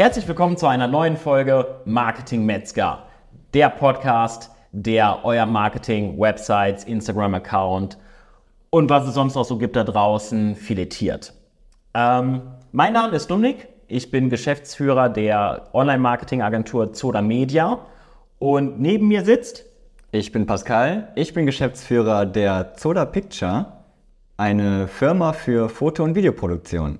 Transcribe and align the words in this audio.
Herzlich 0.00 0.26
willkommen 0.26 0.56
zu 0.56 0.66
einer 0.66 0.86
neuen 0.86 1.18
Folge 1.18 1.82
Marketing 1.84 2.46
Metzger, 2.46 3.02
der 3.52 3.68
Podcast, 3.68 4.50
der 4.72 5.18
euer 5.24 5.44
Marketing, 5.44 6.18
Websites, 6.18 6.84
Instagram-Account 6.84 7.98
und 8.70 8.88
was 8.88 9.06
es 9.06 9.12
sonst 9.12 9.34
noch 9.34 9.44
so 9.44 9.58
gibt 9.58 9.76
da 9.76 9.84
draußen 9.84 10.56
filetiert. 10.56 11.34
Ähm, 11.92 12.40
mein 12.72 12.94
Name 12.94 13.14
ist 13.14 13.30
Dominik, 13.30 13.68
ich 13.88 14.10
bin 14.10 14.30
Geschäftsführer 14.30 15.10
der 15.10 15.68
Online-Marketing-Agentur 15.74 16.94
Zoda 16.94 17.20
Media 17.20 17.80
und 18.38 18.80
neben 18.80 19.06
mir 19.06 19.22
sitzt 19.22 19.66
Ich 20.12 20.32
bin 20.32 20.46
Pascal, 20.46 21.12
ich 21.14 21.34
bin 21.34 21.44
Geschäftsführer 21.44 22.24
der 22.24 22.72
Zoda 22.72 23.04
Picture, 23.04 23.66
eine 24.38 24.88
Firma 24.88 25.34
für 25.34 25.68
Foto- 25.68 26.04
und 26.04 26.14
Videoproduktion. 26.14 26.98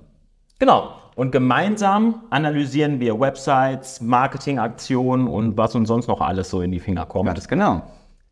Genau. 0.58 0.99
Und 1.20 1.32
gemeinsam 1.32 2.22
analysieren 2.30 2.98
wir 2.98 3.20
Websites, 3.20 4.00
Marketingaktionen 4.00 5.26
und 5.28 5.54
was 5.58 5.74
uns 5.74 5.88
sonst 5.88 6.06
noch 6.06 6.22
alles 6.22 6.48
so 6.48 6.62
in 6.62 6.72
die 6.72 6.80
Finger 6.80 7.04
kommt. 7.04 7.26
Ganz 7.26 7.46
genau. 7.46 7.82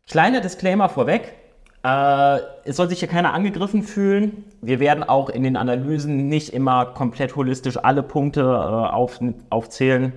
Kleiner 0.07 0.41
Disclaimer 0.41 0.89
vorweg. 0.89 1.35
Äh, 1.83 2.39
es 2.63 2.77
soll 2.77 2.89
sich 2.89 2.97
hier 2.97 3.07
keiner 3.07 3.35
angegriffen 3.35 3.83
fühlen. 3.83 4.43
Wir 4.63 4.79
werden 4.79 5.03
auch 5.03 5.29
in 5.29 5.43
den 5.43 5.55
Analysen 5.55 6.29
nicht 6.29 6.51
immer 6.51 6.87
komplett 6.87 7.35
holistisch 7.35 7.77
alle 7.77 8.01
Punkte 8.01 8.41
äh, 8.41 8.43
auf, 8.43 9.19
aufzählen. 9.51 10.11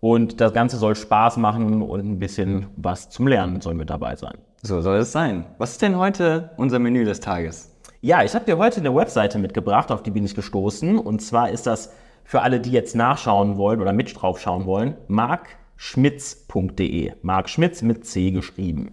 Und 0.00 0.40
das 0.40 0.54
Ganze 0.54 0.78
soll 0.78 0.94
Spaß 0.94 1.36
machen 1.36 1.82
und 1.82 2.00
ein 2.00 2.18
bisschen 2.20 2.68
was 2.78 3.10
zum 3.10 3.26
Lernen 3.26 3.60
soll 3.60 3.74
mit 3.74 3.90
dabei 3.90 4.16
sein. 4.16 4.38
So 4.62 4.80
soll 4.80 4.96
es 4.96 5.12
sein. 5.12 5.44
Was 5.58 5.72
ist 5.72 5.82
denn 5.82 5.98
heute 5.98 6.52
unser 6.56 6.78
Menü 6.78 7.04
des 7.04 7.20
Tages? 7.20 7.70
Ja, 8.00 8.22
ich 8.22 8.34
habe 8.34 8.46
dir 8.46 8.56
heute 8.56 8.80
eine 8.80 8.94
Webseite 8.94 9.38
mitgebracht, 9.38 9.92
auf 9.92 10.02
die 10.02 10.10
bin 10.10 10.24
ich 10.24 10.34
gestoßen. 10.34 10.98
Und 10.98 11.20
zwar 11.20 11.50
ist 11.50 11.66
das 11.66 11.92
für 12.24 12.42
alle, 12.42 12.60
die 12.60 12.70
jetzt 12.72 12.94
nachschauen 12.96 13.56
wollen 13.56 13.80
oder 13.80 13.92
mit 13.92 14.20
drauf 14.20 14.40
schauen 14.40 14.66
wollen, 14.66 14.96
markschmitz.de. 15.08 17.12
Mark 17.22 17.48
Schmitz 17.48 17.82
mit 17.82 18.06
C 18.06 18.30
geschrieben. 18.30 18.92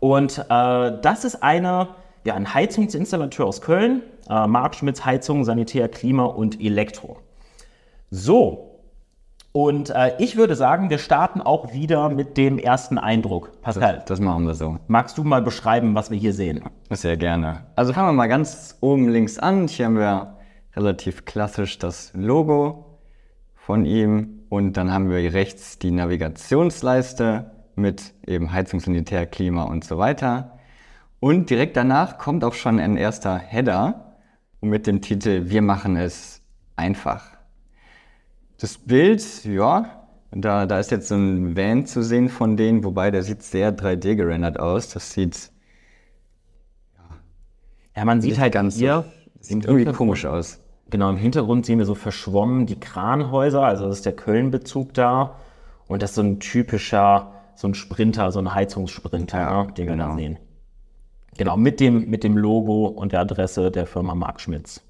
Und 0.00 0.38
äh, 0.38 0.42
das 1.02 1.24
ist 1.24 1.42
eine, 1.42 1.88
ja, 2.24 2.34
ein 2.34 2.52
Heizungsinstallateur 2.52 3.46
aus 3.46 3.60
Köln. 3.60 4.02
Äh, 4.28 4.46
Mark 4.46 4.74
Schmitz 4.74 5.04
Heizung, 5.04 5.44
Sanitär, 5.44 5.88
Klima 5.88 6.24
und 6.24 6.60
Elektro. 6.60 7.18
So, 8.10 8.64
und 9.52 9.90
äh, 9.90 10.12
ich 10.18 10.36
würde 10.36 10.54
sagen, 10.54 10.90
wir 10.90 10.98
starten 10.98 11.40
auch 11.40 11.72
wieder 11.72 12.10
mit 12.10 12.36
dem 12.36 12.58
ersten 12.58 12.98
Eindruck. 12.98 13.60
Pascal, 13.62 13.96
Das, 13.96 14.04
das 14.04 14.20
machen 14.20 14.46
wir 14.46 14.54
so. 14.54 14.76
magst 14.86 15.18
du 15.18 15.24
mal 15.24 15.42
beschreiben, 15.42 15.94
was 15.94 16.10
wir 16.10 16.18
hier 16.18 16.32
sehen? 16.34 16.62
Sehr 16.90 17.16
gerne. 17.16 17.64
Also 17.74 17.92
fangen 17.92 18.08
wir 18.08 18.12
mal 18.12 18.28
ganz 18.28 18.76
oben 18.80 19.08
links 19.08 19.38
an. 19.38 19.66
Hier 19.66 19.86
haben 19.86 19.96
wir 19.96 20.34
relativ 20.74 21.24
klassisch 21.24 21.78
das 21.78 22.12
Logo 22.14 23.00
von 23.54 23.84
ihm 23.84 24.40
und 24.48 24.76
dann 24.76 24.92
haben 24.92 25.10
wir 25.10 25.18
hier 25.18 25.34
rechts 25.34 25.78
die 25.78 25.90
Navigationsleiste 25.90 27.50
mit 27.74 28.14
eben 28.26 28.52
Heizung, 28.52 28.80
Sanitär, 28.80 29.26
Klima 29.26 29.64
und 29.64 29.84
so 29.84 29.98
weiter. 29.98 30.58
Und 31.20 31.50
direkt 31.50 31.76
danach 31.76 32.18
kommt 32.18 32.44
auch 32.44 32.54
schon 32.54 32.78
ein 32.78 32.96
erster 32.96 33.38
Header 33.38 34.16
mit 34.60 34.86
dem 34.86 35.00
Titel 35.00 35.50
Wir 35.50 35.62
machen 35.62 35.96
es 35.96 36.42
einfach. 36.76 37.36
Das 38.58 38.78
Bild, 38.78 39.44
ja, 39.44 40.06
da, 40.30 40.66
da 40.66 40.78
ist 40.78 40.90
jetzt 40.90 41.08
so 41.08 41.14
ein 41.14 41.56
Van 41.56 41.86
zu 41.86 42.02
sehen 42.02 42.28
von 42.28 42.56
denen, 42.56 42.84
wobei 42.84 43.10
der 43.10 43.22
sieht 43.22 43.42
sehr 43.42 43.76
3D 43.76 44.16
gerendert 44.16 44.58
aus. 44.58 44.90
Das 44.90 45.12
sieht 45.12 45.50
Ja, 47.96 48.04
man 48.04 48.20
sieht 48.20 48.38
halt 48.38 48.52
ganz 48.52 48.76
hier, 48.76 49.04
so, 49.40 49.54
sieht 49.54 49.64
irgendwie 49.64 49.92
komisch 49.92 50.26
aus. 50.26 50.60
genau 50.90 51.10
im 51.10 51.16
Hintergrund 51.16 51.66
sehen 51.66 51.78
wir 51.78 51.86
so 51.86 51.94
verschwommen 51.94 52.66
die 52.66 52.78
Kranhäuser, 52.80 53.62
also 53.62 53.86
das 53.86 53.98
ist 53.98 54.06
der 54.06 54.16
Köln-Bezug 54.16 54.94
da. 54.94 55.36
Und 55.86 56.02
das 56.02 56.10
ist 56.10 56.16
so 56.16 56.22
ein 56.22 56.38
typischer, 56.40 57.32
so 57.54 57.66
ein 57.68 57.74
Sprinter, 57.74 58.30
so 58.30 58.38
ein 58.40 58.54
Heizungssprinter, 58.54 59.38
Ja, 59.38 59.64
ne, 59.64 59.72
den 59.72 59.88
wir 59.88 59.96
da 59.96 60.04
genau. 60.04 60.16
sehen. 60.16 60.38
Genau, 61.38 61.56
mit 61.56 61.80
dem, 61.80 62.10
mit 62.10 62.24
dem 62.24 62.36
Logo 62.36 62.86
und 62.86 63.12
der 63.12 63.20
Adresse 63.20 63.70
der 63.70 63.86
Firma 63.86 64.14
Mark 64.14 64.40
Schmitz. 64.40 64.82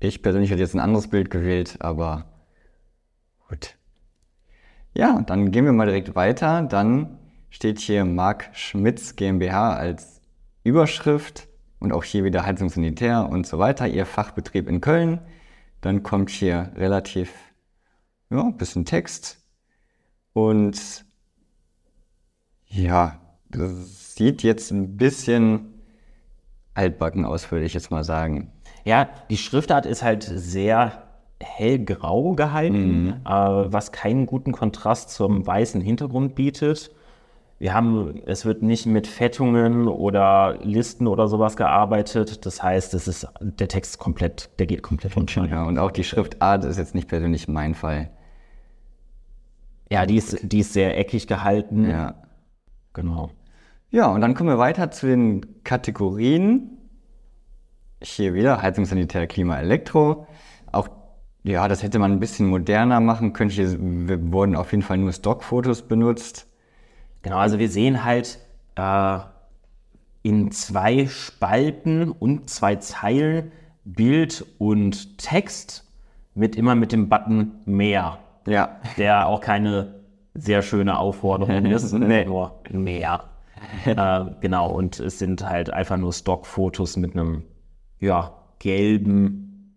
Ich 0.00 0.22
persönlich 0.22 0.50
hätte 0.50 0.60
jetzt 0.60 0.74
ein 0.74 0.80
anderes 0.80 1.08
Bild 1.08 1.30
gewählt, 1.30 1.76
aber 1.80 2.24
gut. 3.48 3.76
Ja, 4.96 5.22
dann 5.26 5.50
gehen 5.50 5.64
wir 5.64 5.72
mal 5.72 5.86
direkt 5.86 6.14
weiter. 6.14 6.62
Dann 6.62 7.18
steht 7.50 7.78
hier 7.78 8.04
Mark 8.04 8.50
Schmitz 8.52 9.16
GmbH 9.16 9.74
als 9.74 10.20
Überschrift 10.62 11.46
und 11.84 11.92
auch 11.92 12.02
hier 12.02 12.24
wieder 12.24 12.46
Heizung 12.46 12.70
Sanitär 12.70 13.28
und 13.28 13.46
so 13.46 13.58
weiter. 13.58 13.86
Ihr 13.86 14.06
Fachbetrieb 14.06 14.68
in 14.68 14.80
Köln. 14.80 15.20
Dann 15.82 16.02
kommt 16.02 16.30
hier 16.30 16.72
relativ, 16.76 17.30
ja, 18.30 18.40
ein 18.42 18.56
bisschen 18.56 18.86
Text. 18.86 19.38
Und 20.32 21.04
ja, 22.66 23.20
das 23.50 24.14
sieht 24.14 24.42
jetzt 24.42 24.70
ein 24.72 24.96
bisschen 24.96 25.74
altbacken 26.72 27.26
aus, 27.26 27.52
würde 27.52 27.66
ich 27.66 27.74
jetzt 27.74 27.90
mal 27.90 28.02
sagen. 28.02 28.50
Ja, 28.86 29.10
die 29.28 29.36
Schriftart 29.36 29.84
ist 29.84 30.02
halt 30.02 30.22
sehr 30.24 31.02
hellgrau 31.38 32.32
gehalten, 32.32 33.20
äh, 33.26 33.28
was 33.28 33.92
keinen 33.92 34.24
guten 34.24 34.52
Kontrast 34.52 35.10
zum 35.10 35.46
weißen 35.46 35.82
Hintergrund 35.82 36.34
bietet. 36.34 36.92
Wir 37.64 37.72
haben, 37.72 38.20
es 38.26 38.44
wird 38.44 38.60
nicht 38.60 38.84
mit 38.84 39.06
Fettungen 39.06 39.88
oder 39.88 40.58
Listen 40.62 41.06
oder 41.06 41.28
sowas 41.28 41.56
gearbeitet. 41.56 42.44
Das 42.44 42.62
heißt, 42.62 42.92
es 42.92 43.08
ist 43.08 43.26
der 43.40 43.68
Text 43.68 43.98
komplett, 43.98 44.50
der 44.58 44.66
geht 44.66 44.82
komplett 44.82 45.16
unter. 45.16 45.46
Ja, 45.46 45.64
und 45.64 45.78
auch 45.78 45.90
die 45.90 46.04
Schriftart 46.04 46.66
ist 46.66 46.76
jetzt 46.76 46.94
nicht 46.94 47.08
persönlich 47.08 47.48
mein 47.48 47.74
Fall. 47.74 48.10
Ja, 49.90 50.04
die 50.04 50.16
ist, 50.16 50.40
die 50.42 50.58
ist 50.58 50.74
sehr 50.74 50.98
eckig 50.98 51.26
gehalten. 51.26 51.88
Ja. 51.88 52.16
Genau. 52.92 53.30
Ja, 53.90 54.08
und 54.08 54.20
dann 54.20 54.34
kommen 54.34 54.50
wir 54.50 54.58
weiter 54.58 54.90
zu 54.90 55.06
den 55.06 55.64
Kategorien. 55.64 56.76
Hier 58.02 58.34
wieder 58.34 58.60
Heizung, 58.60 58.84
Sanitär, 58.84 59.26
Klima, 59.26 59.58
Elektro. 59.58 60.26
Auch, 60.70 60.90
ja, 61.44 61.66
das 61.66 61.82
hätte 61.82 61.98
man 61.98 62.12
ein 62.12 62.20
bisschen 62.20 62.46
moderner 62.46 63.00
machen 63.00 63.32
können. 63.32 63.48
Hier 63.48 63.74
wurden 63.80 64.54
auf 64.54 64.70
jeden 64.72 64.82
Fall 64.82 64.98
nur 64.98 65.14
Stockfotos 65.14 65.80
benutzt. 65.80 66.46
Genau, 67.24 67.38
also 67.38 67.58
wir 67.58 67.68
sehen 67.68 68.04
halt 68.04 68.38
äh, 68.76 69.18
in 70.22 70.50
zwei 70.52 71.06
Spalten 71.06 72.10
und 72.10 72.48
zwei 72.48 72.76
Zeilen 72.76 73.50
Bild 73.84 74.44
und 74.58 75.18
Text 75.18 75.90
mit 76.34 76.54
immer 76.56 76.74
mit 76.74 76.92
dem 76.92 77.08
Button 77.08 77.52
mehr, 77.64 78.18
Ja. 78.46 78.76
der 78.98 79.26
auch 79.26 79.40
keine 79.40 79.94
sehr 80.34 80.62
schöne 80.62 80.98
Aufforderung 80.98 81.64
ist, 81.66 81.92
Nee. 81.92 82.24
nur 82.26 82.60
mehr. 82.70 83.24
äh, 83.86 84.24
genau, 84.40 84.70
und 84.70 85.00
es 85.00 85.18
sind 85.18 85.48
halt 85.48 85.70
einfach 85.70 85.96
nur 85.96 86.12
Stockfotos 86.12 86.96
mit 86.98 87.14
einem 87.16 87.42
ja, 88.00 88.32
gelben, 88.58 89.76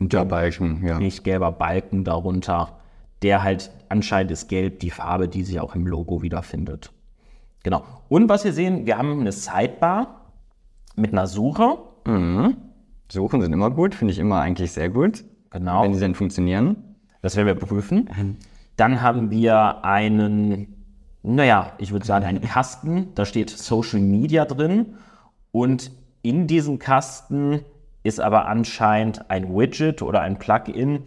Unterbalken, 0.00 0.84
ja. 0.84 0.98
nicht 0.98 1.22
gelber 1.24 1.52
Balken 1.52 2.04
darunter, 2.04 2.79
der 3.22 3.42
halt 3.42 3.70
anscheinend 3.88 4.30
ist 4.30 4.48
gelb 4.48 4.80
die 4.80 4.90
Farbe, 4.90 5.28
die 5.28 5.42
sich 5.42 5.60
auch 5.60 5.74
im 5.74 5.86
Logo 5.86 6.22
wiederfindet. 6.22 6.92
Genau. 7.62 7.84
Und 8.08 8.28
was 8.28 8.44
wir 8.44 8.52
sehen, 8.52 8.86
wir 8.86 8.96
haben 8.96 9.20
eine 9.20 9.32
Sidebar 9.32 10.32
mit 10.96 11.12
einer 11.12 11.26
Suche. 11.26 11.78
Suchen 13.08 13.40
sind 13.42 13.52
immer 13.52 13.70
gut, 13.70 13.94
finde 13.94 14.12
ich 14.12 14.18
immer 14.18 14.40
eigentlich 14.40 14.72
sehr 14.72 14.88
gut. 14.88 15.24
Genau. 15.50 15.82
Wenn 15.82 15.94
sie 15.94 16.00
denn 16.00 16.14
funktionieren. 16.14 16.76
Das 17.22 17.36
werden 17.36 17.48
wir 17.48 17.54
prüfen. 17.54 18.08
Dann 18.76 19.02
haben 19.02 19.30
wir 19.30 19.84
einen, 19.84 20.86
naja, 21.22 21.72
ich 21.78 21.92
würde 21.92 22.06
sagen, 22.06 22.24
einen 22.24 22.40
Kasten. 22.40 23.08
Da 23.14 23.26
steht 23.26 23.50
Social 23.50 24.00
Media 24.00 24.46
drin. 24.46 24.94
Und 25.52 25.90
in 26.22 26.46
diesem 26.46 26.78
Kasten 26.78 27.60
ist 28.02 28.20
aber 28.20 28.46
anscheinend 28.46 29.30
ein 29.30 29.54
Widget 29.54 30.00
oder 30.00 30.22
ein 30.22 30.38
Plugin. 30.38 31.02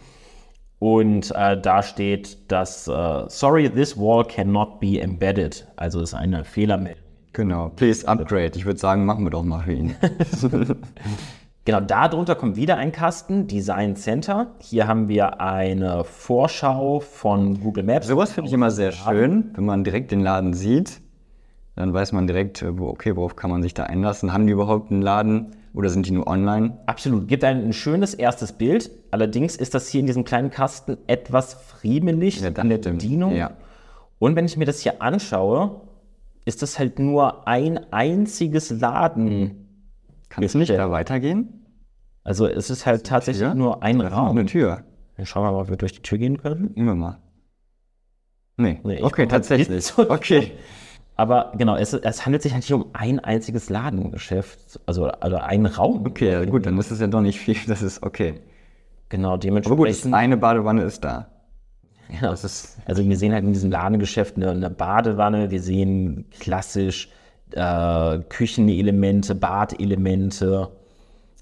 Und 0.83 1.31
äh, 1.33 1.57
da 1.61 1.81
steht, 1.81 2.51
dass, 2.51 2.89
äh, 2.89 3.23
sorry, 3.29 3.69
this 3.69 3.95
wall 3.97 4.25
cannot 4.25 4.81
be 4.81 4.99
embedded. 4.99 5.65
Also 5.77 6.01
ist 6.01 6.13
eine 6.13 6.43
Fehlermeldung. 6.43 7.01
Genau. 7.31 7.69
Please 7.69 8.05
upgrade. 8.05 8.51
Ich 8.55 8.65
würde 8.65 8.77
sagen, 8.77 9.05
machen 9.05 9.23
wir 9.23 9.29
doch 9.29 9.43
mal 9.43 9.63
für 9.63 9.71
ihn. 9.71 9.95
Genau, 11.65 11.79
darunter 11.79 12.35
kommt 12.35 12.57
wieder 12.57 12.75
ein 12.75 12.91
Kasten, 12.91 13.47
Design 13.47 13.95
Center. 13.95 14.47
Hier 14.59 14.85
haben 14.85 15.07
wir 15.07 15.39
eine 15.39 16.03
Vorschau 16.03 16.99
von 16.99 17.61
Google 17.61 17.85
Maps. 17.85 18.07
Sowas 18.07 18.33
finde 18.33 18.49
ich 18.49 18.53
immer 18.53 18.69
sehr 18.69 18.91
schön, 18.91 19.51
wenn 19.55 19.63
man 19.63 19.85
direkt 19.85 20.11
den 20.11 20.19
Laden 20.19 20.53
sieht. 20.53 20.99
Dann 21.77 21.93
weiß 21.93 22.11
man 22.11 22.27
direkt, 22.27 22.61
äh, 22.63 22.65
okay, 22.65 23.15
worauf 23.15 23.37
kann 23.37 23.49
man 23.49 23.61
sich 23.61 23.73
da 23.73 23.83
einlassen? 23.83 24.33
Haben 24.33 24.45
die 24.45 24.51
überhaupt 24.51 24.91
einen 24.91 25.01
Laden 25.01 25.55
oder 25.73 25.89
sind 25.89 26.05
die 26.07 26.11
nur 26.11 26.27
online? 26.27 26.77
Absolut, 26.85 27.27
gibt 27.27 27.43
ein, 27.43 27.63
ein 27.65 27.73
schönes 27.73 28.13
erstes 28.13 28.53
Bild. 28.53 28.91
Allerdings 29.11 29.55
ist 29.55 29.73
das 29.73 29.87
hier 29.87 29.99
in 30.01 30.07
diesem 30.07 30.23
kleinen 30.23 30.51
Kasten 30.51 30.97
etwas 31.07 31.53
friemelig 31.55 32.41
Ja, 32.41 32.49
in 32.49 32.69
der. 32.69 32.77
Bedienung. 32.77 33.35
Ja. 33.35 33.51
Und 34.19 34.35
wenn 34.35 34.45
ich 34.45 34.55
mir 34.57 34.65
das 34.65 34.79
hier 34.81 35.01
anschaue, 35.01 35.81
ist 36.45 36.61
das 36.61 36.77
halt 36.79 36.99
nur 36.99 37.47
ein 37.47 37.91
einziges 37.91 38.69
Laden. 38.69 39.67
Kann 40.29 40.43
es 40.43 40.55
nicht 40.55 40.71
da 40.71 40.91
weitergehen? 40.91 41.65
Also 42.23 42.47
es 42.47 42.69
ist 42.69 42.85
halt 42.85 43.05
tatsächlich 43.05 43.43
Tür? 43.43 43.53
nur 43.55 43.83
ein 43.83 43.99
ist 43.99 44.11
Raum. 44.11 44.37
eine 44.37 44.45
Tür. 44.45 44.83
Dann 45.17 45.25
schauen 45.25 45.43
wir 45.43 45.51
mal, 45.51 45.61
ob 45.61 45.69
wir 45.69 45.77
durch 45.77 45.93
die 45.93 46.01
Tür 46.01 46.17
gehen 46.17 46.37
können. 46.37 46.73
Immer 46.75 46.95
mal. 46.95 47.19
Nee, 48.57 48.79
Nee, 48.83 49.01
okay, 49.01 49.23
halt 49.23 49.31
tatsächlich. 49.31 49.97
Okay. 49.97 50.51
Aber 51.15 51.51
genau, 51.57 51.75
es, 51.75 51.93
es 51.93 52.25
handelt 52.25 52.41
sich 52.41 52.53
eigentlich 52.53 52.73
um 52.73 52.87
ein 52.93 53.19
einziges 53.19 53.69
Ladengeschäft, 53.69 54.79
also, 54.85 55.05
also 55.07 55.37
einen 55.37 55.67
Raum. 55.67 56.05
Okay, 56.07 56.45
gut, 56.47 56.65
dann 56.65 56.77
ist 56.79 56.91
es 56.91 56.99
ja 56.99 57.07
doch 57.07 57.21
nicht 57.21 57.39
viel. 57.39 57.55
Das 57.67 57.81
ist 57.81 58.01
okay. 58.03 58.41
Genau, 59.09 59.29
Aber 59.29 59.37
dementsprechend. 59.37 60.03
gut, 60.03 60.13
eine 60.13 60.37
Badewanne 60.37 60.83
ist 60.83 61.03
da. 61.03 61.27
Genau, 62.09 62.31
das 62.31 62.43
ist, 62.43 62.77
also 62.85 63.07
wir 63.07 63.17
sehen 63.17 63.31
halt 63.33 63.43
in 63.43 63.53
diesem 63.53 63.71
Ladengeschäft 63.71 64.35
eine, 64.37 64.51
eine 64.51 64.69
Badewanne, 64.69 65.51
wir 65.51 65.61
sehen 65.61 66.25
klassisch 66.39 67.09
äh, 67.51 68.19
Küchenelemente, 68.29 69.35
Badelemente, 69.35 70.69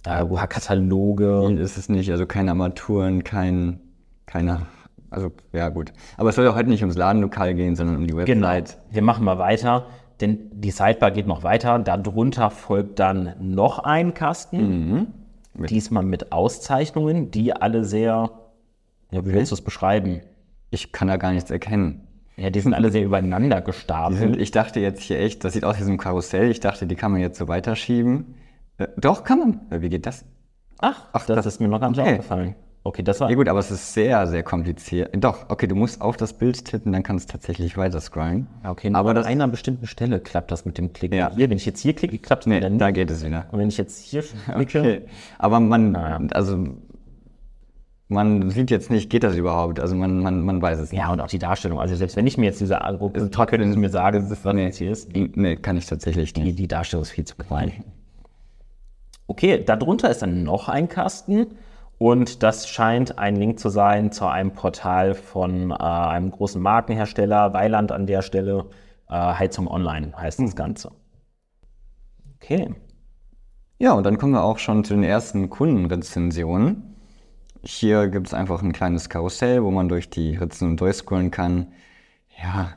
äh, 0.06 0.26
Kataloge. 0.48 1.46
Viel 1.48 1.60
ist 1.60 1.78
es 1.78 1.90
nicht, 1.90 2.12
also 2.12 2.26
keine 2.26 2.52
Armaturen, 2.52 3.24
kein, 3.24 3.80
keine, 4.26 4.68
also 5.12 5.32
ja 5.54 5.70
gut. 5.70 5.94
Aber 6.18 6.30
es 6.30 6.36
soll 6.36 6.46
ja 6.46 6.56
heute 6.56 6.70
nicht 6.70 6.82
ums 6.82 6.98
Ladenlokal 6.98 7.54
gehen, 7.54 7.76
sondern 7.76 7.98
um 7.98 8.08
die 8.08 8.14
Genau. 8.14 8.48
Website. 8.48 8.78
Wir 8.90 9.04
machen 9.04 9.24
mal 9.24 9.38
weiter, 9.38 9.86
denn 10.20 10.40
die 10.52 10.72
Sidebar 10.72 11.12
geht 11.12 11.28
noch 11.28 11.44
weiter. 11.44 11.78
Darunter 11.80 12.50
folgt 12.50 12.98
dann 13.00 13.36
noch 13.40 13.80
ein 13.80 14.14
Kasten, 14.16 15.08
diesmal 15.56 16.04
mit 16.04 16.32
Auszeichnungen, 16.32 17.30
die 17.32 17.54
alle 17.54 17.84
sehr, 17.84 18.32
ja, 19.12 19.26
wie 19.26 19.34
willst 19.34 19.52
du 19.52 19.56
es 19.56 19.62
beschreiben? 19.62 20.22
Ich 20.70 20.92
kann 20.92 21.08
da 21.10 21.18
gar 21.18 21.34
nichts 21.34 21.52
erkennen. 21.52 22.08
Ja, 22.38 22.50
die 22.50 22.62
sind 22.62 22.74
alle 22.74 22.90
sehr 22.92 23.04
übereinander 23.04 23.62
gestapelt. 23.62 24.20
sind, 24.20 24.38
ich 24.40 24.52
dachte 24.52 24.80
jetzt 24.80 25.02
hier 25.02 25.20
echt, 25.20 25.44
das 25.44 25.54
sieht 25.54 25.66
aus 25.66 25.78
wie 25.80 25.84
so 25.84 25.92
ein 25.92 25.98
Karussell. 25.98 26.50
Ich 26.50 26.62
dachte, 26.62 26.88
die 26.88 26.96
kann 26.96 27.12
man 27.12 27.20
jetzt 27.20 27.38
so 27.38 27.48
weiterschieben. 27.50 28.36
Äh, 28.78 28.88
doch, 28.98 29.24
kann 29.26 29.40
man. 29.40 29.60
Äh, 29.70 29.82
Wie 29.82 29.90
geht 29.90 30.06
das? 30.06 30.24
Ach, 30.80 31.08
Ach, 31.12 31.26
das, 31.26 31.36
das- 31.36 31.46
ist 31.46 31.60
mir 31.60 31.68
noch 31.68 31.82
gar 31.82 31.90
nicht 31.90 32.00
okay. 32.00 32.12
aufgefallen. 32.12 32.56
Okay, 32.84 33.04
das 33.04 33.20
war. 33.20 33.30
Ja 33.30 33.36
gut, 33.36 33.48
aber 33.48 33.60
es 33.60 33.70
ist 33.70 33.94
sehr, 33.94 34.26
sehr 34.26 34.42
kompliziert. 34.42 35.12
Doch, 35.24 35.46
okay, 35.50 35.68
du 35.68 35.76
musst 35.76 36.02
auf 36.02 36.18
das 36.18 36.34
Bild 36.34 36.66
tippen, 36.66 36.92
dann 36.92 37.04
kannst 37.04 37.30
du 37.30 37.34
tatsächlich 37.34 37.78
weiter 37.78 38.02
scrollen. 38.02 38.48
Okay, 38.68 38.90
aber 38.94 39.12
an 39.12 39.18
einer 39.24 39.48
bestimmten 39.48 39.86
Stelle 39.86 40.20
klappt 40.20 40.50
das 40.52 40.66
mit 40.66 40.80
dem 40.80 40.92
Klicken. 40.92 41.16
Ja. 41.16 41.32
Hier, 41.36 41.50
wenn 41.52 41.58
ich 41.58 41.66
jetzt 41.68 41.80
hier 41.80 41.94
klicke, 41.94 42.18
klappt 42.18 42.44
es 42.44 42.48
nee, 42.48 42.58
wieder 42.58 42.70
nicht. 42.70 42.82
da 42.82 42.90
geht 42.90 43.12
es 43.12 43.24
wieder. 43.24 43.46
Und 43.52 43.60
wenn 43.60 43.68
ich 43.70 43.78
jetzt 43.78 44.00
hier 44.04 44.24
klicke, 44.24 44.80
Okay. 44.80 45.02
Aber 45.38 45.60
man, 45.60 45.92
Naja. 45.92 46.20
also 46.34 46.70
man 48.08 48.50
sieht 48.50 48.72
jetzt 48.72 48.90
nicht, 48.90 49.12
geht 49.12 49.24
das 49.24 49.36
überhaupt? 49.36 49.80
Also 49.80 49.96
man, 49.96 50.20
man, 50.20 50.42
man 50.42 50.60
weiß 50.60 50.80
es 50.80 50.92
nicht. 50.92 51.00
ja, 51.00 51.12
und 51.12 51.22
auch 51.22 51.28
die 51.28 51.40
Darstellung. 51.40 51.80
Also 51.80 51.96
selbst 51.96 52.16
wenn 52.16 52.26
ich 52.26 52.38
mir 52.38 52.46
jetzt 52.48 52.60
diese 52.62 52.82
angucke, 52.84 53.20
könntest 53.30 53.76
du 53.76 53.80
mir 53.80 53.90
sagen, 53.90 54.28
was 54.28 54.54
nee. 54.56 54.66
jetzt 54.66 54.78
hier 54.78 54.92
ist. 54.92 55.16
Nee, 55.16 55.56
kann 55.56 55.78
ich 55.78 55.86
tatsächlich 55.86 56.34
Die, 56.34 56.42
nicht. 56.42 56.58
die 56.60 56.68
Darstellung 56.68 57.04
ist 57.04 57.12
viel 57.12 57.26
zu 57.26 57.36
klein. 57.36 57.84
Okay, 59.28 59.64
darunter 59.64 60.10
ist 60.10 60.24
dann 60.24 60.44
noch 60.44 60.68
ein 60.68 60.90
Kasten 60.90 61.46
und 62.02 62.42
das 62.42 62.68
scheint 62.68 63.20
ein 63.20 63.36
Link 63.36 63.60
zu 63.60 63.70
sein 63.70 64.12
zu 64.12 64.26
einem 64.26 64.54
Portal 64.54 65.14
von 65.14 65.70
äh, 65.70 65.76
einem 65.76 66.32
großen 66.32 66.60
Markenhersteller, 66.60 67.54
Weiland 67.54 67.92
an 67.92 68.08
der 68.08 68.24
Stelle, 68.24 68.72
äh, 69.08 69.14
Heizung 69.14 69.68
Online 69.68 70.12
heißt 70.18 70.40
das 70.40 70.56
Ganze. 70.56 70.94
Okay. 72.38 72.74
Ja, 73.78 73.94
und 73.94 74.04
dann 74.04 74.18
kommen 74.18 74.34
wir 74.34 74.44
auch 74.44 74.58
schon 74.58 74.84
zu 74.84 74.96
den 74.96 75.04
ersten 75.04 75.52
Kundenrezensionen. 75.52 76.96
Hier 77.64 78.08
gibt 78.08 78.26
es 78.26 78.34
einfach 78.34 78.64
ein 78.64 78.74
kleines 78.74 79.08
Karussell, 79.08 79.64
wo 79.64 79.70
man 79.70 79.88
durch 79.88 80.10
die 80.10 80.38
Ritzen 80.38 80.78
durchscrollen 80.78 81.30
kann. 81.30 81.68
Ja, 82.42 82.74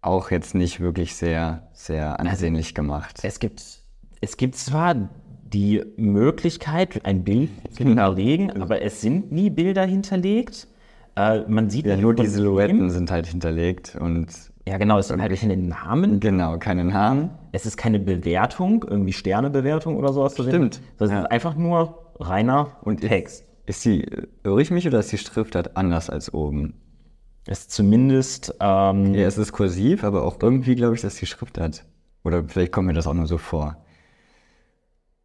auch 0.00 0.32
jetzt 0.32 0.56
nicht 0.56 0.80
wirklich 0.80 1.14
sehr, 1.14 1.68
sehr 1.74 2.18
ansehnlich 2.18 2.74
gemacht. 2.74 3.20
Es 3.22 3.38
gibt, 3.38 3.62
es 4.20 4.36
gibt 4.36 4.56
zwar 4.56 4.96
die 5.54 5.82
Möglichkeit, 5.96 7.04
ein 7.06 7.24
Bild 7.24 7.48
zu 7.70 7.84
hinterlegen, 7.84 8.50
aber 8.60 8.82
es 8.82 9.00
sind 9.00 9.30
nie 9.32 9.50
Bilder 9.50 9.84
hinterlegt. 9.86 10.66
Äh, 11.16 11.42
man 11.48 11.70
sieht 11.70 11.86
Ja, 11.86 11.96
nur 11.96 12.14
die. 12.14 12.26
Silhouetten 12.26 12.90
sind 12.90 13.10
halt 13.10 13.26
hinterlegt 13.28 13.96
und 14.00 14.26
Ja, 14.66 14.78
genau, 14.78 14.98
es 14.98 15.08
sind 15.08 15.22
halt 15.22 15.38
keine 15.38 15.56
Namen. 15.56 16.18
genau, 16.20 16.58
keinen 16.58 16.88
Namen. 16.88 17.30
Es 17.52 17.66
ist 17.66 17.76
keine 17.76 18.00
Bewertung, 18.00 18.84
irgendwie 18.88 19.12
Sternebewertung 19.12 19.96
oder 19.96 20.12
sowas. 20.12 20.34
Stimmt, 20.34 20.80
sondern 20.98 21.18
ja. 21.18 21.22
Es 21.22 21.24
ist 21.26 21.30
einfach 21.30 21.54
nur 21.54 22.12
reiner 22.18 22.76
Und 22.82 23.02
ist- 23.02 23.08
Text. 23.08 23.44
Ist 23.66 23.84
die, 23.84 24.06
irre 24.42 24.60
ich 24.60 24.70
mich 24.70 24.86
oder 24.86 24.98
ist 24.98 25.10
die 25.12 25.18
Schriftart 25.18 25.76
anders 25.76 26.10
als 26.10 26.34
oben? 26.34 26.74
Es 27.46 27.60
ist 27.60 27.70
zumindest, 27.70 28.54
ähm, 28.60 29.14
Ja, 29.14 29.26
es 29.26 29.38
ist 29.38 29.52
kursiv, 29.52 30.02
aber 30.04 30.24
auch 30.24 30.36
irgendwie 30.42 30.74
glaube 30.74 30.94
ich, 30.96 31.00
dass 31.02 31.14
die 31.16 31.26
Schriftart. 31.26 31.84
Oder 32.24 32.42
vielleicht 32.46 32.72
kommt 32.72 32.88
mir 32.88 32.92
das 32.94 33.06
auch 33.06 33.14
nur 33.14 33.26
so 33.26 33.38
vor. 33.38 33.76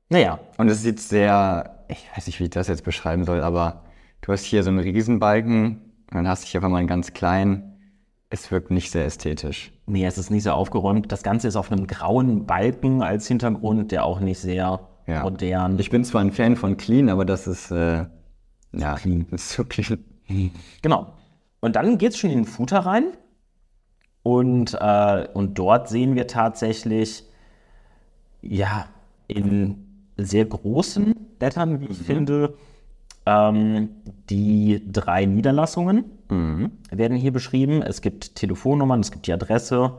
Naja, 0.09 0.39
Und 0.57 0.69
es 0.69 0.81
sieht 0.81 0.99
sehr, 0.99 1.83
ich 1.87 2.05
weiß 2.15 2.27
nicht, 2.27 2.39
wie 2.39 2.45
ich 2.45 2.49
das 2.49 2.67
jetzt 2.67 2.83
beschreiben 2.83 3.23
soll, 3.25 3.41
aber 3.41 3.83
du 4.21 4.31
hast 4.31 4.43
hier 4.43 4.63
so 4.63 4.69
einen 4.69 4.79
Riesenbalken 4.79 5.81
und 6.09 6.15
dann 6.15 6.27
hast 6.27 6.43
du 6.43 6.47
hier 6.47 6.59
einfach 6.59 6.69
mal 6.69 6.77
einen 6.79 6.87
ganz 6.87 7.13
kleinen. 7.13 7.65
Es 8.31 8.51
wirkt 8.51 8.69
nicht 8.71 8.91
sehr 8.91 9.05
ästhetisch. 9.05 9.71
nee, 9.87 10.05
es 10.05 10.17
ist 10.19 10.29
nicht 10.29 10.43
so 10.43 10.51
aufgeräumt. 10.51 11.11
Das 11.11 11.23
Ganze 11.23 11.47
ist 11.47 11.55
auf 11.55 11.71
einem 11.71 11.87
grauen 11.87 12.45
Balken 12.45 13.01
als 13.01 13.27
Hintergrund, 13.27 13.91
der 13.91 14.05
auch 14.05 14.19
nicht 14.19 14.39
sehr 14.39 14.87
Ja. 15.07 15.23
modern 15.23 15.79
Ich 15.79 15.89
bin 15.89 16.03
zwar 16.03 16.21
ein 16.21 16.31
Fan 16.31 16.55
von 16.55 16.77
Clean, 16.77 17.09
aber 17.09 17.25
das 17.25 17.47
ist, 17.47 17.71
äh, 17.71 18.05
ja, 18.73 18.95
clean. 18.95 19.25
das 19.31 19.41
ist 19.43 19.51
so 19.53 19.63
clean. 19.63 19.99
Genau. 20.83 21.13
Und 21.59 21.75
dann 21.75 21.97
geht 21.97 22.11
es 22.11 22.19
schon 22.19 22.29
in 22.29 22.39
den 22.39 22.45
Footer 22.45 22.79
rein. 22.79 23.05
Und, 24.21 24.77
äh, 24.79 25.27
und 25.33 25.57
dort 25.57 25.89
sehen 25.89 26.13
wir 26.15 26.27
tatsächlich, 26.27 27.23
ja, 28.41 28.85
in 29.27 29.88
sehr 30.25 30.45
großen 30.45 31.13
Lettern, 31.39 31.79
wie 31.81 31.85
ich 31.85 31.97
finde, 31.97 32.55
ähm, 33.25 33.89
die 34.29 34.81
drei 34.91 35.25
Niederlassungen 35.25 36.05
werden 36.91 37.17
hier 37.17 37.31
beschrieben. 37.33 37.81
Es 37.81 38.01
gibt 38.01 38.35
Telefonnummern, 38.35 38.99
es 38.99 39.11
gibt 39.11 39.25
die 39.25 39.33
Adresse 39.33 39.93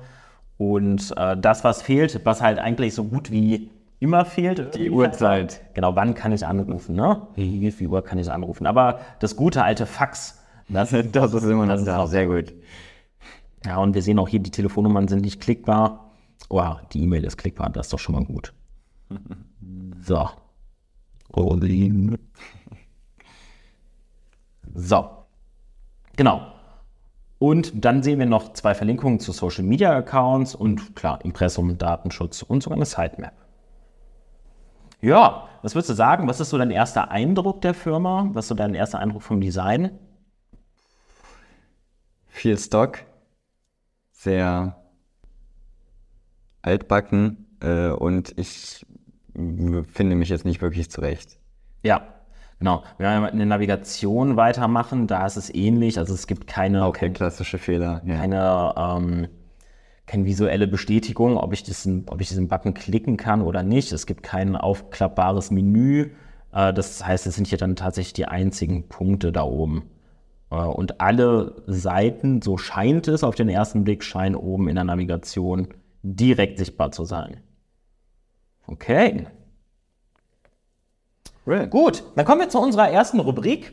und 0.58 1.12
äh, 1.16 1.36
das, 1.36 1.64
was 1.64 1.82
fehlt, 1.82 2.20
was 2.24 2.40
halt 2.40 2.58
eigentlich 2.60 2.94
so 2.94 3.02
gut 3.04 3.32
wie 3.32 3.70
immer 3.98 4.24
fehlt. 4.24 4.76
Die 4.76 4.90
Uhrzeit. 4.90 5.60
Genau, 5.74 5.96
wann 5.96 6.14
kann 6.14 6.30
ich 6.32 6.46
anrufen, 6.46 6.94
ne? 6.94 7.22
Wie 7.34 7.70
viel 7.72 7.88
Uhr 7.88 8.02
kann 8.04 8.18
ich 8.18 8.30
anrufen? 8.30 8.66
Aber 8.66 9.00
das 9.18 9.34
gute 9.34 9.64
alte 9.64 9.86
Fax, 9.86 10.38
das, 10.68 10.90
Das 11.12 11.34
ist 11.34 11.42
immer 11.44 11.66
noch 11.66 11.74
ist 11.74 11.84
da. 11.86 11.98
auch 11.98 12.06
Sehr 12.06 12.26
gut. 12.26 12.52
ja, 13.66 13.78
und 13.78 13.94
wir 13.94 14.02
sehen 14.02 14.18
auch 14.20 14.28
hier, 14.28 14.40
die 14.40 14.50
Telefonnummern 14.52 15.08
sind 15.08 15.22
nicht 15.22 15.40
klickbar. 15.40 16.12
Oh, 16.48 16.74
die 16.92 17.02
E-Mail 17.02 17.24
ist 17.24 17.36
klickbar, 17.38 17.70
das 17.70 17.86
ist 17.86 17.92
doch 17.92 17.98
schon 17.98 18.14
mal 18.14 18.24
gut. 18.24 18.52
So. 20.02 20.28
So. 24.74 25.10
Genau. 26.16 26.52
Und 27.38 27.84
dann 27.84 28.02
sehen 28.02 28.18
wir 28.18 28.26
noch 28.26 28.52
zwei 28.52 28.74
Verlinkungen 28.74 29.18
zu 29.20 29.32
Social 29.32 29.64
Media 29.64 29.96
Accounts 29.96 30.54
und 30.54 30.94
klar, 30.94 31.24
Impressum, 31.24 31.78
Datenschutz 31.78 32.42
und 32.42 32.62
sogar 32.62 32.76
eine 32.76 32.84
Sitemap. 32.84 33.32
Ja, 35.00 35.48
was 35.62 35.74
würdest 35.74 35.90
du 35.90 35.94
sagen? 35.94 36.28
Was 36.28 36.40
ist 36.40 36.50
so 36.50 36.58
dein 36.58 36.70
erster 36.70 37.10
Eindruck 37.10 37.62
der 37.62 37.72
Firma? 37.72 38.28
Was 38.32 38.44
ist 38.44 38.48
so 38.50 38.54
dein 38.54 38.74
erster 38.74 38.98
Eindruck 38.98 39.22
vom 39.22 39.40
Design? 39.40 39.98
Viel 42.26 42.58
Stock, 42.58 42.98
sehr 44.12 44.76
altbacken 46.62 47.56
äh, 47.60 47.88
und 47.88 48.38
ich 48.38 48.84
finde 49.34 50.16
mich 50.16 50.28
jetzt 50.28 50.44
nicht 50.44 50.62
wirklich 50.62 50.90
zurecht. 50.90 51.38
Ja, 51.82 52.02
genau. 52.58 52.82
Wenn 52.98 53.22
wir 53.22 53.30
in 53.30 53.38
der 53.38 53.46
Navigation 53.46 54.36
weitermachen, 54.36 55.06
da 55.06 55.26
ist 55.26 55.36
es 55.36 55.54
ähnlich. 55.54 55.98
Also 55.98 56.14
es 56.14 56.26
gibt 56.26 56.46
keine, 56.46 56.86
Okay, 56.86 57.10
klassische 57.10 57.58
Fehler. 57.58 58.02
Ja. 58.04 58.16
keine, 58.16 58.74
ähm, 58.76 59.28
keine 60.06 60.24
visuelle 60.24 60.66
Bestätigung, 60.66 61.36
ob 61.36 61.52
ich, 61.52 61.62
diesen, 61.62 62.08
ob 62.08 62.20
ich 62.20 62.28
diesen 62.28 62.48
Button 62.48 62.74
klicken 62.74 63.16
kann 63.16 63.42
oder 63.42 63.62
nicht. 63.62 63.92
Es 63.92 64.06
gibt 64.06 64.22
kein 64.22 64.56
aufklappbares 64.56 65.50
Menü. 65.50 66.10
Äh, 66.52 66.72
das 66.72 67.04
heißt, 67.06 67.26
es 67.26 67.36
sind 67.36 67.46
hier 67.46 67.58
dann 67.58 67.76
tatsächlich 67.76 68.14
die 68.14 68.26
einzigen 68.26 68.88
Punkte 68.88 69.32
da 69.32 69.42
oben. 69.42 69.84
Äh, 70.50 70.56
und 70.56 71.00
alle 71.00 71.62
Seiten, 71.66 72.42
so 72.42 72.58
scheint 72.58 73.08
es 73.08 73.24
auf 73.24 73.34
den 73.34 73.48
ersten 73.48 73.84
Blick, 73.84 74.02
scheinen 74.02 74.34
oben 74.34 74.68
in 74.68 74.74
der 74.74 74.84
Navigation 74.84 75.68
direkt 76.02 76.58
sichtbar 76.58 76.90
zu 76.92 77.04
sein. 77.04 77.38
Okay. 78.70 79.26
Cool. 81.46 81.66
Gut, 81.66 82.04
dann 82.16 82.24
kommen 82.24 82.40
wir 82.40 82.48
zu 82.48 82.58
unserer 82.60 82.90
ersten 82.90 83.18
Rubrik, 83.18 83.72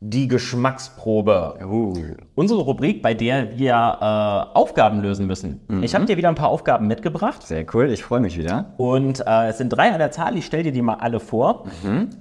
die 0.00 0.28
Geschmacksprobe. 0.28 1.58
Uh, 1.66 1.92
Unsere 2.36 2.60
Rubrik, 2.60 3.02
bei 3.02 3.12
der 3.14 3.58
wir 3.58 3.72
äh, 3.74 4.56
Aufgaben 4.56 5.02
lösen 5.02 5.26
müssen. 5.26 5.60
Ich 5.82 5.94
habe 5.94 6.04
dir 6.06 6.16
wieder 6.16 6.28
ein 6.28 6.36
paar 6.36 6.48
Aufgaben 6.48 6.86
mitgebracht 6.86 7.42
sehr 7.42 7.66
cool, 7.74 7.90
ich 7.90 8.04
freue 8.04 8.20
mich 8.20 8.38
wieder. 8.38 8.72
und 8.78 9.20
äh, 9.26 9.48
es 9.48 9.58
sind 9.58 9.70
drei 9.70 9.90
an 9.92 9.98
der 9.98 10.12
Zahl. 10.12 10.36
Ich 10.36 10.46
stelle 10.46 10.62
dir 10.62 10.72
die 10.72 10.82
mal 10.82 10.94
alle 10.94 11.18
vor. 11.20 11.64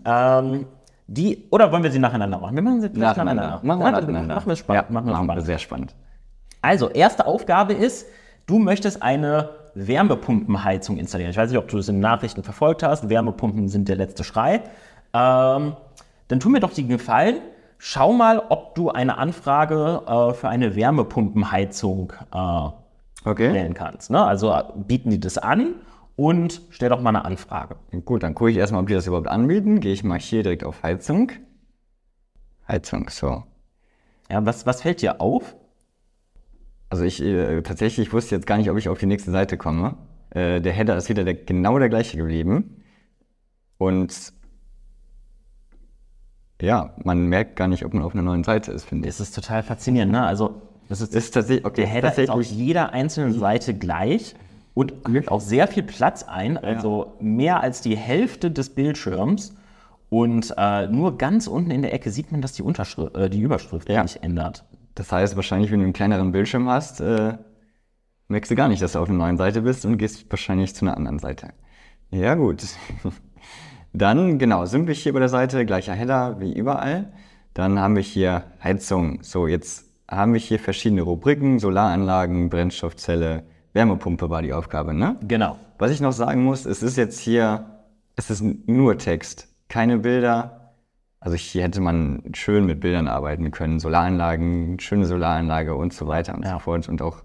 Ähm, 0.06 0.66
die, 1.10 1.48
oder 1.52 1.72
wollen 1.72 1.84
wir 1.84 1.92
sie 1.92 2.00
nacheinander 2.00 2.40
machen? 2.40 2.56
Wir 2.56 2.64
machen 2.64 2.82
sie 2.82 2.90
nacheinander. 2.90 3.60
Machen 3.64 3.80
wir 3.80 3.86
Ja, 3.86 3.92
nacheinander. 3.92 4.36
Machen 4.36 4.48
wir 4.48 4.54
es 4.54 4.60
spannend. 4.60 4.86
Ja, 4.90 4.94
machen 4.94 5.06
wir 5.06 5.14
machen 5.14 5.28
wir 5.28 5.32
spannend. 5.34 5.46
sehr 5.46 5.60
spannend. 5.60 5.96
Also, 6.62 6.90
erste 6.90 7.26
Aufgabe 7.28 7.74
ist, 7.74 8.08
du 8.48 8.58
möchtest 8.60 9.04
eine 9.04 9.50
Wärmepumpenheizung 9.76 10.98
installieren. 10.98 11.30
Ich 11.30 11.38
weiß 11.38 11.52
nicht, 11.52 11.60
ob 11.60 11.68
du 11.68 11.78
es 11.78 11.88
in 11.88 11.96
den 11.96 12.02
Nachrichten 12.02 12.44
verfolgt 12.44 12.82
hast. 12.82 13.10
Wärmepumpen 13.10 13.70
sind 13.70 13.88
der 13.88 13.96
letzte 13.96 14.24
Schrei. 14.24 14.64
Ähm, 15.14 15.76
dann 16.28 16.40
tu 16.40 16.50
mir 16.50 16.60
doch 16.60 16.74
den 16.74 16.88
Gefallen, 16.88 17.38
schau 17.78 18.12
mal, 18.12 18.42
ob 18.50 18.74
du 18.76 18.90
eine 18.90 19.18
Anfrage 19.18 20.02
äh, 20.08 20.34
für 20.34 20.50
eine 20.50 20.76
Wärmepumpenheizung 20.76 22.14
äh, 22.34 22.70
Okay. 23.26 23.50
stellen 23.50 23.74
kannst. 23.74 24.10
Ne? 24.10 24.24
Also 24.24 24.52
äh, 24.52 24.64
bieten 24.76 25.10
die 25.10 25.20
das 25.20 25.38
an 25.38 25.76
und 26.16 26.62
stell 26.70 26.90
doch 26.90 27.02
mal 27.02 27.10
eine 27.10 27.26
Anfrage. 27.26 27.76
Gut, 28.06 28.24
dann 28.24 28.34
gucke 28.34 28.52
ich 28.52 28.58
erstmal, 28.58 28.82
ob 28.82 28.88
die 28.88 28.94
das 28.94 29.06
überhaupt 29.06 29.28
anbieten. 29.28 29.80
Gehe 29.80 29.94
ich 29.94 30.04
mal 30.04 30.18
hier 30.20 30.44
direkt 30.44 30.64
auf 30.64 30.82
Heizung. 30.82 31.32
Heizung, 32.68 33.10
so. 33.10 33.44
Ja, 34.30 34.46
was, 34.46 34.66
was 34.66 34.82
fällt 34.82 35.02
dir 35.02 35.22
auf? 35.22 35.56
Also 36.90 37.04
ich 37.04 37.22
äh, 37.22 37.62
tatsächlich 37.62 38.14
wusste 38.14 38.36
jetzt 38.36 38.48
gar 38.48 38.58
nicht, 38.58 38.70
ob 38.70 38.78
ich 38.78 38.90
auf 38.90 38.98
die 39.00 39.06
nächste 39.06 39.32
Seite 39.32 39.58
komme. 39.58 39.98
Äh, 40.30 40.62
der 40.62 40.74
Header 40.74 40.96
ist 40.98 41.10
wieder 41.10 41.24
der, 41.24 41.34
genau 41.36 41.78
der 41.80 41.90
gleiche 41.90 42.18
geblieben. 42.18 42.84
Und 43.78 44.34
ja, 46.62 46.96
man 47.04 47.28
merkt 47.28 47.56
gar 47.56 47.68
nicht, 47.68 47.86
ob 47.86 47.94
man 47.94 48.04
auf 48.04 48.14
einer 48.14 48.24
neuen 48.24 48.44
Seite 48.44 48.72
ist, 48.72 48.86
finde 48.86 49.08
ich. 49.08 49.16
Das 49.16 49.20
ist 49.28 49.36
total 49.36 49.64
faszinierend. 49.64 50.12
Ne? 50.12 50.26
Also 50.26 50.62
das 50.90 51.02
ist, 51.02 51.14
Ist 51.14 51.34
tatsächlich, 51.34 51.66
okay, 51.66 51.82
der 51.82 51.88
Header 51.88 52.18
ist 52.18 52.30
auf 52.30 52.44
jeder 52.44 52.94
einzelnen 52.94 53.34
Seite 53.38 53.74
gleich 53.74 54.36
und 54.74 55.08
nimmt 55.10 55.30
auch 55.30 55.42
sehr 55.42 55.68
viel 55.68 55.84
Platz 55.84 56.24
ein, 56.24 56.58
also 56.58 57.14
mehr 57.20 57.62
als 57.62 57.82
die 57.82 57.98
Hälfte 57.98 58.52
des 58.52 58.70
Bildschirms. 58.70 59.54
Und 60.10 60.54
äh, 60.58 60.88
nur 60.88 61.18
ganz 61.18 61.48
unten 61.48 61.70
in 61.72 61.82
der 61.82 61.94
Ecke 61.94 62.12
sieht 62.12 62.32
man, 62.32 62.42
dass 62.42 62.54
die, 62.54 62.62
Unterschrift, 62.62 63.16
äh, 63.18 63.30
die 63.30 63.42
Überschrift 63.42 63.90
Ja. 63.90 64.08
sich 64.08 64.24
ändert. 64.24 64.64
Das 64.98 65.12
heißt 65.12 65.36
wahrscheinlich, 65.36 65.72
wenn 65.72 65.80
du 65.80 65.84
einen 65.84 65.94
kleineren 65.94 66.32
Bildschirm 66.32 66.68
hast, 66.68 67.02
äh, 67.02 67.38
merkst 68.30 68.50
du 68.50 68.56
gar 68.56 68.68
nicht, 68.68 68.82
dass 68.82 68.94
du 68.94 69.00
auf 69.00 69.10
einer 69.10 69.18
neuen 69.20 69.38
Seite 69.38 69.62
bist 69.62 69.86
und 69.86 69.98
gehst 69.98 70.26
wahrscheinlich 70.32 70.74
zu 70.74 70.86
einer 70.86 70.98
anderen 70.98 71.20
Seite. 71.20 71.50
Ja, 72.10 72.34
gut. 72.34 72.64
Dann, 73.94 74.40
genau, 74.40 74.66
sind 74.66 74.88
wir 74.88 74.96
hier 74.96 75.14
bei 75.14 75.20
der 75.20 75.30
Seite, 75.30 75.66
gleicher 75.66 75.94
Header 75.94 76.40
wie 76.40 76.52
überall. 76.52 77.14
Dann 77.54 77.80
haben 77.80 77.96
wir 77.96 78.02
hier 78.02 78.44
Heizung. 78.64 79.20
So, 79.22 79.46
jetzt 79.48 79.86
haben 80.10 80.34
wir 80.34 80.40
hier 80.40 80.60
verschiedene 80.60 81.04
Rubriken, 81.04 81.60
Solaranlagen, 81.60 82.50
Brennstoffzelle, 82.50 83.44
Wärmepumpe 83.74 84.32
war 84.32 84.42
die 84.42 84.54
Aufgabe, 84.54 84.96
ne? 84.96 85.18
Genau. 85.28 85.58
Was 85.78 85.92
ich 85.92 86.02
noch 86.02 86.12
sagen 86.12 86.44
muss, 86.44 86.66
es 86.66 86.82
ist 86.82 86.98
jetzt 86.98 87.20
hier, 87.20 87.66
es 88.16 88.32
ist 88.32 88.42
nur 88.42 88.98
Text, 88.98 89.48
keine 89.70 90.00
Bilder. 90.00 90.57
Also 91.28 91.36
hier 91.36 91.64
hätte 91.64 91.82
man 91.82 92.24
schön 92.32 92.66
mit 92.66 92.80
Bildern 92.80 93.10
arbeiten 93.10 93.52
können, 93.52 93.82
Solaranlagen, 93.82 94.80
schöne 94.80 95.06
Solaranlage 95.06 95.76
und 95.76 95.92
so 95.92 96.08
weiter 96.08 96.34
und 96.34 96.46
Ja. 96.46 96.54
so 96.54 96.60
fort. 96.60 96.88
Und 96.88 97.02
auch 97.02 97.18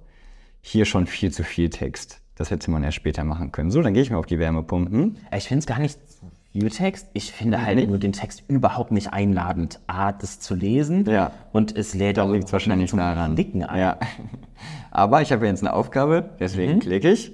hier 0.61 0.87
schon 0.87 1.07
viel 1.07 1.31
zu 1.31 1.45
viel 1.45 1.71
Text. 1.71 2.21
Das 2.35 2.51
hätte 2.51 2.69
man 2.73 2.83
erst 2.83 2.97
später 2.97 3.23
machen 3.23 3.53
können. 3.53 3.71
So, 3.71 3.81
dann 3.81 3.95
gehe 3.95 4.03
ich 4.03 4.11
mal 4.11 4.17
auf 4.19 4.27
die 4.27 4.41
Wärmepumpen. 4.41 5.19
Ich 5.37 5.47
finde 5.47 5.61
es 5.61 5.67
gar 5.67 5.79
nicht 5.79 6.01
zu 6.11 6.27
viel 6.51 6.69
Text. 6.69 7.11
Ich 7.13 7.31
finde 7.31 7.65
halt 7.65 7.89
nur 7.89 7.99
den 7.99 8.11
Text 8.13 8.43
überhaupt 8.49 8.91
nicht 8.91 9.13
einladend, 9.13 9.79
A, 9.87 10.11
das 10.11 10.41
zu 10.41 10.57
lesen. 10.57 11.09
Ja. 11.09 11.31
Und 11.53 11.77
es 11.77 11.95
lädt 11.95 12.19
auch 12.19 12.29
wahrscheinlich 12.51 12.91
zum 12.91 12.99
daran. 12.99 13.37
Klicken 13.37 13.63
ein. 13.63 13.79
Ja. 13.79 13.99
Aber 14.91 15.23
ich 15.23 15.31
habe 15.31 15.47
jetzt 15.47 15.63
eine 15.63 15.75
Aufgabe, 15.75 16.31
deswegen 16.41 16.81
klicke 16.81 17.09
ich. 17.13 17.31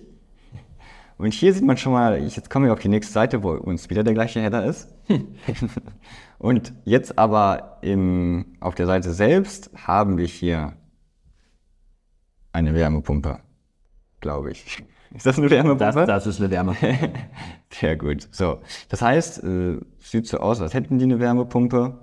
Und 1.19 1.35
hier 1.35 1.53
sieht 1.53 1.65
man 1.65 1.77
schon 1.77 1.93
mal, 1.93 2.23
ich, 2.23 2.37
jetzt 2.37 2.49
kommen 2.49 2.67
wir 2.67 2.73
auf 2.73 2.79
die 2.79 2.89
nächste 2.89 3.13
Seite, 3.13 3.43
wo 3.43 3.51
uns 3.51 3.91
wieder 3.91 4.05
der 4.05 4.15
gleiche 4.15 4.41
Header 4.41 4.65
ist. 4.65 4.89
Und 6.39 6.73
jetzt 6.85 7.19
aber 7.19 7.79
im, 7.83 8.57
auf 8.61 8.77
der 8.77 8.87
Seite 8.87 9.13
selbst 9.13 9.71
haben 9.75 10.17
wir 10.17 10.27
hier 10.27 10.77
eine 12.53 12.73
Wärmepumpe, 12.73 13.41
glaube 14.21 14.53
ich. 14.53 14.85
Ist 15.15 15.27
das 15.27 15.39
eine 15.39 15.51
Wärmepumpe? 15.51 16.07
Das, 16.07 16.25
das 16.25 16.27
ist 16.27 16.41
eine 16.41 16.51
Wärme. 16.51 16.77
Sehr 17.73 17.97
gut. 17.97 18.29
So, 18.31 18.61
das 18.91 19.01
heißt, 19.01 19.43
äh, 19.43 19.79
sieht 19.99 20.27
so 20.27 20.37
aus, 20.37 20.61
als 20.61 20.75
hätten 20.75 20.99
die 20.99 21.05
eine 21.05 21.19
Wärmepumpe. 21.19 21.99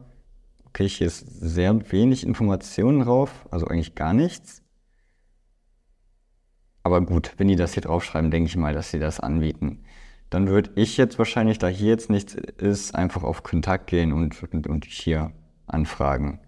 Okay, 0.65 0.89
hier 0.89 1.07
ist 1.07 1.25
sehr 1.39 1.91
wenig 1.91 2.25
Informationen 2.25 3.01
drauf, 3.01 3.45
also 3.51 3.67
eigentlich 3.67 3.93
gar 3.93 4.13
nichts. 4.13 4.64
Aber 6.85 7.01
gut, 7.01 7.33
wenn 7.37 7.47
die 7.47 7.55
das 7.55 7.73
hier 7.73 7.81
draufschreiben, 7.81 8.29
denke 8.29 8.47
ich 8.47 8.57
mal, 8.57 8.71
dass 8.71 8.91
sie 8.91 8.99
das 8.99 9.19
anbieten. 9.19 9.79
Dann 10.29 10.49
würde 10.49 10.69
ich 10.75 10.97
jetzt 10.97 11.17
wahrscheinlich, 11.17 11.57
da 11.57 11.67
hier 11.67 11.89
jetzt 11.89 12.11
nichts 12.11 12.35
ist, 12.35 12.93
einfach 12.93 13.23
auf 13.23 13.41
Kontakt 13.41 13.87
gehen 13.87 14.13
und, 14.13 14.43
und, 14.53 14.67
und 14.67 14.85
hier 14.85 15.31
anfragen. 15.65 16.41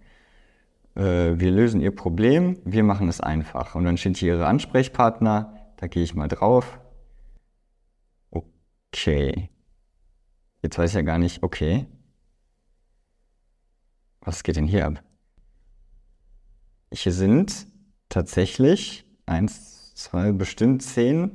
Äh, 0.94 1.39
wir 1.39 1.50
lösen 1.50 1.82
Ihr 1.82 1.89
Problem, 1.89 2.60
wir 2.65 2.84
machen 2.84 3.08
es 3.08 3.20
einfach. 3.20 3.74
Und 3.74 3.86
dann 3.86 3.98
steht 3.98 4.17
hier 4.17 4.36
Ihre 4.36 4.46
Ansprechpartner, 4.46 5.58
da 5.77 5.88
gehe 5.88 6.03
ich 6.03 6.13
mal 6.13 6.27
drauf. 6.27 6.79
Okay. 8.29 9.50
Jetzt 10.62 10.77
weiß 10.77 10.91
ich 10.91 10.96
ja 10.98 11.01
gar 11.01 11.17
nicht, 11.17 11.41
okay. 11.41 11.88
Was 14.22 14.44
geht 14.44 14.58
denn 14.58 14.67
hier 14.67 14.86
ab? 14.86 15.03
Hier 16.94 17.12
sind 17.12 17.65
tatsächlich 18.08 19.03
eins, 19.25 19.76
zwei, 19.98 20.32
bestimmt 20.32 20.82
zehn 20.84 21.32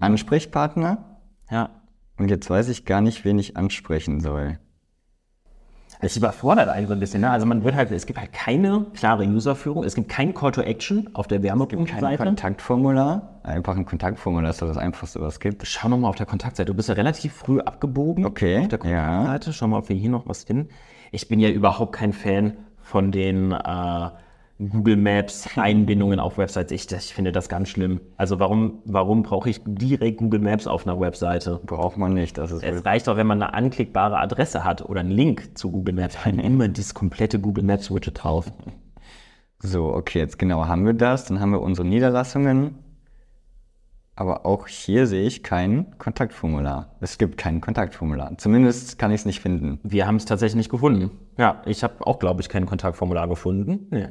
Ansprechpartner. 0.00 1.18
ja. 1.50 1.70
Und 2.16 2.30
jetzt 2.30 2.48
weiß 2.48 2.68
ich 2.68 2.84
gar 2.84 3.00
nicht, 3.00 3.24
wen 3.24 3.40
ich 3.40 3.56
ansprechen 3.56 4.20
soll. 4.20 4.60
Es 6.00 6.16
überfordert 6.16 6.68
einen 6.68 6.86
so 6.86 6.92
ein 6.92 7.00
bisschen. 7.00 7.22
Ne? 7.22 7.30
Also 7.30 7.44
man 7.44 7.64
wird 7.64 7.74
halt, 7.74 7.90
es 7.90 8.06
gibt 8.06 8.20
halt 8.20 8.32
keine 8.32 8.86
klare 8.94 9.24
Userführung, 9.24 9.82
es 9.82 9.96
gibt 9.96 10.08
kein 10.08 10.32
Call 10.32 10.52
to 10.52 10.60
Action 10.60 11.10
auf 11.14 11.26
der 11.26 11.38
Kein 11.38 11.44
Wärmepumpenseite. 11.44 12.22
Kontaktformular. 12.22 13.40
Einfach 13.42 13.76
ein 13.76 13.84
Kontaktformular 13.84 14.50
ist 14.50 14.62
doch 14.62 14.68
das 14.68 14.76
Einfachste, 14.76 15.20
was 15.20 15.34
es 15.34 15.40
gibt. 15.40 15.66
Schau 15.66 15.88
noch 15.88 15.98
mal 15.98 16.08
auf 16.08 16.14
der 16.16 16.26
Kontaktseite. 16.26 16.66
Du 16.66 16.74
bist 16.74 16.88
ja 16.88 16.94
relativ 16.94 17.32
früh 17.32 17.58
abgebogen 17.60 18.26
Okay, 18.26 18.58
auf 18.60 18.68
der 18.68 18.78
ja. 18.84 19.16
Kontaktseite. 19.16 19.52
Schau 19.52 19.66
mal, 19.66 19.78
ob 19.78 19.88
wir 19.88 19.96
hier 19.96 20.10
noch 20.10 20.28
was 20.28 20.44
finden. 20.44 20.68
Ich 21.10 21.26
bin 21.26 21.40
ja 21.40 21.48
überhaupt 21.48 21.92
kein 21.92 22.12
Fan 22.12 22.58
von 22.80 23.10
den 23.10 23.50
äh, 23.50 24.10
Google 24.58 24.96
Maps 24.96 25.48
Einbindungen 25.56 26.20
auf 26.20 26.38
Websites. 26.38 26.70
Ich, 26.70 26.90
ich 26.90 27.14
finde 27.14 27.32
das 27.32 27.48
ganz 27.48 27.68
schlimm. 27.68 28.00
Also 28.16 28.38
warum, 28.38 28.82
warum 28.84 29.22
brauche 29.22 29.50
ich 29.50 29.60
direkt 29.64 30.18
Google 30.18 30.40
Maps 30.40 30.66
auf 30.66 30.86
einer 30.86 31.00
Webseite? 31.00 31.60
Braucht 31.66 31.96
man 31.96 32.14
nicht. 32.14 32.38
Das 32.38 32.52
ist 32.52 32.62
Es 32.62 32.84
reicht 32.84 33.08
doch, 33.08 33.16
wenn 33.16 33.26
man 33.26 33.42
eine 33.42 33.52
anklickbare 33.52 34.18
Adresse 34.18 34.64
hat 34.64 34.82
oder 34.82 35.00
einen 35.00 35.10
Link 35.10 35.58
zu 35.58 35.72
Google 35.72 35.94
Maps. 35.94 36.16
Dann 36.24 36.38
immer 36.38 36.68
das 36.68 36.94
komplette 36.94 37.40
Google 37.40 37.64
Maps 37.64 37.92
Widget 37.92 38.22
drauf. 38.22 38.50
So, 39.58 39.92
okay, 39.92 40.20
jetzt 40.20 40.38
genau 40.38 40.66
haben 40.66 40.86
wir 40.86 40.94
das. 40.94 41.24
Dann 41.24 41.40
haben 41.40 41.50
wir 41.50 41.60
unsere 41.60 41.86
Niederlassungen. 41.86 42.78
Aber 44.16 44.46
auch 44.46 44.68
hier 44.68 45.08
sehe 45.08 45.26
ich 45.26 45.42
kein 45.42 45.98
Kontaktformular. 45.98 46.94
Es 47.00 47.18
gibt 47.18 47.36
kein 47.36 47.60
Kontaktformular. 47.60 48.38
Zumindest 48.38 48.96
kann 48.96 49.10
ich 49.10 49.22
es 49.22 49.26
nicht 49.26 49.40
finden. 49.40 49.80
Wir 49.82 50.06
haben 50.06 50.16
es 50.16 50.24
tatsächlich 50.24 50.56
nicht 50.56 50.70
gefunden. 50.70 51.10
Ja, 51.36 51.62
ich 51.66 51.82
habe 51.82 52.06
auch, 52.06 52.20
glaube 52.20 52.40
ich, 52.40 52.48
kein 52.48 52.66
Kontaktformular 52.66 53.26
gefunden. 53.26 53.88
Nee. 53.90 54.10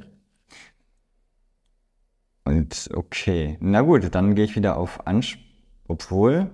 Und 2.54 2.90
okay, 2.94 3.58
na 3.62 3.82
gut, 3.82 4.14
dann 4.14 4.36
gehe 4.36 4.46
ich 4.46 4.56
wieder 4.56 4.78
auf 4.78 5.08
Ansch... 5.08 5.40
Obwohl, 5.88 6.50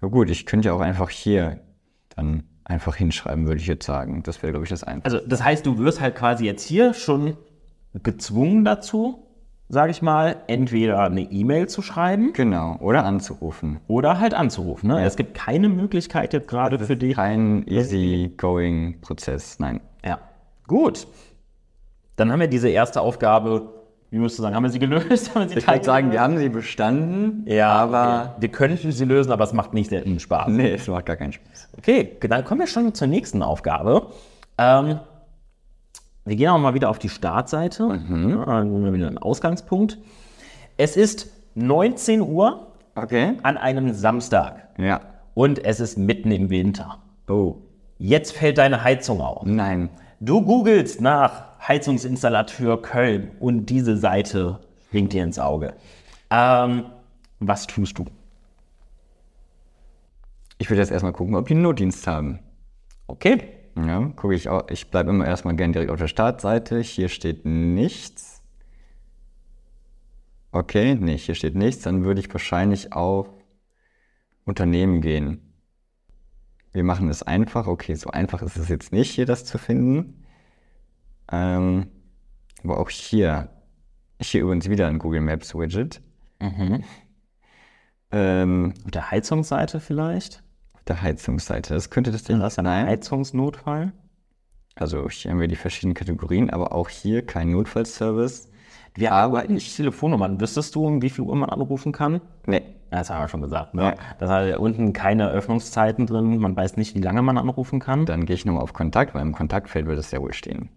na 0.00 0.08
gut, 0.08 0.30
ich 0.30 0.46
könnte 0.46 0.68
ja 0.68 0.74
auch 0.74 0.80
einfach 0.80 1.10
hier 1.10 1.60
dann 2.14 2.44
einfach 2.64 2.94
hinschreiben, 2.94 3.46
würde 3.46 3.60
ich 3.60 3.66
jetzt 3.66 3.84
sagen. 3.84 4.22
Das 4.22 4.40
wäre, 4.42 4.52
glaube 4.52 4.64
ich, 4.64 4.70
das 4.70 4.84
Einfachste. 4.84 5.18
Also 5.18 5.28
das 5.28 5.42
heißt, 5.42 5.66
du 5.66 5.78
wirst 5.78 6.00
halt 6.00 6.14
quasi 6.14 6.44
jetzt 6.44 6.62
hier 6.62 6.94
schon 6.94 7.36
gezwungen 8.04 8.64
dazu, 8.64 9.26
sage 9.68 9.90
ich 9.90 10.00
mal, 10.00 10.36
entweder 10.46 11.00
eine 11.02 11.22
E-Mail 11.22 11.68
zu 11.68 11.82
schreiben 11.82 12.32
Genau, 12.34 12.76
oder 12.78 13.04
anzurufen. 13.04 13.80
oder 13.88 14.20
halt 14.20 14.32
anzurufen. 14.32 14.88
Ne? 14.88 15.04
Es 15.04 15.16
gibt 15.16 15.34
keine 15.34 15.68
Möglichkeit 15.68 16.32
jetzt 16.32 16.46
gerade 16.46 16.78
für 16.78 16.96
dich. 16.96 17.16
Kein 17.16 17.66
easy-going 17.66 19.00
Prozess, 19.00 19.58
nein. 19.58 19.80
Ja, 20.04 20.20
gut. 20.68 21.08
Dann 22.14 22.30
haben 22.30 22.40
wir 22.40 22.48
diese 22.48 22.68
erste 22.68 23.00
Aufgabe, 23.00 23.75
wie 24.16 24.20
müsst 24.20 24.38
du 24.38 24.42
sagen, 24.42 24.56
haben 24.56 24.62
wir 24.62 24.70
sie 24.70 24.78
gelöst? 24.78 25.30
Haben 25.34 25.42
wir 25.42 25.48
sie 25.50 25.58
Ich 25.58 25.68
würde 25.68 25.84
sagen, 25.84 26.10
wir 26.10 26.22
haben 26.22 26.38
sie 26.38 26.48
bestanden, 26.48 27.42
ja, 27.46 27.68
aber 27.70 28.30
okay. 28.32 28.40
wir 28.40 28.48
könnten 28.48 28.90
sie 28.90 29.04
lösen, 29.04 29.30
aber 29.30 29.44
es 29.44 29.52
macht 29.52 29.74
nicht 29.74 29.90
viel 29.90 30.18
Spaß. 30.18 30.48
nee, 30.48 30.70
es 30.72 30.88
macht 30.88 31.04
gar 31.04 31.16
keinen 31.16 31.34
Spaß. 31.34 31.68
Okay, 31.76 32.16
dann 32.26 32.42
kommen 32.44 32.60
wir 32.60 32.66
schon 32.66 32.94
zur 32.94 33.08
nächsten 33.08 33.42
Aufgabe. 33.42 34.06
Ähm, 34.56 35.00
wir 36.24 36.34
gehen 36.36 36.48
auch 36.48 36.58
mal 36.58 36.72
wieder 36.72 36.88
auf 36.88 36.98
die 36.98 37.10
Startseite. 37.10 37.82
Ja, 37.82 37.88
dann 37.98 38.46
haben 38.46 38.84
wir 38.84 38.92
wieder 38.94 39.06
einen 39.08 39.18
Ausgangspunkt. 39.18 39.98
Es 40.78 40.96
ist 40.96 41.30
19 41.54 42.22
Uhr 42.22 42.68
Okay. 42.94 43.34
an 43.42 43.58
einem 43.58 43.92
Samstag 43.92 44.68
Ja. 44.78 45.00
und 45.34 45.62
es 45.62 45.78
ist 45.80 45.98
mitten 45.98 46.30
im 46.30 46.48
Winter. 46.48 46.98
Oh, 47.28 47.56
Jetzt 47.98 48.32
fällt 48.32 48.56
deine 48.56 48.82
Heizung 48.82 49.20
auf. 49.20 49.44
nein. 49.44 49.90
Du 50.20 50.40
googelst 50.40 51.02
nach 51.02 51.45
Heizungsinstallateur 51.66 52.80
Köln 52.80 53.32
und 53.40 53.66
diese 53.66 53.96
Seite 53.96 54.60
springt 54.86 55.12
dir 55.12 55.24
ins 55.24 55.38
Auge. 55.38 55.74
Ähm, 56.30 56.86
was 57.40 57.66
tust 57.66 57.98
du? 57.98 58.04
Ich 60.58 60.70
würde 60.70 60.80
jetzt 60.80 60.92
erstmal 60.92 61.12
gucken, 61.12 61.34
ob 61.34 61.48
die 61.48 61.54
einen 61.54 61.62
Notdienst 61.62 62.06
haben. 62.06 62.38
Okay. 63.06 63.48
Ja, 63.76 64.00
gucke 64.16 64.34
ich 64.34 64.48
auch. 64.48 64.68
Ich 64.70 64.90
bleibe 64.90 65.10
immer 65.10 65.26
erstmal 65.26 65.54
gern 65.54 65.72
direkt 65.72 65.90
auf 65.90 65.98
der 65.98 66.08
Startseite. 66.08 66.80
Hier 66.80 67.08
steht 67.08 67.44
nichts. 67.44 68.42
Okay, 70.50 70.94
nee, 70.94 71.18
hier 71.18 71.34
steht 71.34 71.54
nichts. 71.54 71.82
Dann 71.82 72.04
würde 72.04 72.20
ich 72.20 72.32
wahrscheinlich 72.32 72.94
auf 72.94 73.28
Unternehmen 74.44 75.02
gehen. 75.02 75.52
Wir 76.72 76.84
machen 76.84 77.10
es 77.10 77.22
einfach. 77.22 77.66
Okay, 77.66 77.94
so 77.94 78.10
einfach 78.10 78.40
ist 78.40 78.56
es 78.56 78.68
jetzt 78.68 78.92
nicht, 78.92 79.10
hier 79.10 79.26
das 79.26 79.44
zu 79.44 79.58
finden. 79.58 80.24
Ähm, 81.30 81.88
aber 82.62 82.78
auch 82.78 82.90
hier, 82.90 83.48
hier 84.20 84.42
übrigens 84.42 84.68
wieder 84.68 84.88
ein 84.88 84.98
Google 84.98 85.20
Maps 85.20 85.54
Widget. 85.54 86.00
Ähm, 88.12 88.74
Auf 88.84 88.90
der 88.90 89.10
Heizungsseite 89.10 89.80
vielleicht? 89.80 90.42
auf 90.74 90.84
der 90.84 91.02
Heizungsseite. 91.02 91.74
Das 91.74 91.90
könnte 91.90 92.12
das 92.12 92.22
Das 92.24 92.58
ein 92.58 92.64
sein. 92.64 92.86
Heizungsnotfall. 92.86 93.92
Also 94.76 95.08
hier 95.08 95.30
haben 95.32 95.40
wir 95.40 95.48
die 95.48 95.56
verschiedenen 95.56 95.94
Kategorien, 95.94 96.50
aber 96.50 96.72
auch 96.72 96.88
hier 96.88 97.24
kein 97.26 97.50
Notfallservice. 97.50 98.50
Wir 98.94 99.12
arbeiten 99.12 99.54
nicht 99.54 99.74
Telefonnummern. 99.74 100.40
Wüsstest 100.40 100.74
du, 100.74 100.86
um 100.86 101.02
wie 101.02 101.10
viel 101.10 101.24
Uhr 101.24 101.34
man 101.36 101.50
anrufen 101.50 101.92
kann? 101.92 102.20
Nee. 102.46 102.62
Das 102.90 103.10
haben 103.10 103.22
wir 103.22 103.28
schon 103.28 103.42
gesagt. 103.42 103.74
Ne? 103.74 103.82
Ja. 103.82 103.94
Da 104.18 104.28
hat 104.28 104.58
unten 104.58 104.92
keine 104.92 105.28
Öffnungszeiten 105.28 106.06
drin. 106.06 106.38
Man 106.38 106.54
weiß 106.56 106.76
nicht, 106.76 106.94
wie 106.94 107.00
lange 107.00 107.20
man 107.20 107.36
anrufen 107.36 107.80
kann. 107.80 108.06
Dann 108.06 108.24
gehe 108.26 108.34
ich 108.36 108.44
nochmal 108.44 108.62
auf 108.62 108.72
Kontakt, 108.72 109.14
weil 109.14 109.22
im 109.22 109.34
Kontaktfeld 109.34 109.86
wird 109.86 109.98
es 109.98 110.12
ja 110.12 110.20
wohl 110.20 110.32
stehen. 110.32 110.70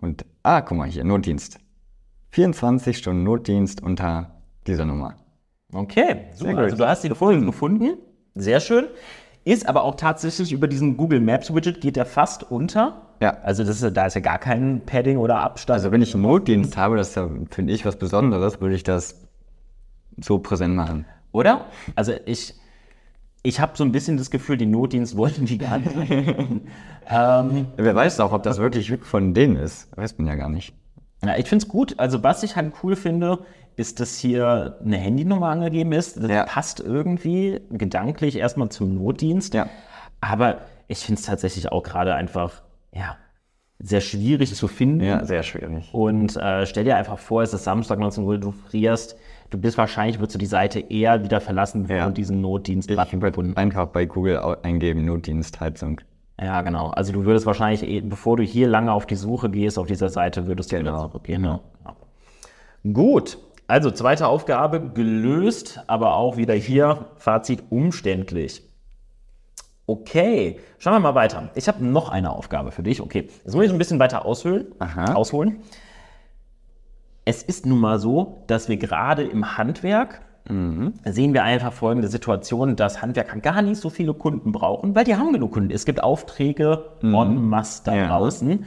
Und, 0.00 0.24
ah, 0.42 0.60
guck 0.60 0.76
mal 0.78 0.88
hier, 0.88 1.04
Notdienst. 1.04 1.58
24 2.30 2.98
Stunden 2.98 3.22
Notdienst 3.24 3.82
unter 3.82 4.42
dieser 4.66 4.84
Nummer. 4.84 5.16
Okay, 5.72 6.26
super. 6.34 6.58
Also 6.58 6.76
du 6.76 6.86
hast 6.86 7.02
die 7.02 7.10
Folgen 7.10 7.46
gefunden. 7.46 7.98
Sehr 8.34 8.60
schön. 8.60 8.86
Ist 9.44 9.68
aber 9.68 9.84
auch 9.84 9.94
tatsächlich 9.94 10.52
über 10.52 10.68
diesen 10.68 10.96
Google 10.96 11.20
Maps 11.20 11.54
Widget 11.54 11.80
geht 11.80 11.96
der 11.96 12.04
fast 12.04 12.50
unter. 12.50 13.14
Ja. 13.20 13.38
Also 13.42 13.64
das 13.64 13.80
ist, 13.80 13.96
da 13.96 14.06
ist 14.06 14.14
ja 14.14 14.20
gar 14.20 14.38
kein 14.38 14.82
Padding 14.84 15.18
oder 15.18 15.38
Abstand. 15.38 15.78
Also 15.78 15.92
wenn 15.92 16.02
ich 16.02 16.14
einen 16.14 16.24
Notdienst 16.24 16.76
habe, 16.76 16.96
das 16.96 17.14
ja, 17.14 17.28
finde 17.50 17.72
ich, 17.72 17.86
was 17.86 17.96
Besonderes, 17.96 18.60
würde 18.60 18.74
ich 18.74 18.82
das 18.82 19.26
so 20.20 20.38
präsent 20.38 20.74
machen. 20.74 21.06
Oder? 21.32 21.66
Also 21.94 22.12
ich, 22.26 22.54
ich 23.46 23.60
habe 23.60 23.72
so 23.76 23.84
ein 23.84 23.92
bisschen 23.92 24.16
das 24.16 24.30
Gefühl, 24.30 24.56
die 24.56 24.66
Notdienst 24.66 25.16
wollten 25.16 25.44
die 25.46 25.58
gar 25.58 25.78
nicht. 25.78 25.96
ähm, 27.08 27.66
Wer 27.76 27.94
weiß 27.94 28.20
auch, 28.20 28.32
ob 28.32 28.42
das 28.42 28.58
wirklich 28.58 28.92
von 29.02 29.34
denen 29.34 29.56
ist. 29.56 29.88
Weiß 29.96 30.18
man 30.18 30.26
ja 30.26 30.34
gar 30.34 30.48
nicht. 30.48 30.74
ja, 31.24 31.36
ich 31.36 31.48
finde 31.48 31.64
es 31.64 31.68
gut. 31.68 31.94
Also 31.98 32.22
was 32.22 32.42
ich 32.42 32.56
halt 32.56 32.72
cool 32.82 32.96
finde, 32.96 33.38
ist, 33.76 34.00
dass 34.00 34.16
hier 34.18 34.78
eine 34.84 34.96
Handynummer 34.96 35.48
angegeben 35.48 35.92
ist. 35.92 36.16
Das 36.16 36.30
Ja. 36.30 36.44
passt 36.44 36.80
irgendwie 36.80 37.60
gedanklich 37.70 38.36
erstmal 38.36 38.68
zum 38.70 38.94
Notdienst. 38.96 39.54
Ja. 39.54 39.68
Aber 40.20 40.58
ich 40.88 40.98
finde 40.98 41.20
es 41.20 41.26
tatsächlich 41.26 41.70
auch 41.70 41.82
gerade 41.82 42.14
einfach, 42.14 42.62
ja, 42.92 43.16
sehr 43.78 44.00
schwierig 44.00 44.54
zu 44.54 44.68
finden. 44.68 45.04
Ja, 45.04 45.24
sehr 45.26 45.42
schwierig. 45.42 45.90
Und 45.92 46.36
äh, 46.36 46.64
stell 46.64 46.84
dir 46.84 46.96
einfach 46.96 47.18
vor, 47.18 47.42
es 47.42 47.52
ist 47.52 47.64
Samstag 47.64 47.98
19 47.98 48.24
Uhr, 48.24 48.38
du 48.38 48.50
frierst, 48.52 49.16
du 49.50 49.58
bist 49.58 49.78
wahrscheinlich, 49.78 50.18
würdest 50.18 50.34
du 50.34 50.38
die 50.38 50.46
Seite 50.46 50.80
eher 50.80 51.22
wieder 51.24 51.40
verlassen, 51.40 51.86
Ja. 51.88 52.06
du 52.06 52.12
diesen 52.12 52.40
Notdienst 52.40 52.90
Ich 52.90 52.96
würde 53.20 53.56
einfach 53.56 53.86
bei 53.86 54.06
Google 54.06 54.38
eingeben, 54.62 55.04
Notdienst, 55.04 55.60
Heizung. 55.60 56.00
Ja, 56.40 56.60
genau. 56.62 56.88
Also 56.90 57.12
du 57.12 57.24
würdest 57.24 57.46
wahrscheinlich, 57.46 57.82
eh, 57.88 58.00
bevor 58.00 58.36
du 58.36 58.42
hier 58.42 58.68
lange 58.68 58.92
auf 58.92 59.06
die 59.06 59.14
Suche 59.14 59.48
gehst, 59.50 59.78
auf 59.78 59.86
dieser 59.86 60.08
Seite, 60.10 60.46
würdest 60.46 60.70
du 60.72 60.78
wieder 60.78 60.90
Genau. 60.92 61.06
zurückgehen. 61.08 61.44
Ja. 61.44 61.60
Ja. 61.84 61.96
Gut. 62.92 63.38
Also 63.68 63.90
zweite 63.90 64.28
Aufgabe 64.28 64.90
gelöst, 64.90 65.80
aber 65.86 66.14
auch 66.16 66.36
wieder 66.36 66.54
hier 66.54 67.06
Fazit 67.16 67.64
umständlich. 67.70 68.62
Okay, 69.86 70.58
schauen 70.78 70.94
wir 70.94 71.00
mal 71.00 71.14
weiter. 71.14 71.50
Ich 71.54 71.68
habe 71.68 71.84
noch 71.84 72.08
eine 72.10 72.30
Aufgabe 72.30 72.72
für 72.72 72.82
dich. 72.82 73.00
Okay, 73.00 73.28
jetzt 73.44 73.54
muss 73.54 73.64
ich 73.64 73.70
ein 73.72 73.78
bisschen 73.78 73.98
weiter 74.00 74.24
aushöhlen, 74.24 74.66
Aha. 74.80 75.14
ausholen. 75.14 75.60
Es 77.26 77.42
ist 77.42 77.66
nun 77.66 77.80
mal 77.80 77.98
so, 77.98 78.44
dass 78.46 78.68
wir 78.70 78.76
gerade 78.78 79.22
im 79.24 79.58
Handwerk 79.58 80.22
sehen 80.48 81.34
wir 81.34 81.42
einfach 81.42 81.72
folgende 81.72 82.06
Situation, 82.06 82.76
dass 82.76 83.02
Handwerker 83.02 83.40
gar 83.40 83.62
nicht 83.62 83.80
so 83.80 83.90
viele 83.90 84.14
Kunden 84.14 84.52
brauchen, 84.52 84.94
weil 84.94 85.02
die 85.02 85.16
haben 85.16 85.32
genug 85.32 85.50
Kunden. 85.54 85.72
Es 85.72 85.84
gibt 85.84 86.00
Aufträge 86.00 86.84
en 87.02 87.48
masse 87.48 87.82
da 87.84 87.96
Ja. 87.96 88.06
draußen. 88.06 88.64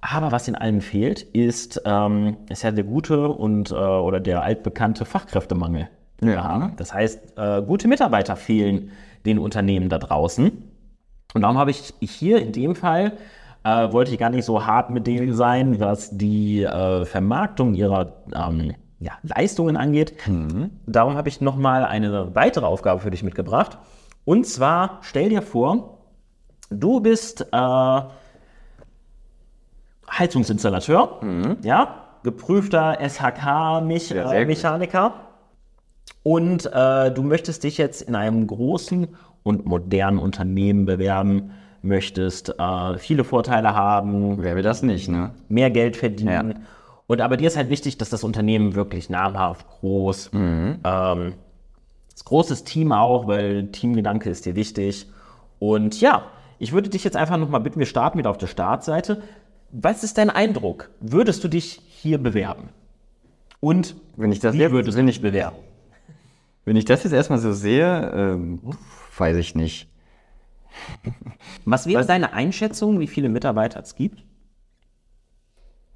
Aber 0.00 0.30
was 0.30 0.46
in 0.46 0.54
allem 0.54 0.80
fehlt, 0.80 1.22
ist, 1.22 1.82
ähm, 1.84 2.36
ist 2.48 2.62
ja 2.62 2.70
der 2.70 2.84
gute 2.84 3.28
und 3.28 3.72
äh, 3.72 3.74
oder 3.74 4.20
der 4.20 4.42
altbekannte 4.42 5.04
Fachkräftemangel. 5.04 5.88
Ja. 6.22 6.70
Das 6.76 6.94
heißt, 6.94 7.36
äh, 7.36 7.62
gute 7.62 7.88
Mitarbeiter 7.88 8.36
fehlen 8.36 8.92
den 9.24 9.40
Unternehmen 9.40 9.88
da 9.88 9.98
draußen. 9.98 10.52
Und 11.34 11.42
darum 11.42 11.58
habe 11.58 11.72
ich 11.72 11.92
hier 12.00 12.40
in 12.40 12.52
dem 12.52 12.76
Fall, 12.76 13.14
äh, 13.66 13.92
wollte 13.92 14.12
ich 14.12 14.18
gar 14.18 14.30
nicht 14.30 14.44
so 14.44 14.64
hart 14.64 14.90
mit 14.90 15.06
denen 15.08 15.34
sein, 15.34 15.80
was 15.80 16.16
die 16.16 16.62
äh, 16.62 17.04
Vermarktung 17.04 17.74
ihrer 17.74 18.12
ähm, 18.32 18.74
ja, 19.00 19.12
Leistungen 19.22 19.76
angeht. 19.76 20.14
Darum 20.86 21.16
habe 21.16 21.28
ich 21.28 21.40
nochmal 21.40 21.84
eine 21.84 22.34
weitere 22.34 22.64
Aufgabe 22.64 23.00
für 23.00 23.10
dich 23.10 23.24
mitgebracht. 23.24 23.78
Und 24.24 24.46
zwar, 24.46 24.98
stell 25.02 25.30
dir 25.30 25.42
vor, 25.42 25.98
du 26.70 27.00
bist 27.00 27.48
äh, 27.52 28.00
Heizungsinstallateur, 30.10 31.20
ja, 31.62 32.04
geprüfter 32.22 33.00
Ja, 34.10 34.28
sehr 34.28 34.46
SHK-Mechaniker. 34.46 35.14
Und 36.22 36.66
äh, 36.72 37.10
du 37.10 37.22
möchtest 37.22 37.64
dich 37.64 37.78
jetzt 37.78 38.02
in 38.02 38.14
einem 38.14 38.46
großen 38.46 39.08
und 39.42 39.66
modernen 39.66 40.18
Unternehmen 40.18 40.86
bewerben, 40.86 41.50
möchtest 41.86 42.58
äh, 42.58 42.98
viele 42.98 43.24
Vorteile 43.24 43.74
haben, 43.74 44.42
Wer 44.42 44.56
will 44.56 44.62
das 44.62 44.82
nicht, 44.82 45.08
ne? 45.08 45.30
mehr 45.48 45.70
Geld 45.70 45.96
verdienen. 45.96 46.66
Und 47.06 47.20
aber 47.20 47.36
dir 47.36 47.46
ist 47.46 47.56
halt 47.56 47.70
wichtig, 47.70 47.98
dass 47.98 48.10
das 48.10 48.24
Unternehmen 48.24 48.74
wirklich 48.74 49.08
namhaft, 49.10 49.66
groß, 49.68 50.30
ähm, 50.34 51.34
das 52.12 52.24
großes 52.24 52.64
Team 52.64 52.92
auch, 52.92 53.26
weil 53.28 53.68
Teamgedanke 53.68 54.28
ist 54.28 54.44
dir 54.46 54.56
wichtig. 54.56 55.06
Und 55.58 56.00
ja, 56.00 56.24
ich 56.58 56.72
würde 56.72 56.88
dich 56.88 57.04
jetzt 57.04 57.16
einfach 57.16 57.36
nochmal 57.36 57.60
bitten, 57.60 57.78
wir 57.78 57.86
starten 57.86 58.18
wieder 58.18 58.30
auf 58.30 58.38
der 58.38 58.46
Startseite. 58.48 59.22
Was 59.70 60.02
ist 60.04 60.18
dein 60.18 60.30
Eindruck? 60.30 60.90
Würdest 61.00 61.44
du 61.44 61.48
dich 61.48 61.80
hier 61.88 62.18
bewerben? 62.18 62.70
Und 63.60 63.94
Wenn 64.16 64.32
ich 64.32 64.40
das 64.40 64.54
wie 64.54 64.58
jetzt, 64.58 64.72
würdest 64.72 64.98
du 64.98 65.04
dich 65.04 65.20
bewerben? 65.20 65.56
wenn 66.64 66.76
ich 66.76 66.84
das 66.84 67.04
jetzt 67.04 67.12
erstmal 67.12 67.38
so 67.38 67.52
sehe, 67.52 68.10
ähm, 68.14 68.58
weiß 69.16 69.36
ich 69.36 69.54
nicht. 69.54 69.88
Was 71.64 71.86
wäre 71.86 72.04
deine 72.06 72.32
Einschätzung, 72.32 73.00
wie 73.00 73.06
viele 73.06 73.28
Mitarbeiter 73.28 73.80
es 73.80 73.94
gibt? 73.94 74.22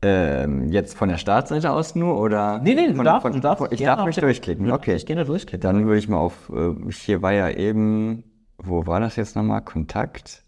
Ähm, 0.02 0.70
jetzt 0.72 0.96
von 0.96 1.10
der 1.10 1.18
Startseite 1.18 1.70
aus 1.70 1.94
nur 1.94 2.18
oder? 2.18 2.58
Nee, 2.60 2.74
nee, 2.74 2.88
du 2.88 2.94
von, 2.94 3.04
darfst- 3.04 3.22
von, 3.22 3.32
du 3.34 3.40
darfst 3.40 3.66
Ich 3.70 3.82
darf 3.82 4.04
mich 4.06 4.16
durchklicken. 4.16 4.70
Okay. 4.72 4.94
Ich 4.94 5.04
gerne 5.04 5.26
durchklicken. 5.26 5.60
Dann 5.60 5.86
würde 5.86 5.98
ich 5.98 6.08
mal 6.08 6.16
auf, 6.18 6.50
äh, 6.54 6.74
hier 6.90 7.20
war 7.20 7.32
ja 7.32 7.50
eben, 7.50 8.24
wo 8.56 8.86
war 8.86 9.00
das 9.00 9.16
jetzt 9.16 9.36
nochmal? 9.36 9.60
Kontakt. 9.62 10.42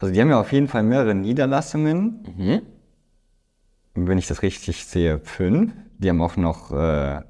Also 0.00 0.14
die 0.14 0.20
haben 0.20 0.30
ja 0.30 0.40
auf 0.40 0.50
jeden 0.52 0.66
Fall 0.66 0.82
mehrere 0.82 1.14
Niederlassungen. 1.14 2.22
Mhm. 2.36 2.62
Wenn 3.94 4.16
ich 4.16 4.26
das 4.26 4.40
richtig 4.40 4.86
sehe, 4.86 5.18
fünf. 5.20 5.72
Die 5.98 6.08
haben 6.08 6.22
auch 6.22 6.36
noch, 6.38 6.72
äh, 6.72 7.20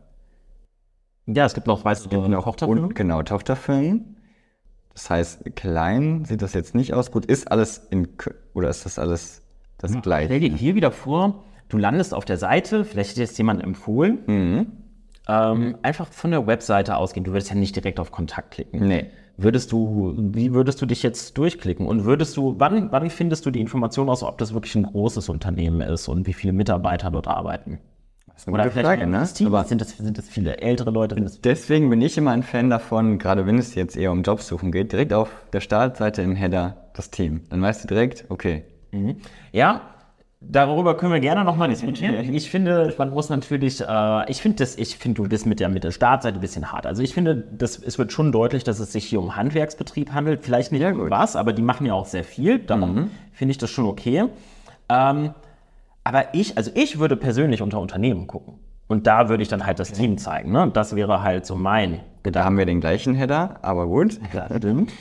Ja, 1.26 1.44
es 1.46 1.54
gibt 1.54 1.66
noch 1.66 1.84
weitere 1.84 2.16
noch 2.28 2.44
Tochterfirmen. 2.44 2.94
genau, 2.94 3.22
Tochterfirmen. 3.24 4.16
Das 4.94 5.08
heißt, 5.10 5.56
klein 5.56 6.24
sieht 6.24 6.42
das 6.42 6.52
jetzt 6.52 6.74
nicht 6.74 6.92
aus. 6.94 7.10
Gut, 7.10 7.24
ist 7.26 7.50
alles 7.50 7.78
in, 7.90 8.08
oder 8.54 8.68
ist 8.68 8.84
das 8.84 8.98
alles 8.98 9.42
das 9.78 9.90
Stell 9.92 10.02
gleiche? 10.02 10.38
dir 10.40 10.54
hier 10.54 10.74
wieder 10.74 10.90
vor, 10.92 11.44
du 11.68 11.78
landest 11.78 12.12
auf 12.14 12.24
der 12.24 12.36
Seite, 12.38 12.84
vielleicht 12.84 13.16
dir 13.16 13.22
jetzt 13.22 13.38
jemand 13.38 13.62
empfohlen, 13.62 14.18
Mhm. 14.26 14.66
ähm, 15.28 15.76
einfach 15.82 16.08
von 16.12 16.30
der 16.30 16.46
Webseite 16.46 16.96
ausgehen. 16.96 17.24
Du 17.24 17.32
würdest 17.32 17.50
ja 17.50 17.56
nicht 17.56 17.74
direkt 17.76 17.98
auf 18.00 18.10
Kontakt 18.10 18.52
klicken. 18.52 18.86
Nee. 18.86 19.06
Würdest 19.38 19.72
du, 19.72 20.14
wie 20.18 20.52
würdest 20.52 20.82
du 20.82 20.86
dich 20.86 21.02
jetzt 21.02 21.38
durchklicken? 21.38 21.86
Und 21.86 22.04
würdest 22.04 22.36
du, 22.36 22.56
wann, 22.58 22.92
wann 22.92 23.08
findest 23.08 23.46
du 23.46 23.50
die 23.50 23.62
Information 23.62 24.10
aus, 24.10 24.22
ob 24.22 24.36
das 24.36 24.52
wirklich 24.52 24.74
ein 24.74 24.82
großes 24.82 25.30
Unternehmen 25.30 25.80
ist 25.80 26.06
und 26.08 26.26
wie 26.26 26.34
viele 26.34 26.52
Mitarbeiter 26.52 27.10
dort 27.10 27.28
arbeiten? 27.28 27.78
Das 28.44 28.48
ist 28.48 28.48
eine 28.48 28.54
Oder 28.54 28.64
gute 28.64 28.72
vielleicht 28.74 28.86
Frage, 28.86 29.00
ne? 29.02 29.16
anderes 29.18 29.34
Team? 29.34 29.46
Aber 29.46 29.64
sind, 29.64 29.80
das, 29.80 29.90
sind 29.96 30.18
das 30.18 30.28
viele 30.28 30.56
ältere 30.58 30.90
Leute? 30.90 31.14
Das 31.14 31.40
deswegen 31.40 31.90
bin 31.90 32.00
ich 32.00 32.18
immer 32.18 32.32
ein 32.32 32.42
Fan 32.42 32.70
davon, 32.70 33.18
gerade 33.20 33.46
wenn 33.46 33.56
es 33.56 33.76
jetzt 33.76 33.96
eher 33.96 34.10
um 34.10 34.22
Jobsuchen 34.22 34.72
geht, 34.72 34.90
direkt 34.90 35.12
auf 35.12 35.28
der 35.52 35.60
Startseite 35.60 36.22
im 36.22 36.34
Header 36.34 36.76
das 36.94 37.10
Team. 37.10 37.42
Dann 37.50 37.62
weißt 37.62 37.84
du 37.84 37.88
direkt, 37.88 38.24
okay, 38.30 38.64
Ja, 39.52 39.82
darüber 40.40 40.96
können 40.96 41.12
wir 41.12 41.20
gerne 41.20 41.44
nochmal 41.44 41.68
diskutieren. 41.68 42.34
Ich 42.34 42.50
finde, 42.50 42.92
man 42.98 43.10
muss 43.10 43.28
natürlich, 43.28 43.80
äh, 43.80 44.28
ich 44.28 44.42
finde 44.42 44.58
das, 44.58 44.76
ich 44.76 44.96
finde, 44.96 45.22
du 45.22 45.28
bist 45.28 45.46
mit 45.46 45.60
der, 45.60 45.68
mit 45.68 45.84
der 45.84 45.92
Startseite 45.92 46.38
ein 46.38 46.40
bisschen 46.40 46.72
hart. 46.72 46.84
Also 46.84 47.00
ich 47.00 47.14
finde, 47.14 47.36
das, 47.36 47.78
es 47.78 47.96
wird 47.96 48.10
schon 48.10 48.32
deutlich, 48.32 48.64
dass 48.64 48.80
es 48.80 48.90
sich 48.90 49.04
hier 49.04 49.20
um 49.20 49.36
Handwerksbetrieb 49.36 50.12
handelt. 50.12 50.42
Vielleicht 50.42 50.72
nicht 50.72 50.82
Ja, 50.82 50.92
was, 50.96 51.36
aber 51.36 51.52
die 51.52 51.62
machen 51.62 51.86
ja 51.86 51.94
auch 51.94 52.06
sehr 52.06 52.24
viel. 52.24 52.58
Darum 52.58 53.10
finde 53.32 53.52
ich 53.52 53.58
das 53.58 53.70
schon 53.70 53.84
okay. 53.84 54.24
Ähm, 54.88 55.30
aber 56.04 56.34
ich, 56.34 56.56
also 56.56 56.70
ich 56.74 56.98
würde 56.98 57.16
persönlich 57.16 57.62
unter 57.62 57.80
Unternehmen 57.80 58.26
gucken. 58.26 58.54
Und 58.88 59.06
da 59.06 59.28
würde 59.28 59.42
ich 59.42 59.48
dann 59.48 59.64
halt 59.64 59.78
das 59.78 59.92
Team 59.92 60.18
zeigen. 60.18 60.52
Ne? 60.52 60.70
Das 60.72 60.94
wäre 60.96 61.22
halt 61.22 61.46
so 61.46 61.54
mein 61.56 61.92
da 61.94 62.00
Gedanke. 62.24 62.44
haben 62.46 62.58
wir 62.58 62.66
den 62.66 62.80
gleichen 62.80 63.14
Header, 63.14 63.58
aber 63.62 63.86
gut. 63.86 64.20
Ja, 64.34 64.46
stimmt. 64.54 64.92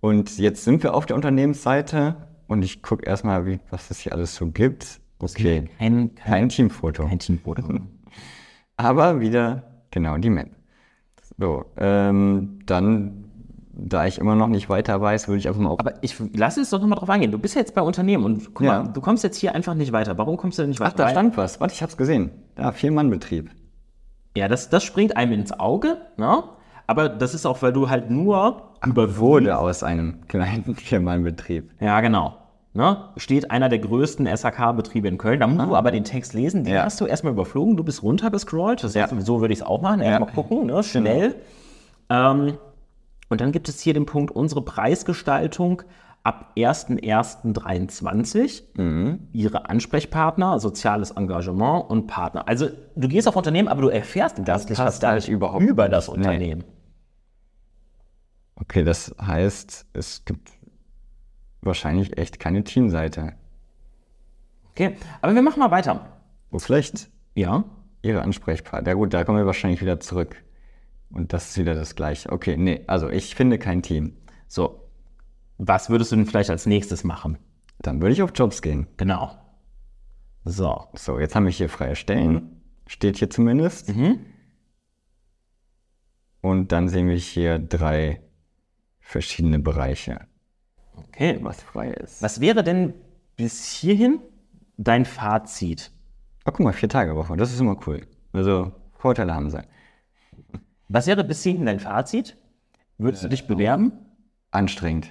Und 0.00 0.38
jetzt 0.38 0.64
sind 0.64 0.82
wir 0.82 0.94
auf 0.94 1.06
der 1.06 1.16
Unternehmensseite 1.16 2.16
und 2.46 2.62
ich 2.62 2.82
gucke 2.82 3.04
erstmal, 3.06 3.46
wie, 3.46 3.60
was 3.70 3.90
es 3.90 3.98
hier 4.00 4.12
alles 4.12 4.34
so 4.34 4.46
gibt. 4.48 5.00
Okay, 5.18 5.68
Kein, 5.78 6.14
kein, 6.14 6.14
kein 6.14 6.48
Teamfoto. 6.50 7.06
kein 7.06 7.18
Teamfoto. 7.18 7.62
Aber 8.76 9.20
wieder, 9.20 9.62
genau, 9.90 10.18
die 10.18 10.30
Map. 10.30 10.50
So, 11.38 11.64
ähm, 11.78 12.58
dann 12.66 13.23
da 13.76 14.06
ich 14.06 14.18
immer 14.18 14.34
noch 14.34 14.48
nicht 14.48 14.68
weiter 14.68 15.00
weiß, 15.00 15.28
würde 15.28 15.38
ich 15.38 15.48
einfach 15.48 15.60
mal 15.60 15.70
auf. 15.70 15.80
Aber 15.80 15.94
ich 16.02 16.14
lass 16.34 16.56
es 16.56 16.70
doch 16.70 16.80
nochmal 16.80 16.98
drauf 16.98 17.10
eingehen. 17.10 17.30
Du 17.32 17.38
bist 17.38 17.54
ja 17.54 17.60
jetzt 17.60 17.74
bei 17.74 17.82
Unternehmen 17.82 18.24
und 18.24 18.54
guck 18.54 18.66
Ja. 18.66 18.82
mal, 18.82 18.92
du 18.92 19.00
kommst 19.00 19.24
jetzt 19.24 19.36
hier 19.36 19.54
einfach 19.54 19.74
nicht 19.74 19.92
weiter. 19.92 20.16
Warum 20.18 20.36
kommst 20.36 20.58
du 20.58 20.62
denn 20.62 20.70
nicht 20.70 20.80
weiter? 20.80 20.92
Ach, 20.94 20.98
da 21.04 21.08
stand 21.10 21.36
was. 21.36 21.60
Warte, 21.60 21.74
ich 21.74 21.82
hab's 21.82 21.96
gesehen. 21.96 22.30
Da, 22.54 22.72
Vier-Mann-Betrieb. 22.72 23.50
Ja, 24.36 24.48
das, 24.48 24.68
das 24.70 24.82
springt 24.84 25.16
einem 25.16 25.32
ins 25.32 25.52
Auge, 25.52 25.98
ne? 26.16 26.42
Aber 26.86 27.08
das 27.08 27.34
ist 27.34 27.46
auch, 27.46 27.62
weil 27.62 27.72
du 27.72 27.88
halt 27.88 28.10
nur 28.10 28.74
über 28.84 29.16
Wurde 29.16 29.58
aus 29.58 29.82
einem 29.82 30.20
kleinen 30.28 30.74
Vier-Mann-Betrieb. 30.74 31.70
Ja, 31.80 32.00
genau. 32.00 32.36
Ne? 32.76 32.96
Steht 33.16 33.52
einer 33.52 33.68
der 33.68 33.78
größten 33.78 34.26
SHK-Betriebe 34.26 35.06
in 35.06 35.16
Köln. 35.16 35.38
Da 35.38 35.46
musst 35.46 35.64
du 35.68 35.76
aber 35.76 35.92
den 35.92 36.02
Text 36.02 36.34
lesen. 36.34 36.64
Den 36.64 36.74
Ja. 36.74 36.82
hast 36.82 37.00
du 37.00 37.06
erstmal 37.06 37.32
überflogen. 37.32 37.76
Du 37.76 37.84
bist 37.84 38.02
runtergescrollt. 38.02 38.82
Das 38.82 38.94
Ja. 38.94 39.02
heißt, 39.08 39.14
so 39.24 39.40
würde 39.40 39.52
ich 39.54 39.60
es 39.60 39.64
auch 39.66 39.80
machen. 39.80 40.00
Erstmal 40.00 40.32
gucken, 40.32 40.66
ne? 40.66 40.82
schnell. 40.82 41.36
Ähm, 42.10 42.54
und 43.28 43.40
dann 43.40 43.52
gibt 43.52 43.68
es 43.68 43.80
hier 43.80 43.94
den 43.94 44.06
Punkt, 44.06 44.34
unsere 44.34 44.62
Preisgestaltung 44.62 45.82
ab 46.22 46.52
01.01.23. 46.56 49.18
Ihre 49.32 49.68
Ansprechpartner, 49.68 50.58
soziales 50.58 51.10
Engagement 51.12 51.90
und 51.90 52.06
Partner. 52.06 52.48
Also 52.48 52.68
du 52.96 53.08
gehst 53.08 53.28
auf 53.28 53.36
Unternehmen, 53.36 53.68
aber 53.68 53.82
du 53.82 53.88
erfährst 53.88 54.38
das 54.44 54.66
passt 54.66 55.02
gar 55.02 55.12
halt 55.12 55.22
nicht 55.22 55.30
überhaupt 55.30 55.62
über 55.62 55.88
das. 55.88 56.08
Unternehmen. 56.08 56.64
Okay, 58.56 58.84
das 58.84 59.14
heißt, 59.20 59.86
es 59.92 60.24
gibt 60.24 60.50
wahrscheinlich 61.60 62.18
echt 62.18 62.38
keine 62.38 62.64
Teamseite. 62.64 63.32
Okay, 64.70 64.96
aber 65.20 65.34
wir 65.34 65.42
machen 65.42 65.60
mal 65.60 65.70
weiter. 65.70 66.06
Wo 66.50 66.58
vielleicht 66.58 67.10
Ja. 67.34 67.64
Ihre 68.02 68.22
Ansprechpartner. 68.22 68.90
Ja 68.90 68.94
gut, 68.94 69.14
da 69.14 69.24
kommen 69.24 69.38
wir 69.38 69.46
wahrscheinlich 69.46 69.80
wieder 69.80 69.98
zurück. 69.98 70.36
Und 71.14 71.32
das 71.32 71.50
ist 71.50 71.58
wieder 71.58 71.74
das 71.74 71.94
Gleiche. 71.94 72.30
Okay, 72.32 72.56
nee, 72.56 72.82
also 72.88 73.08
ich 73.08 73.34
finde 73.34 73.58
kein 73.58 73.82
Team. 73.82 74.16
So. 74.48 74.80
Was 75.58 75.88
würdest 75.88 76.10
du 76.10 76.16
denn 76.16 76.26
vielleicht 76.26 76.50
als 76.50 76.66
nächstes 76.66 77.04
machen? 77.04 77.38
Dann 77.78 78.02
würde 78.02 78.12
ich 78.12 78.22
auf 78.22 78.32
Jobs 78.34 78.60
gehen. 78.62 78.88
Genau. 78.96 79.38
So. 80.44 80.88
So, 80.94 81.20
jetzt 81.20 81.36
haben 81.36 81.44
wir 81.44 81.52
hier 81.52 81.68
freie 81.68 81.94
Stellen. 81.94 82.60
Steht 82.88 83.16
hier 83.18 83.30
zumindest. 83.30 83.92
Und 86.40 86.72
dann 86.72 86.88
sehen 86.88 87.08
wir 87.08 87.16
hier 87.16 87.58
drei 87.58 88.20
verschiedene 89.00 89.58
Bereiche, 89.58 90.26
Okay. 90.96 91.38
was 91.42 91.62
frei 91.62 91.90
ist. 91.90 92.22
Was 92.22 92.40
wäre 92.40 92.62
denn 92.64 92.94
bis 93.36 93.64
hierhin 93.72 94.20
dein 94.76 95.04
Fazit? 95.04 95.92
Oh, 96.44 96.50
guck 96.52 96.60
mal, 96.60 96.72
vier 96.72 96.88
Tage 96.88 97.14
Woche. 97.16 97.36
Das 97.36 97.52
ist 97.52 97.60
immer 97.60 97.76
cool. 97.86 98.06
Also, 98.32 98.72
Vorteile 98.92 99.34
haben 99.34 99.50
sie. 99.50 99.62
Was 100.88 101.06
wäre 101.06 101.24
bis 101.24 101.42
hierhin 101.42 101.66
dein 101.66 101.80
Fazit? 101.80 102.36
Würdest 102.98 103.24
du 103.24 103.28
dich 103.28 103.46
bewerben? 103.46 103.92
Anstrengend. 104.50 105.08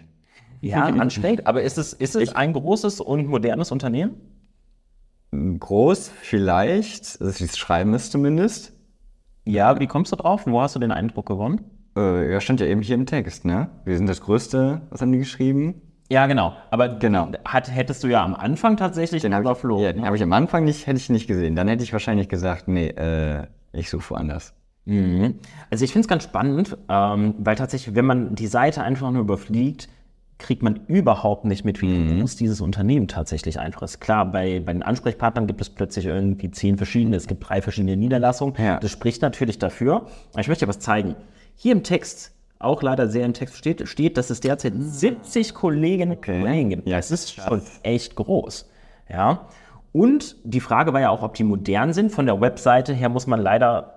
Ja, 0.62 0.84
anstrengend. 0.86 1.48
Aber 1.48 1.62
ist 1.64 1.78
es, 1.78 1.94
ist 1.94 2.16
es 2.16 2.34
ein 2.36 2.54
großes 2.54 3.02
und 3.02 3.28
modernes 3.28 3.72
Unternehmen? 3.72 4.16
Groß 5.32 6.10
vielleicht, 6.22 7.20
also 7.20 7.46
das 7.46 7.58
Schreiben 7.58 7.94
ist 7.96 8.12
zumindest. 8.12 8.72
Ja, 9.46 9.80
wie 9.80 9.88
kommst 9.88 10.12
du 10.12 10.16
drauf? 10.16 10.44
Wo 10.46 10.62
hast 10.62 10.76
du 10.76 10.80
den 10.80 10.92
Eindruck 10.92 11.26
gewonnen? 11.26 11.62
Äh, 11.98 12.32
ja, 12.32 12.40
stand 12.40 12.60
ja 12.60 12.68
eben 12.68 12.82
hier 12.82 12.96
im 12.96 13.06
Text, 13.08 13.44
ne? 13.44 13.70
Wir 13.84 13.98
sind 13.98 14.08
das 14.08 14.22
Größte, 14.22 14.82
was 14.90 15.02
haben 15.02 15.12
die 15.12 15.18
geschrieben? 15.18 15.82
Ja, 16.10 16.28
genau. 16.28 16.54
Aber 16.70 16.88
Genau. 17.00 17.32
Hat, 17.46 17.72
hättest 17.74 18.04
du 18.04 18.08
ja 18.08 18.24
am 18.24 18.36
Anfang 18.36 18.78
tatsächlich 18.78 19.24
Den 19.24 19.34
habe 19.34 19.44
ich, 19.44 19.50
überflogen. 19.50 19.84
ja, 19.84 19.94
den 19.94 20.06
hab 20.06 20.14
ich 20.14 20.22
am 20.22 20.34
Anfang 20.34 20.64
nicht, 20.66 20.86
hätte 20.86 20.98
ich 20.98 21.10
nicht 21.10 21.28
gesehen. 21.28 21.56
Dann 21.56 21.68
hätte 21.68 21.84
ich 21.84 21.92
wahrscheinlich 21.94 22.30
gesagt, 22.30 22.68
nee, 22.68 22.88
äh, 22.90 23.48
ich 23.72 23.90
suche 23.90 24.12
woanders. 24.12 24.54
Mhm. 24.86 25.36
Also 25.70 25.86
ich 25.86 25.92
finde 25.94 26.06
es 26.06 26.10
ganz 26.10 26.24
spannend, 26.24 26.78
ähm, 26.90 27.36
weil 27.38 27.56
tatsächlich, 27.56 27.96
wenn 27.96 28.06
man 28.06 28.36
die 28.36 28.48
Seite 28.48 28.84
einfach 28.84 29.12
nur 29.12 29.22
überfliegt, 29.22 29.88
kriegt 30.40 30.62
man 30.62 30.82
überhaupt 30.88 31.46
nicht 31.46 31.64
mit, 31.64 31.82
wie 31.82 31.88
Mhm. 31.88 32.20
groß 32.20 32.36
dieses 32.36 32.60
Unternehmen 32.60 33.08
tatsächlich 33.08 33.60
einfach 33.60 33.84
ist. 33.84 34.02
Klar, 34.02 34.26
bei, 34.30 34.60
bei 34.60 34.74
den 34.74 34.84
Ansprechpartnern 34.84 35.48
gibt 35.48 35.62
es 35.62 35.70
plötzlich 35.70 36.06
irgendwie 36.06 36.52
zehn 36.52 36.76
verschiedene, 36.78 37.16
es 37.16 37.28
gibt 37.28 37.48
drei 37.48 37.62
verschiedene 37.62 37.96
Niederlassungen. 37.96 38.56
Ja. 38.58 38.80
Das 38.80 38.92
spricht 38.92 39.22
natürlich 39.22 39.58
dafür. 39.60 40.08
Ich 40.38 40.48
möchte 40.50 40.66
dir 40.66 40.70
was 40.70 40.80
zeigen. 40.80 41.16
Hier 41.56 41.72
im 41.72 41.84
Text, 41.84 42.34
auch 42.60 42.82
leider 42.82 43.08
sehr 43.08 43.26
im 43.26 43.34
Text 43.34 43.56
steht, 43.58 43.88
steht 43.88 44.18
dass 44.18 44.30
es 44.32 44.42
derzeit 44.42 44.74
70 44.76 45.54
Kolleginnen 45.54 46.18
und 46.18 46.26
Kollegen 46.26 46.70
gibt. 46.72 46.88
Ja, 46.90 46.98
das 46.98 47.12
ist 47.12 47.34
schon 47.36 47.62
echt 47.84 48.16
groß. 48.16 48.70
Ja. 49.10 49.48
Und 49.94 50.36
die 50.44 50.60
Frage 50.60 50.92
war 50.92 51.00
ja 51.02 51.10
auch, 51.12 51.22
ob 51.22 51.36
die 51.36 51.44
modern 51.44 51.94
sind. 51.94 52.12
Von 52.12 52.26
der 52.26 52.42
Webseite 52.42 52.94
her 52.94 53.10
muss 53.10 53.28
man 53.28 53.40
leider 53.40 53.93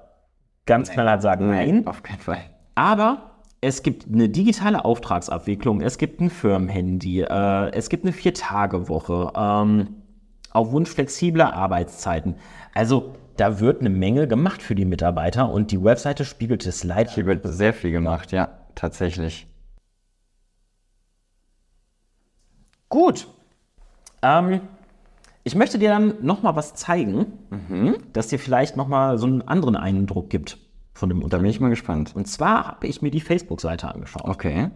ganz 0.66 0.90
knallhart 0.90 1.22
sagen, 1.22 1.48
nein. 1.48 1.86
Auf 1.86 2.02
keinen 2.02 2.18
Fall. 2.18 2.42
Aber 2.74 3.30
es 3.60 3.82
gibt 3.82 4.06
eine 4.12 4.28
digitale 4.28 4.84
Auftragsabwicklung, 4.84 5.80
es 5.80 5.98
gibt 5.98 6.20
ein 6.20 6.30
Firmenhandy, 6.30 7.22
äh, 7.22 7.70
es 7.70 7.88
gibt 7.88 8.04
eine 8.04 8.12
Vier-Tage-Woche, 8.12 9.32
ähm, 9.34 10.02
auf 10.50 10.72
Wunsch 10.72 10.90
flexible 10.90 11.42
Arbeitszeiten. 11.42 12.36
Also 12.74 13.14
da 13.36 13.60
wird 13.60 13.80
eine 13.80 13.90
Menge 13.90 14.28
gemacht 14.28 14.62
für 14.62 14.74
die 14.74 14.84
Mitarbeiter 14.84 15.50
und 15.50 15.70
die 15.70 15.82
Webseite 15.82 16.24
spiegelt 16.24 16.66
es 16.66 16.84
leider. 16.84 17.10
Hier 17.10 17.26
wird 17.26 17.46
sehr 17.46 17.74
viel 17.74 17.90
gemacht, 17.90 18.32
ja, 18.32 18.48
tatsächlich. 18.74 19.46
Gut. 22.88 23.26
Ähm, 24.22 24.60
ich 25.46 25.54
möchte 25.54 25.78
dir 25.78 25.90
dann 25.90 26.14
noch 26.22 26.42
mal 26.42 26.56
was 26.56 26.74
zeigen, 26.74 27.26
das 28.12 28.26
dir 28.26 28.38
vielleicht 28.40 28.76
noch 28.76 28.88
mal 28.88 29.16
so 29.16 29.28
einen 29.28 29.42
anderen 29.42 29.76
Eindruck 29.76 30.28
gibt 30.28 30.58
von 30.92 31.08
dem 31.08 31.18
Da 31.18 31.20
bin 31.20 31.24
Unternehmen. 31.24 31.50
ich 31.50 31.60
mal 31.60 31.68
gespannt. 31.68 32.16
Und 32.16 32.26
zwar 32.26 32.66
habe 32.66 32.88
ich 32.88 33.00
mir 33.00 33.12
die 33.12 33.20
Facebook-Seite 33.20 33.86
angeschaut. 33.86 34.24
Okay. 34.24 34.70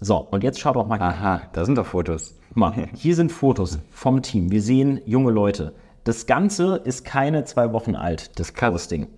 So, 0.00 0.18
und 0.18 0.44
jetzt 0.44 0.60
schau 0.60 0.72
doch 0.72 0.86
mal 0.86 1.02
Aha, 1.02 1.42
da 1.52 1.64
sind 1.64 1.78
doch 1.78 1.86
Fotos. 1.86 2.38
Mal, 2.54 2.90
hier 2.94 3.16
sind 3.16 3.32
Fotos 3.32 3.80
vom 3.90 4.22
Team. 4.22 4.52
Wir 4.52 4.62
sehen 4.62 5.00
junge 5.04 5.32
Leute. 5.32 5.74
Das 6.04 6.26
Ganze 6.26 6.76
ist 6.76 7.04
keine 7.04 7.42
zwei 7.42 7.72
Wochen 7.72 7.96
alt, 7.96 8.38
das 8.38 8.52
Posting. 8.52 9.08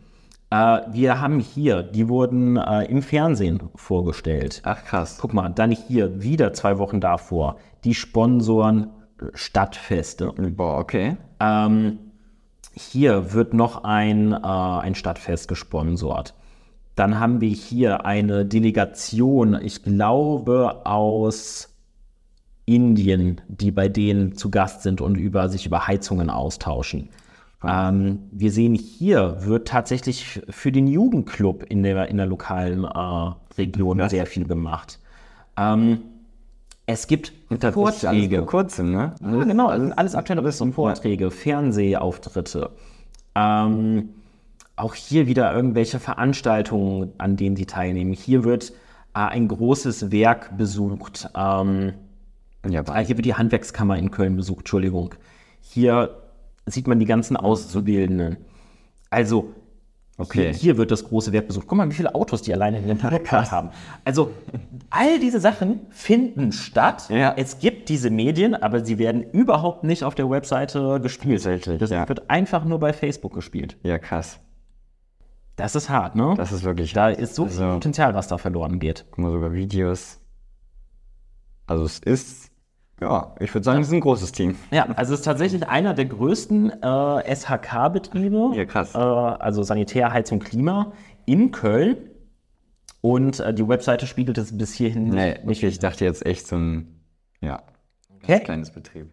Äh, 0.48 0.80
wir 0.92 1.20
haben 1.20 1.40
hier, 1.40 1.82
die 1.82 2.08
wurden 2.08 2.56
äh, 2.56 2.84
im 2.84 3.02
Fernsehen 3.02 3.68
vorgestellt. 3.74 4.62
Ach 4.64 4.82
krass. 4.82 5.18
Guck 5.20 5.34
mal, 5.34 5.50
dann 5.50 5.72
hier 5.72 6.22
wieder 6.22 6.54
zwei 6.54 6.78
Wochen 6.78 7.02
davor. 7.02 7.58
Die 7.84 7.94
Sponsoren 7.94 8.88
Stadtfeste. 9.34 10.32
Boah, 10.56 10.78
okay. 10.78 11.16
Ähm, 11.40 11.98
hier 12.72 13.32
wird 13.32 13.54
noch 13.54 13.84
ein, 13.84 14.32
äh, 14.32 14.36
ein 14.36 14.94
Stadtfest 14.94 15.48
gesponsort. 15.48 16.34
Dann 16.96 17.18
haben 17.18 17.40
wir 17.40 17.48
hier 17.48 18.04
eine 18.04 18.44
Delegation, 18.44 19.58
ich 19.62 19.82
glaube 19.82 20.84
aus 20.84 21.74
Indien, 22.66 23.40
die 23.48 23.70
bei 23.70 23.88
denen 23.88 24.34
zu 24.36 24.50
Gast 24.50 24.82
sind 24.82 25.00
und 25.00 25.16
über, 25.16 25.48
sich 25.48 25.66
über 25.66 25.86
Heizungen 25.86 26.30
austauschen. 26.30 27.08
Ähm, 27.62 28.20
wir 28.30 28.50
sehen 28.50 28.74
hier 28.74 29.44
wird 29.44 29.68
tatsächlich 29.68 30.40
für 30.48 30.72
den 30.72 30.86
Jugendclub 30.86 31.64
in 31.68 31.82
der, 31.82 32.08
in 32.08 32.16
der 32.16 32.26
lokalen 32.26 32.84
äh, 32.84 33.32
Region 33.58 34.08
sehr 34.08 34.26
viel 34.26 34.46
gemacht. 34.46 34.98
Ähm, 35.58 36.00
es 36.92 37.06
gibt 37.06 37.32
Vorträge. 37.72 38.38
vor 38.38 38.46
kurzem, 38.46 38.92
ne? 38.92 39.14
Ja, 39.20 39.44
genau, 39.44 39.68
alles, 39.68 39.92
alles 39.96 40.14
aktuelle 40.14 40.42
Berichte 40.42 40.64
und 40.64 40.72
Vorträge, 40.74 41.30
Fernsehauftritte. 41.30 42.70
Ähm, 43.34 44.10
auch 44.76 44.94
hier 44.94 45.26
wieder 45.26 45.52
irgendwelche 45.54 45.98
Veranstaltungen, 45.98 47.12
an 47.18 47.36
denen 47.36 47.56
sie 47.56 47.66
teilnehmen. 47.66 48.12
Hier 48.12 48.44
wird 48.44 48.70
äh, 49.14 49.18
ein 49.20 49.48
großes 49.48 50.10
Werk 50.10 50.56
besucht. 50.56 51.28
Ähm, 51.36 51.92
Ja, 52.68 52.82
Ah, 52.86 52.98
hier 52.98 53.16
wird 53.16 53.26
die 53.26 53.34
Handwerkskammer 53.34 53.96
in 53.98 54.10
Köln 54.10 54.36
besucht, 54.36 54.60
Entschuldigung. 54.60 55.14
Hier 55.60 56.16
sieht 56.66 56.86
man 56.86 56.98
die 56.98 57.06
ganzen 57.06 57.36
Auszubildenden. 57.36 58.36
Also, 59.10 59.54
Okay. 60.20 60.52
hier, 60.52 60.52
hier 60.52 60.76
wird 60.76 60.90
das 60.90 61.04
große 61.04 61.32
Werk 61.32 61.46
besucht. 61.46 61.66
Guck 61.66 61.78
mal, 61.78 61.88
wie 61.90 61.94
viele 61.94 62.14
Autos 62.14 62.42
die 62.42 62.52
alleine 62.52 62.78
in 62.78 62.88
dem 62.88 62.98
Podcast 63.10 63.52
haben. 63.52 63.70
Also, 64.04 64.30
all 64.90 65.18
diese 65.18 65.40
Sachen 65.40 65.80
finden 65.90 66.52
statt. 66.52 67.08
Ja. 67.10 67.34
Es 67.36 67.58
gibt 67.58 67.88
diese 67.88 68.10
Medien, 68.10 68.54
aber 68.54 68.84
sie 68.84 68.98
werden 68.98 69.22
überhaupt 69.32 69.84
nicht 69.84 70.04
auf 70.04 70.14
der 70.14 70.28
Webseite 70.30 71.00
gespielt. 71.00 71.44
Das 71.80 71.90
ja. 71.90 72.08
wird 72.08 72.28
einfach 72.30 72.64
nur 72.64 72.78
bei 72.78 72.92
Facebook 72.92 73.34
gespielt. 73.34 73.76
Ja, 73.82 73.98
krass. 73.98 74.38
Das 75.56 75.74
ist 75.74 75.90
hart, 75.90 76.16
ne? 76.16 76.34
Das 76.36 76.52
ist 76.52 76.64
wirklich. 76.64 76.92
da 76.92 77.10
ist 77.10 77.34
so 77.34 77.46
viel 77.46 77.60
Also- 77.62 77.74
Potenzial, 77.74 78.14
was 78.14 78.28
da 78.28 78.38
verloren 78.38 78.78
geht. 78.78 79.04
Guck 79.10 79.18
mal, 79.18 79.30
sogar 79.30 79.52
Videos. 79.52 80.18
Also 81.66 81.84
es 81.84 81.98
ist, 82.00 82.49
ja, 83.00 83.34
ich 83.40 83.52
würde 83.54 83.64
sagen, 83.64 83.80
es 83.80 83.88
ist 83.88 83.94
ein 83.94 84.00
großes 84.00 84.32
Team. 84.32 84.56
Ja, 84.70 84.86
also 84.96 85.14
es 85.14 85.20
ist 85.20 85.24
tatsächlich 85.24 85.66
einer 85.68 85.94
der 85.94 86.04
größten 86.06 86.70
äh, 86.82 87.34
SHK-Betriebe, 87.36 88.50
Ja, 88.54 88.64
krass. 88.64 88.94
äh, 88.94 88.98
also 88.98 89.62
Sanitär, 89.62 90.12
Heizung, 90.12 90.38
Klima 90.40 90.92
in 91.26 91.50
Köln. 91.50 91.96
Und 93.00 93.40
äh, 93.40 93.54
die 93.54 93.66
Webseite 93.66 94.06
spiegelt 94.06 94.36
es 94.38 94.56
bis 94.56 94.74
hierhin 94.74 95.08
Nee, 95.08 95.38
nicht. 95.44 95.58
okay, 95.60 95.68
ich 95.68 95.78
dachte 95.78 96.04
jetzt 96.04 96.26
echt 96.26 96.46
so 96.46 96.56
ein, 96.56 97.00
ja, 97.40 97.62
Okay. 98.22 98.40
kleines 98.40 98.70
Betrieb. 98.70 99.08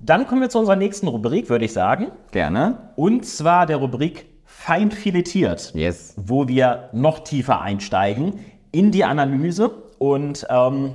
Dann 0.00 0.26
kommen 0.26 0.40
wir 0.40 0.48
zu 0.48 0.58
unserer 0.58 0.76
nächsten 0.76 1.08
Rubrik, 1.08 1.50
würde 1.50 1.64
ich 1.66 1.72
sagen. 1.74 2.06
Gerne. 2.30 2.92
Und 2.96 3.26
zwar 3.26 3.66
der 3.66 3.76
Rubrik 3.78 4.26
Fein 4.44 4.90
filetiert, 4.90 5.72
Yes. 5.74 6.14
wo 6.16 6.48
wir 6.48 6.88
noch 6.92 7.18
tiefer 7.20 7.60
einsteigen 7.60 8.34
in 8.72 8.90
die 8.92 9.04
Analyse 9.04 9.70
und 9.98 10.46
ähm, 10.48 10.94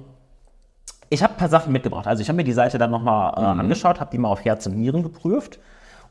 ich 1.14 1.24
habe 1.24 1.34
ein 1.34 1.38
paar 1.38 1.50
Sachen 1.50 1.72
mitgebracht. 1.72 2.08
Also 2.08 2.22
ich 2.22 2.30
habe 2.30 2.38
mir 2.38 2.44
die 2.44 2.54
Seite 2.54 2.78
dann 2.78 2.92
nochmal 2.92 3.34
äh, 3.38 3.60
angeschaut, 3.60 4.00
habe 4.00 4.12
die 4.12 4.18
mal 4.18 4.30
auf 4.30 4.44
Herz 4.44 4.66
und 4.66 4.78
Nieren 4.78 5.04
geprüft. 5.04 5.60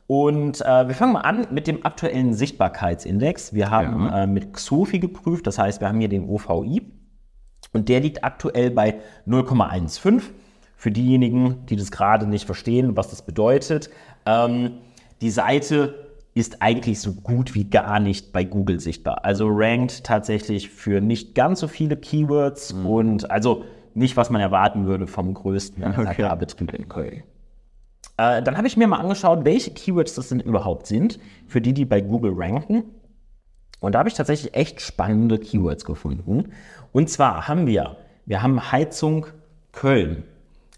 Und 0.06 0.60
äh, 0.60 0.88
wir 0.88 0.94
fangen 0.94 1.12
mal 1.14 1.20
an 1.20 1.46
mit 1.50 1.66
dem 1.66 1.84
aktuellen 1.86 2.34
Sichtbarkeitsindex. 2.34 3.54
Wir 3.54 3.70
haben 3.70 4.06
Ja. 4.06 4.22
äh, 4.24 4.26
mit 4.26 4.52
Xofi 4.52 4.98
geprüft, 4.98 5.46
das 5.46 5.58
heißt, 5.58 5.80
wir 5.80 5.88
haben 5.88 6.00
hier 6.00 6.08
den 6.08 6.28
OVI 6.28 6.82
und 7.72 7.88
der 7.88 8.00
liegt 8.00 8.24
aktuell 8.24 8.70
bei 8.70 9.00
0,15. 9.26 10.22
Für 10.76 10.90
diejenigen, 10.90 11.64
die 11.66 11.76
das 11.76 11.92
gerade 11.92 12.26
nicht 12.26 12.44
verstehen, 12.44 12.96
was 12.96 13.08
das 13.10 13.22
bedeutet, 13.22 13.88
ähm, 14.26 14.72
die 15.20 15.30
Seite 15.30 15.94
ist 16.34 16.60
eigentlich 16.60 16.98
so 17.00 17.12
gut 17.12 17.54
wie 17.54 17.64
gar 17.64 18.00
nicht 18.00 18.32
bei 18.32 18.42
Google 18.42 18.80
sichtbar. 18.80 19.24
Also 19.24 19.46
rankt 19.48 20.02
tatsächlich 20.02 20.70
für 20.70 21.00
nicht 21.00 21.34
ganz 21.36 21.60
so 21.60 21.68
viele 21.68 21.96
Keywords 21.96 22.72
und 22.72 23.30
also 23.30 23.64
nicht, 23.94 24.16
was 24.16 24.30
man 24.30 24.40
erwarten 24.40 24.86
würde 24.86 25.06
vom 25.06 25.34
größten 25.34 25.82
Agrarbetrieb 25.84 26.72
in 26.74 26.88
Köln. 26.88 27.22
Äh, 28.16 28.42
dann 28.42 28.56
habe 28.56 28.66
ich 28.66 28.76
mir 28.76 28.86
mal 28.86 28.98
angeschaut, 28.98 29.44
welche 29.44 29.72
Keywords 29.72 30.14
das 30.14 30.28
denn 30.28 30.40
überhaupt 30.40 30.86
sind, 30.86 31.18
für 31.46 31.60
die, 31.60 31.72
die 31.72 31.84
bei 31.84 32.00
Google 32.00 32.32
ranken. 32.36 32.84
Und 33.80 33.92
da 33.94 33.98
habe 33.98 34.08
ich 34.08 34.14
tatsächlich 34.14 34.54
echt 34.54 34.80
spannende 34.80 35.38
Keywords 35.38 35.84
gefunden. 35.84 36.52
Und 36.92 37.10
zwar 37.10 37.48
haben 37.48 37.66
wir, 37.66 37.96
wir 38.26 38.42
haben 38.42 38.70
Heizung 38.70 39.26
Köln, 39.72 40.24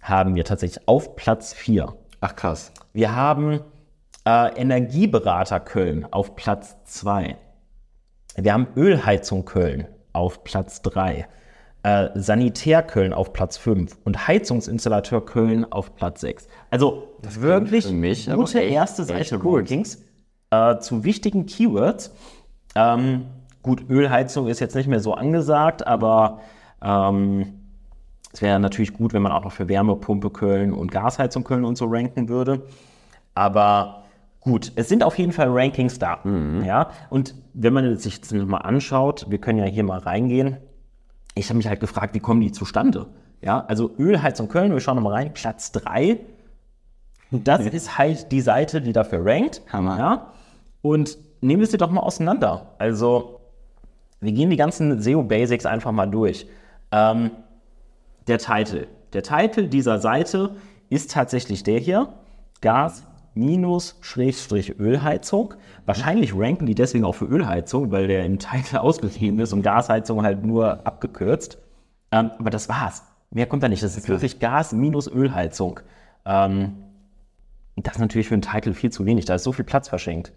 haben 0.00 0.34
wir 0.34 0.44
tatsächlich 0.44 0.88
auf 0.88 1.16
Platz 1.16 1.52
4. 1.52 1.94
Ach 2.20 2.36
krass. 2.36 2.72
Wir 2.92 3.14
haben 3.14 3.60
äh, 4.24 4.58
Energieberater 4.58 5.60
Köln 5.60 6.06
auf 6.10 6.36
Platz 6.36 6.76
2. 6.84 7.36
Wir 8.36 8.52
haben 8.52 8.68
Ölheizung 8.76 9.44
Köln 9.44 9.86
auf 10.12 10.44
Platz 10.44 10.80
3. 10.82 11.26
Äh, 11.84 12.08
Sanitär 12.14 12.82
Köln 12.82 13.12
auf 13.12 13.32
Platz 13.34 13.56
5 13.58 13.98
und 14.04 14.26
Heizungsinstallateur 14.26 15.24
Köln 15.24 15.70
auf 15.70 15.94
Platz 15.94 16.22
6. 16.22 16.48
Also 16.70 17.08
wirklich 17.22 17.86
für 17.86 17.92
mich 17.92 18.28
gute 18.30 18.60
echt- 18.62 18.72
erste 18.72 19.04
Seite. 19.04 19.38
Rankings 19.42 20.02
äh, 20.50 20.78
zu 20.78 21.04
wichtigen 21.04 21.44
Keywords. 21.46 22.12
Ähm, 22.74 23.26
gut, 23.62 23.84
Ölheizung 23.90 24.48
ist 24.48 24.60
jetzt 24.60 24.74
nicht 24.74 24.88
mehr 24.88 25.00
so 25.00 25.12
angesagt, 25.14 25.86
aber 25.86 26.40
ähm, 26.82 27.52
es 28.32 28.40
wäre 28.40 28.58
natürlich 28.58 28.94
gut, 28.94 29.12
wenn 29.12 29.22
man 29.22 29.32
auch 29.32 29.44
noch 29.44 29.52
für 29.52 29.68
Wärmepumpe 29.68 30.30
Köln 30.30 30.72
und 30.72 30.90
Gasheizung 30.90 31.44
Köln 31.44 31.64
und 31.66 31.76
so 31.76 31.84
ranken 31.86 32.28
würde. 32.30 32.62
Aber 33.34 34.04
gut, 34.40 34.72
es 34.76 34.88
sind 34.88 35.04
auf 35.04 35.18
jeden 35.18 35.32
Fall 35.32 35.48
Rankings 35.50 35.98
da. 35.98 36.18
Ja? 36.64 36.90
Und 37.10 37.34
wenn 37.52 37.72
man 37.74 37.96
sich 37.98 38.20
das 38.22 38.32
mal 38.32 38.56
anschaut, 38.58 39.26
wir 39.28 39.38
können 39.38 39.58
ja 39.58 39.66
hier 39.66 39.84
mal 39.84 39.98
reingehen. 39.98 40.56
Ich 41.34 41.48
habe 41.48 41.56
mich 41.56 41.66
halt 41.66 41.80
gefragt, 41.80 42.14
wie 42.14 42.20
kommen 42.20 42.40
die 42.40 42.52
zustande? 42.52 43.06
Ja, 43.40 43.64
also 43.66 43.90
Ölheizung 43.98 44.48
Köln, 44.48 44.72
wir 44.72 44.80
schauen 44.80 45.02
mal 45.02 45.12
rein, 45.12 45.34
Platz 45.34 45.72
3. 45.72 46.20
Das 47.30 47.66
ist 47.66 47.98
halt 47.98 48.32
die 48.32 48.40
Seite, 48.40 48.80
die 48.80 48.92
dafür 48.92 49.24
rankt. 49.24 49.62
Hammer. 49.72 49.98
Ja? 49.98 50.32
Und 50.82 51.18
nehmen 51.40 51.60
wir 51.60 51.66
sie 51.66 51.76
doch 51.76 51.90
mal 51.90 52.00
auseinander. 52.00 52.74
Also, 52.78 53.40
wir 54.20 54.32
gehen 54.32 54.50
die 54.50 54.56
ganzen 54.56 55.00
SEO-Basics 55.00 55.66
einfach 55.66 55.92
mal 55.92 56.06
durch. 56.06 56.46
Ähm, 56.90 57.30
der 58.26 58.38
Titel. 58.38 58.86
Der 59.12 59.22
Titel 59.22 59.68
dieser 59.68 59.98
Seite 59.98 60.56
ist 60.88 61.10
tatsächlich 61.10 61.62
der 61.62 61.78
hier. 61.78 62.14
Gas 62.60 63.04
minus 63.34 63.98
Schrägstrich 64.00 64.78
Ölheizung. 64.78 65.54
Wahrscheinlich 65.86 66.34
ranken 66.36 66.66
die 66.66 66.74
deswegen 66.74 67.04
auch 67.04 67.14
für 67.14 67.26
Ölheizung, 67.26 67.90
weil 67.90 68.06
der 68.06 68.24
im 68.24 68.38
Titel 68.38 68.76
ausgeschrieben 68.78 69.38
ist 69.40 69.52
und 69.52 69.62
Gasheizung 69.62 70.22
halt 70.22 70.44
nur 70.44 70.86
abgekürzt. 70.86 71.58
Ähm, 72.12 72.30
aber 72.38 72.50
das 72.50 72.68
war's. 72.68 73.02
Mehr 73.30 73.46
kommt 73.46 73.62
da 73.62 73.68
nicht. 73.68 73.82
Das 73.82 73.96
ist 73.96 74.08
wirklich 74.08 74.38
Gas 74.38 74.72
minus 74.72 75.08
Ölheizung. 75.08 75.80
Ähm, 76.24 76.76
das 77.76 77.94
ist 77.94 78.00
natürlich 78.00 78.28
für 78.28 78.34
einen 78.34 78.42
Titel 78.42 78.72
viel 78.72 78.90
zu 78.90 79.04
wenig. 79.04 79.24
Da 79.24 79.34
ist 79.34 79.44
so 79.44 79.52
viel 79.52 79.64
Platz 79.64 79.88
verschenkt. 79.88 80.32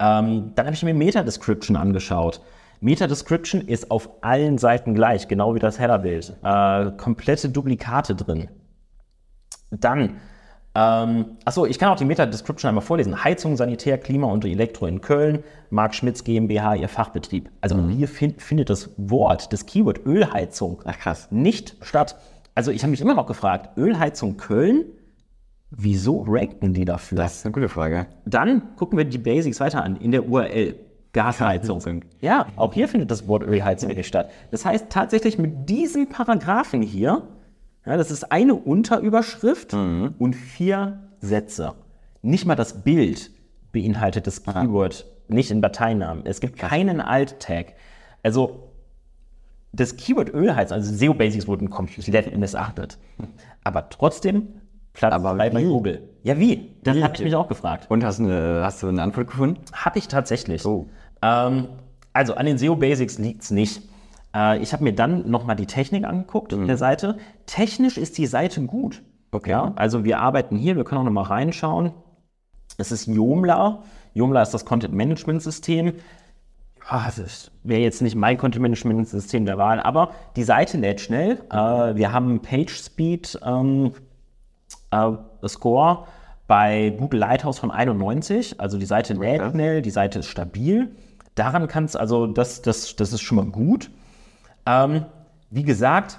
Ähm, 0.00 0.52
dann 0.56 0.66
habe 0.66 0.74
ich 0.74 0.82
mir 0.82 0.94
Meta-Description 0.94 1.76
angeschaut. 1.76 2.40
Meta-Description 2.80 3.60
ist 3.60 3.92
auf 3.92 4.10
allen 4.22 4.58
Seiten 4.58 4.94
gleich, 4.94 5.28
genau 5.28 5.54
wie 5.54 5.60
das 5.60 5.78
Headerbild. 5.78 6.36
Äh, 6.42 6.90
komplette 6.96 7.48
Duplikate 7.48 8.16
drin. 8.16 8.48
Dann, 9.70 10.16
ähm, 10.74 11.36
achso, 11.44 11.66
ich 11.66 11.78
kann 11.78 11.90
auch 11.90 11.96
die 11.96 12.04
Meta-Description 12.06 12.70
einmal 12.70 12.82
vorlesen. 12.82 13.24
Heizung, 13.24 13.56
Sanitär, 13.56 13.98
Klima 13.98 14.26
und 14.28 14.44
Elektro 14.44 14.86
in 14.86 15.02
Köln, 15.02 15.44
Mark 15.70 15.94
Schmitz 15.94 16.24
GmbH, 16.24 16.76
ihr 16.76 16.88
Fachbetrieb. 16.88 17.50
Also 17.60 17.76
hier 17.88 18.08
fin 18.08 18.34
findet 18.38 18.70
das 18.70 18.90
Wort, 18.96 19.52
das 19.52 19.66
Keyword 19.66 20.06
Ölheizung 20.06 20.80
Ach 20.84 20.98
krass. 20.98 21.28
nicht 21.30 21.76
statt. 21.82 22.16
Also 22.54 22.70
ich 22.70 22.82
habe 22.82 22.90
mich 22.90 23.00
immer 23.00 23.14
noch 23.14 23.26
gefragt, 23.26 23.76
Ölheizung 23.76 24.38
Köln, 24.38 24.84
wieso 25.70 26.24
ranken 26.26 26.72
die 26.72 26.86
dafür? 26.86 27.18
Das 27.18 27.36
ist 27.36 27.44
eine 27.44 27.52
gute 27.52 27.68
Frage. 27.68 28.06
Dann 28.24 28.74
gucken 28.76 28.96
wir 28.96 29.04
die 29.04 29.18
Basics 29.18 29.60
weiter 29.60 29.82
an 29.84 29.96
in 29.96 30.10
der 30.10 30.26
URL. 30.28 30.74
Gasheizung. 31.12 32.04
Ja, 32.22 32.46
auch 32.56 32.72
hier 32.72 32.88
findet 32.88 33.10
das 33.10 33.28
Wort 33.28 33.42
Ölheizung 33.42 33.90
nicht 33.90 34.06
statt. 34.06 34.30
Das 34.50 34.64
heißt 34.64 34.88
tatsächlich 34.88 35.38
mit 35.38 35.68
diesem 35.68 36.08
Paragraphen 36.08 36.80
hier, 36.80 37.22
ja, 37.86 37.96
das 37.96 38.10
ist 38.10 38.30
eine 38.30 38.54
Unterüberschrift 38.54 39.74
und 39.74 40.34
vier 40.34 41.08
Sätze. 41.20 41.74
Nicht 42.22 42.46
mal 42.46 42.54
das 42.54 42.82
Bild 42.82 43.30
beinhaltet 43.72 44.26
das 44.26 44.42
Keyword, 44.44 45.06
nicht 45.28 45.50
in 45.50 45.62
Dateinamen. 45.62 46.24
Es 46.26 46.40
gibt 46.40 46.58
keinen 46.58 47.00
Alt-Tag. 47.00 47.74
Also 48.22 48.70
das 49.72 49.96
Keyword 49.96 50.32
Ölheizung, 50.32 50.76
also 50.76 50.94
SEO 50.94 51.14
Basics 51.14 51.48
wurden 51.48 51.70
komplett 51.70 52.36
missachtet. 52.38 52.98
Aber 53.64 53.88
trotzdem 53.88 54.48
Platz 54.92 55.14
Aber 55.14 55.34
bei? 55.34 55.50
Google. 55.50 56.10
Ja, 56.22 56.38
wie? 56.38 56.76
Das 56.82 57.00
habe 57.00 57.14
ich 57.14 57.22
mich 57.22 57.34
auch 57.34 57.48
gefragt. 57.48 57.86
Und 57.90 58.04
hast, 58.04 58.20
eine, 58.20 58.60
hast 58.62 58.82
du 58.82 58.88
eine 58.88 59.02
Antwort 59.02 59.28
gefunden? 59.28 59.60
Habe 59.72 59.98
ich 59.98 60.06
tatsächlich. 60.08 60.64
Oh. 60.66 60.88
Ähm, 61.22 61.68
also 62.12 62.34
an 62.34 62.46
den 62.46 62.58
SEO 62.58 62.76
Basics 62.76 63.18
liegt 63.18 63.42
es 63.42 63.50
nicht. 63.50 63.82
Äh, 64.34 64.58
ich 64.62 64.72
habe 64.72 64.84
mir 64.84 64.94
dann 64.94 65.30
nochmal 65.30 65.56
die 65.56 65.66
Technik 65.66 66.04
angeguckt 66.04 66.52
der 66.52 66.76
Seite. 66.76 67.18
Technisch 67.46 67.98
ist 67.98 68.18
die 68.18 68.26
Seite 68.26 68.62
gut. 68.62 69.02
Mhm. 69.02 69.06
Okay. 69.34 69.50
Ja, 69.50 69.72
also 69.76 70.04
wir 70.04 70.20
arbeiten 70.20 70.56
hier, 70.56 70.76
wir 70.76 70.84
können 70.84 71.00
auch 71.00 71.04
nochmal 71.04 71.24
reinschauen. 71.24 71.92
Es 72.76 72.92
ist 72.92 73.06
Joomla. 73.06 73.82
Joomla 74.14 74.42
ist 74.42 74.52
das 74.52 74.64
Content 74.66 74.94
Management 74.94 75.42
System. 75.42 75.94
Ah, 76.86 77.10
das 77.16 77.50
wäre 77.62 77.80
jetzt 77.80 78.02
nicht 78.02 78.14
mein 78.14 78.36
Content 78.36 78.62
Management 78.62 79.08
System 79.08 79.46
der 79.46 79.56
Wahl, 79.56 79.80
aber 79.80 80.10
die 80.36 80.42
Seite 80.42 80.76
lädt 80.78 81.00
schnell. 81.00 81.40
Äh, 81.50 81.96
wir 81.96 82.12
haben 82.12 82.40
Page 82.42 82.74
Speed 82.76 83.38
ähm, 83.44 83.92
äh, 84.90 85.12
Score 85.48 86.06
bei 86.46 86.94
Google 86.98 87.20
Lighthouse 87.20 87.58
von 87.58 87.70
91. 87.70 88.60
Also 88.60 88.78
die 88.78 88.86
Seite 88.86 89.14
lädt 89.14 89.40
Okay. 89.40 89.50
schnell, 89.50 89.82
die 89.82 89.90
Seite 89.90 90.18
ist 90.18 90.26
stabil. 90.26 90.94
Daran 91.34 91.68
kann 91.68 91.84
es, 91.84 91.96
also 91.96 92.26
das, 92.26 92.60
das, 92.60 92.96
das 92.96 93.12
ist 93.12 93.22
schon 93.22 93.36
mal 93.36 93.46
gut. 93.46 93.90
Ähm, 94.66 95.06
wie 95.50 95.62
gesagt, 95.64 96.18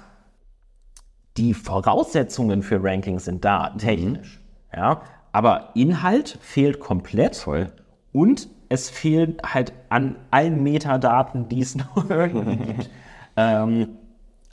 die 1.36 1.54
Voraussetzungen 1.54 2.62
für 2.62 2.82
Rankings 2.82 3.24
sind 3.24 3.44
da, 3.44 3.70
technisch. 3.70 4.40
Ja, 4.74 5.02
aber 5.32 5.70
Inhalt 5.74 6.38
fehlt 6.40 6.80
komplett. 6.80 7.36
Voll. 7.36 7.72
Und 8.12 8.48
es 8.68 8.90
fehlen 8.90 9.36
halt 9.44 9.72
an 9.88 10.16
allen 10.30 10.62
Metadaten, 10.62 11.48
die 11.48 11.60
es 11.60 11.74
noch 11.76 12.08
irgendwie 12.08 12.56
gibt. 12.56 12.90
Ähm, 13.36 13.88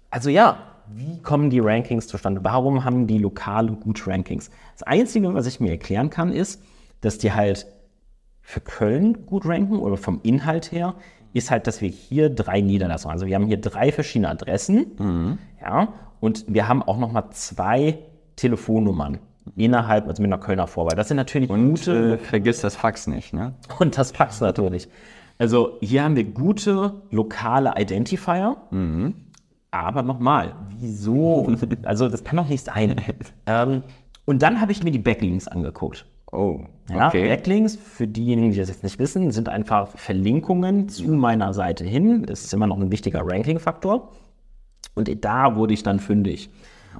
also 0.09 0.29
ja, 0.29 0.57
wie 0.87 1.21
kommen 1.21 1.49
die 1.49 1.59
Rankings 1.59 2.07
zustande? 2.07 2.43
Warum 2.43 2.83
haben 2.83 3.07
die 3.07 3.19
Lokale 3.19 3.71
gut 3.71 4.05
Rankings? 4.07 4.49
Das 4.73 4.83
Einzige, 4.83 5.33
was 5.33 5.45
ich 5.45 5.59
mir 5.59 5.71
erklären 5.71 6.09
kann, 6.09 6.33
ist, 6.33 6.61
dass 7.01 7.17
die 7.17 7.31
halt 7.31 7.67
für 8.41 8.59
Köln 8.59 9.25
gut 9.25 9.45
ranken 9.45 9.77
oder 9.77 9.97
vom 9.97 10.19
Inhalt 10.23 10.71
her, 10.71 10.95
ist 11.33 11.51
halt, 11.51 11.67
dass 11.67 11.81
wir 11.81 11.89
hier 11.89 12.29
drei 12.29 12.61
Niederlassungen, 12.61 13.13
also 13.13 13.25
wir 13.25 13.35
haben 13.35 13.47
hier 13.47 13.59
drei 13.61 13.91
verschiedene 13.91 14.29
Adressen, 14.29 15.37
ja, 15.61 15.93
und 16.19 16.45
wir 16.47 16.67
haben 16.67 16.83
auch 16.83 16.97
nochmal 16.97 17.29
zwei 17.31 17.99
Telefonnummern 18.35 19.19
innerhalb, 19.55 20.07
also 20.07 20.21
mit 20.21 20.31
einer 20.31 20.41
Kölner 20.41 20.67
Vorwahl. 20.67 20.95
Das 20.95 21.07
sind 21.07 21.17
natürlich 21.17 21.49
Und 21.49 21.69
gute 21.69 22.13
äh, 22.13 22.17
vergiss 22.17 22.61
das 22.61 22.75
Fax 22.75 23.07
nicht, 23.07 23.33
ne? 23.33 23.53
und 23.79 23.97
das 23.97 24.11
Fax 24.11 24.39
natürlich. 24.41 24.87
Also 25.37 25.77
hier 25.81 26.03
haben 26.03 26.15
wir 26.15 26.23
gute 26.23 27.01
lokale 27.09 27.73
Identifier. 27.77 28.57
Aber 29.71 30.03
nochmal, 30.03 30.53
wieso? 30.77 31.51
Also 31.83 32.09
das 32.09 32.23
kann 32.23 32.37
doch 32.37 32.47
nicht 32.47 32.63
sein. 32.63 32.95
ähm, 33.47 33.83
und 34.25 34.41
dann 34.43 34.61
habe 34.61 34.71
ich 34.71 34.83
mir 34.83 34.91
die 34.91 34.99
Backlinks 34.99 35.47
angeguckt. 35.47 36.05
Oh, 36.31 36.61
Ja, 36.89 37.07
okay. 37.07 37.27
Backlinks, 37.27 37.75
für 37.75 38.07
diejenigen, 38.07 38.51
die 38.53 38.59
das 38.59 38.69
jetzt 38.69 38.83
nicht 38.83 38.99
wissen, 38.99 39.31
sind 39.31 39.49
einfach 39.49 39.89
Verlinkungen 39.97 40.87
zu 40.89 41.09
meiner 41.11 41.53
Seite 41.53 41.83
hin. 41.83 42.23
Das 42.25 42.43
ist 42.45 42.53
immer 42.53 42.67
noch 42.67 42.79
ein 42.79 42.91
wichtiger 42.91 43.21
Ranking-Faktor. 43.23 44.09
Und 44.95 45.23
da 45.25 45.55
wurde 45.55 45.73
ich 45.73 45.83
dann 45.83 45.99
fündig. 45.99 46.49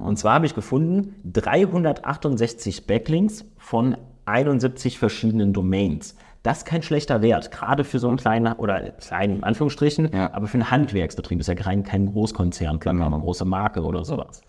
Und 0.00 0.18
zwar 0.18 0.34
habe 0.34 0.46
ich 0.46 0.54
gefunden 0.54 1.14
368 1.24 2.86
Backlinks 2.86 3.44
von 3.58 3.96
71 4.26 4.98
verschiedenen 4.98 5.52
Domains. 5.52 6.16
Das 6.42 6.58
ist 6.58 6.64
kein 6.64 6.82
schlechter 6.82 7.22
Wert, 7.22 7.50
gerade 7.52 7.84
für 7.84 7.98
so 7.98 8.08
einen 8.08 8.16
kleinen, 8.16 8.52
oder 8.54 8.80
kleinen 8.92 9.36
in 9.36 9.44
Anführungsstrichen, 9.44 10.10
Ja. 10.12 10.32
aber 10.32 10.46
für 10.48 10.54
einen 10.54 10.70
Handwerksbetrieb 10.70 11.38
ist 11.40 11.46
ja 11.46 11.54
kein, 11.54 11.84
kein 11.84 12.06
Großkonzern, 12.06 12.80
klar, 12.80 12.94
eine 12.94 13.18
große 13.20 13.44
Marke 13.44 13.82
oder 13.82 14.04
sowas. 14.04 14.42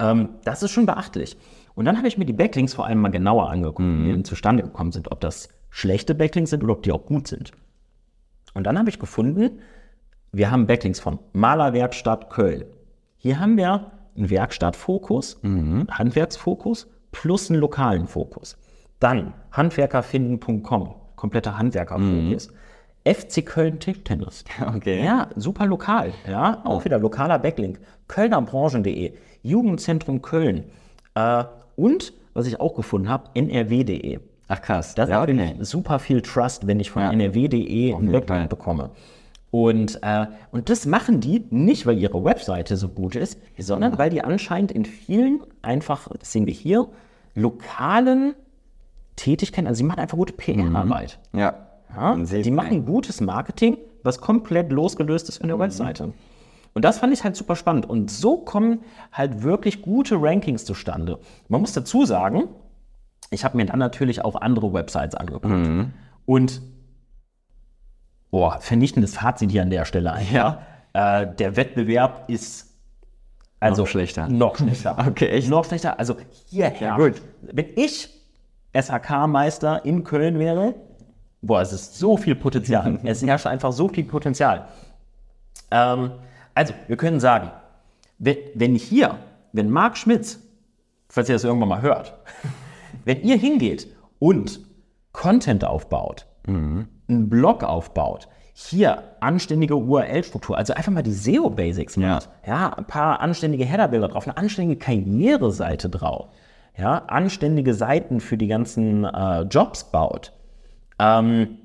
Ähm, 0.00 0.30
das 0.44 0.62
ist 0.62 0.72
schon 0.72 0.86
beachtlich. 0.86 1.36
Und 1.76 1.84
dann 1.84 1.96
habe 1.98 2.08
ich 2.08 2.18
mir 2.18 2.24
die 2.24 2.32
Backlinks 2.32 2.74
vor 2.74 2.86
allem 2.86 2.98
mal 2.98 3.10
genauer 3.10 3.50
angeguckt, 3.50 3.86
wie 3.86 4.12
die 4.12 4.22
zustande 4.24 4.64
gekommen 4.64 4.90
sind, 4.92 5.12
ob 5.12 5.20
das 5.20 5.48
schlechte 5.70 6.14
Backlinks 6.14 6.50
sind 6.50 6.64
oder 6.64 6.72
ob 6.72 6.82
die 6.82 6.90
auch 6.90 7.04
gut 7.06 7.28
sind. 7.28 7.52
Und 8.54 8.64
dann 8.64 8.78
habe 8.78 8.88
ich 8.88 8.98
gefunden, 8.98 9.60
wir 10.32 10.50
haben 10.50 10.66
Backlinks 10.66 10.98
von 10.98 11.18
Malerwerkstatt 11.34 12.30
Köln. 12.30 12.64
Hier 13.18 13.38
haben 13.38 13.56
wir 13.58 13.92
einen 14.16 14.30
Werkstattfokus, 14.30 15.38
einen 15.44 15.86
Handwerksfokus 15.90 16.88
plus 17.12 17.50
einen 17.50 17.60
lokalen 17.60 18.06
Fokus. 18.06 18.56
Dann 18.98 19.34
handwerkerfinden.com, 19.52 20.94
kompletter 21.14 21.58
Handwerkerfokus. 21.58 22.48
FC 23.04 23.44
Köln 23.46 23.78
Tischtennis. 23.78 24.44
Okay. 24.74 25.04
Ja, 25.04 25.28
super 25.36 25.66
lokal. 25.66 26.12
Ja, 26.28 26.62
auch 26.64 26.84
wieder 26.84 26.98
lokaler 26.98 27.38
Backlink. 27.38 27.78
Kölnerbranchen.de, 28.08 29.12
Jugendzentrum 29.42 30.22
Köln. 30.22 30.64
Äh, 31.14 31.44
und, 31.76 32.12
was 32.34 32.46
ich 32.46 32.60
auch 32.60 32.74
gefunden 32.74 33.08
habe, 33.08 33.30
nrw.de. 33.34 34.18
Ach 34.48 34.62
krass. 34.62 34.94
Das 34.94 35.08
ja, 35.08 35.22
ist 35.24 35.30
okay. 35.30 35.54
super 35.60 35.98
viel 35.98 36.22
Trust, 36.22 36.66
wenn 36.66 36.80
ich 36.80 36.90
von 36.90 37.02
Ja. 37.02 37.12
nrw.de 37.12 37.94
einen 37.94 38.22
Fall. 38.26 38.46
bekomme. 38.48 38.90
Und, 39.50 40.00
äh, 40.02 40.26
und 40.50 40.68
das 40.68 40.86
machen 40.86 41.20
die 41.20 41.44
nicht, 41.50 41.86
weil 41.86 41.98
ihre 41.98 42.22
Webseite 42.24 42.76
so 42.76 42.88
gut 42.88 43.16
ist, 43.16 43.38
sondern 43.58 43.96
weil 43.96 44.10
die 44.10 44.22
anscheinend 44.22 44.70
in 44.72 44.84
vielen 44.84 45.40
einfach, 45.62 46.08
das 46.18 46.32
sehen 46.32 46.46
wir 46.46 46.52
hier, 46.52 46.88
lokalen 47.34 48.34
Tätigkeiten, 49.16 49.66
also 49.66 49.78
sie 49.78 49.84
machen 49.84 50.00
einfach 50.00 50.18
gute 50.18 50.32
PR-Arbeit. 50.32 51.18
Ja. 51.32 51.54
Ja, 51.94 52.18
sieht 52.26 52.44
die 52.44 52.50
machen 52.50 52.84
gutes 52.84 53.20
Marketing, 53.20 53.78
was 54.02 54.20
komplett 54.20 54.70
losgelöst 54.72 55.28
ist 55.28 55.38
von 55.38 55.48
der 55.48 55.58
Webseite. 55.58 56.12
Und 56.76 56.84
das 56.84 56.98
fand 56.98 57.10
ich 57.14 57.24
halt 57.24 57.34
super 57.34 57.56
spannend. 57.56 57.88
Und 57.88 58.10
so 58.10 58.36
kommen 58.36 58.80
halt 59.10 59.42
wirklich 59.42 59.80
gute 59.80 60.16
Rankings 60.20 60.66
zustande. 60.66 61.18
Man 61.48 61.62
muss 61.62 61.72
dazu 61.72 62.04
sagen, 62.04 62.50
ich 63.30 63.46
habe 63.46 63.56
mir 63.56 63.64
dann 63.64 63.78
natürlich 63.78 64.22
auch 64.22 64.34
andere 64.34 64.74
Websites 64.74 65.14
angeguckt. 65.14 65.46
Und 66.26 66.60
boah, 68.30 68.60
vernichtendes 68.60 69.14
Fazit 69.14 69.52
hier 69.52 69.62
an 69.62 69.70
der 69.70 69.86
Stelle 69.86 70.12
einfach. 70.12 70.58
Äh, 70.92 71.34
der 71.36 71.56
Wettbewerb 71.56 72.28
ist 72.28 72.74
also 73.58 73.84
Noch 73.84 73.88
schlechter. 73.88 74.28
Noch 74.28 74.56
schlechter. 74.56 74.98
Okay, 75.08 75.28
echt? 75.28 75.48
Noch 75.48 75.64
schlechter. 75.64 75.98
Also 75.98 76.16
hier 76.50 76.66
herrscht. 76.68 76.98
gut. 76.98 77.22
Wenn 77.40 77.68
ich 77.76 78.10
SHK-Meister 78.74 79.82
in 79.86 80.04
Köln 80.04 80.38
wäre, 80.38 80.74
boah, 81.40 81.62
es 81.62 81.72
ist 81.72 81.98
so 81.98 82.18
viel 82.18 82.34
Potenzial. 82.34 82.98
es 83.04 83.22
herrscht 83.22 83.46
einfach 83.46 83.72
so 83.72 83.88
viel 83.88 84.04
Potenzial. 84.04 84.68
Ähm, 85.70 86.10
also, 86.56 86.72
wir 86.86 86.96
können 86.96 87.20
sagen, 87.20 87.50
wenn, 88.18 88.74
hier, 88.74 89.18
wenn 89.52 89.68
Marc 89.68 89.98
Schmitz, 89.98 90.40
falls 91.06 91.28
ihr 91.28 91.34
das 91.34 91.44
irgendwann 91.44 91.68
mal 91.68 91.82
hört, 91.82 92.18
wenn 93.04 93.20
ihr 93.22 93.36
hingeht 93.36 93.88
und 94.18 94.60
Content 95.12 95.66
aufbaut, 95.66 96.26
einen 96.46 97.28
Blog 97.28 97.62
aufbaut, 97.62 98.28
hier 98.54 99.02
anständige 99.20 99.76
URL-Struktur, 99.76 100.56
also 100.56 100.72
einfach 100.72 100.92
mal 100.92 101.02
die 101.02 101.12
SEO-Basics 101.12 101.98
macht, 101.98 102.30
ja. 102.46 102.72
ein 102.72 102.86
paar 102.86 103.20
anständige 103.20 103.66
Header-Bilder 103.66 104.08
drauf, 104.08 104.26
eine 104.26 104.38
anständige 104.38 104.78
Karriereseite 104.78 105.90
drauf, 105.90 106.28
ja, 106.78 107.04
anständige 107.06 107.74
Seiten 107.74 108.18
für 108.18 108.38
die 108.38 108.46
ganzen 108.46 109.04
äh, 109.04 109.42
Jobs 109.42 109.84
baut, 109.84 110.32
ähm, 110.98 111.58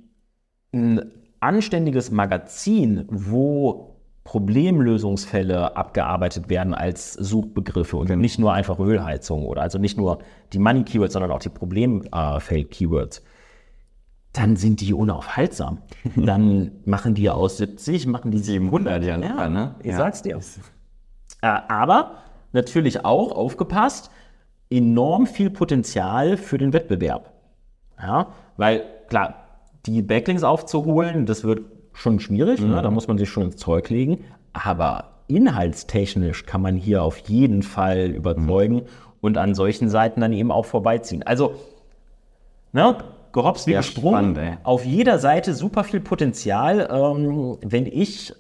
ein 0.74 1.12
anständiges 1.40 2.12
Magazin, 2.12 3.06
wo 3.10 3.91
Problemlösungsfälle 4.32 5.76
abgearbeitet 5.76 6.48
werden 6.48 6.74
als 6.74 7.12
Suchbegriffe 7.16 7.98
und 7.98 8.10
nicht 8.18 8.40
nur 8.40 8.54
einfach 8.54 8.80
Ölheizung 8.80 9.46
oder 9.46 9.62
also 9.62 9.78
nicht 9.78 9.98
nur 9.98 10.20
die 10.54 10.60
Money-Keywords, 10.60 11.12
sondern 11.12 11.32
auch 11.32 11.40
die 11.40 11.50
Problemfeld-Keywords, 11.50 13.24
dann 14.32 14.56
sind 14.56 14.80
die 14.80 14.94
unaufhaltsam. 14.94 15.80
Dann 16.16 16.72
machen 16.86 17.14
die 17.14 17.30
aus 17.30 17.58
70, 17.58 18.08
machen 18.08 18.32
die 18.32 18.38
700. 18.38 19.04
ja 19.04 19.18
locker, 19.18 19.50
ne? 19.50 19.76
Ich 19.82 19.88
Ja. 19.88 19.98
sag's 19.98 20.22
dir. 20.22 20.38
Äh, 21.42 21.48
aber 21.68 22.14
natürlich 22.54 23.04
auch, 23.04 23.34
aufgepasst, 23.34 24.12
enorm 24.70 25.28
viel 25.28 25.50
Potenzial 25.50 26.38
für 26.38 26.58
den 26.58 26.72
Wettbewerb. 26.72 27.34
Ja, 28.02 28.28
weil 28.56 28.84
klar, 29.10 29.36
die 29.86 30.02
Backlinks 30.02 30.44
aufzuholen, 30.44 31.26
das 31.26 31.44
wird 31.44 31.64
schon 31.94 32.20
schwierig, 32.20 32.62
ne? 32.62 32.82
da 32.82 32.90
muss 32.90 33.08
man 33.08 33.18
sich 33.18 33.30
schon 33.30 33.44
ins 33.44 33.58
Zeug 33.58 33.90
legen. 33.90 34.24
Aber 34.54 35.12
inhaltstechnisch 35.28 36.46
kann 36.46 36.62
man 36.62 36.76
hier 36.76 37.04
auf 37.04 37.18
jeden 37.18 37.64
Fall 37.64 38.10
überzeugen 38.10 38.84
und 39.22 39.38
an 39.38 39.56
solchen 39.56 39.90
Seiten 39.90 40.22
dann 40.22 40.34
eben 40.34 40.52
auch 40.52 40.66
vorbeiziehen. 40.66 41.24
Also, 41.24 41.56
ne, 42.74 42.98
gehops 43.32 43.68
wie 43.68 43.74
gesprungen. 43.74 44.36
spannend. 44.36 44.60
Auf 44.64 44.86
jeder 44.86 45.20
Seite 45.20 45.54
super 45.54 45.84
viel 45.84 46.00
Potenzial. 46.00 46.90
Ähm, 46.92 47.58
wenn 47.62 47.86
ich 47.86 48.34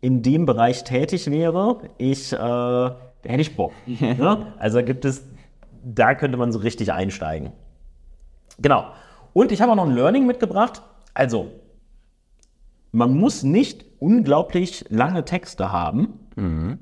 in 0.00 0.22
dem 0.22 0.44
Bereich 0.44 0.84
tätig 0.84 1.30
wäre, 1.30 1.78
ich, 1.96 2.32
äh, 2.32 2.36
hätte 2.36 3.40
ich 3.40 3.56
Bock. 3.56 3.72
ne? 3.86 4.52
Also 4.58 4.82
gibt 4.82 5.04
es, 5.04 5.24
da 5.82 6.14
könnte 6.14 6.36
man 6.36 6.52
so 6.52 6.58
richtig 6.58 6.92
einsteigen. 6.92 7.52
Genau. 8.58 8.86
Und 9.32 9.50
ich 9.50 9.60
habe 9.62 9.72
auch 9.72 9.76
noch 9.76 9.86
ein 9.86 9.94
Learning 9.94 10.26
mitgebracht. 10.26 10.82
Also, 11.14 11.48
man 12.94 13.14
muss 13.14 13.42
nicht 13.42 13.84
unglaublich 13.98 14.84
lange 14.88 15.24
Texte 15.24 15.72
haben, 15.72 16.20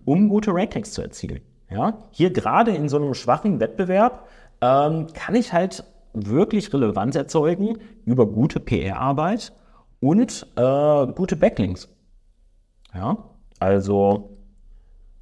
um 0.05 0.29
gute 0.29 0.53
Rankings 0.55 0.92
zu 0.92 1.03
erzielen. 1.03 1.40
Ja? 1.70 1.98
Hier 2.11 2.31
gerade 2.33 2.70
in 2.72 2.88
so 2.88 2.96
einem 2.98 3.14
schwachen 3.14 3.61
Wettbewerb 3.61 4.27
ähm, 4.61 5.07
kann 5.14 5.35
ich 5.35 5.53
halt 5.53 5.85
wirklich 6.14 6.72
Relevanz 6.72 7.16
erzeugen 7.16 7.79
über 8.05 8.27
gute 8.27 8.61
PR-Arbeit 8.61 9.53
und 10.01 10.46
äh, 10.57 11.07
gute 11.12 11.37
Backlinks. 11.37 11.88
Ja, 12.94 13.16
also 13.59 14.37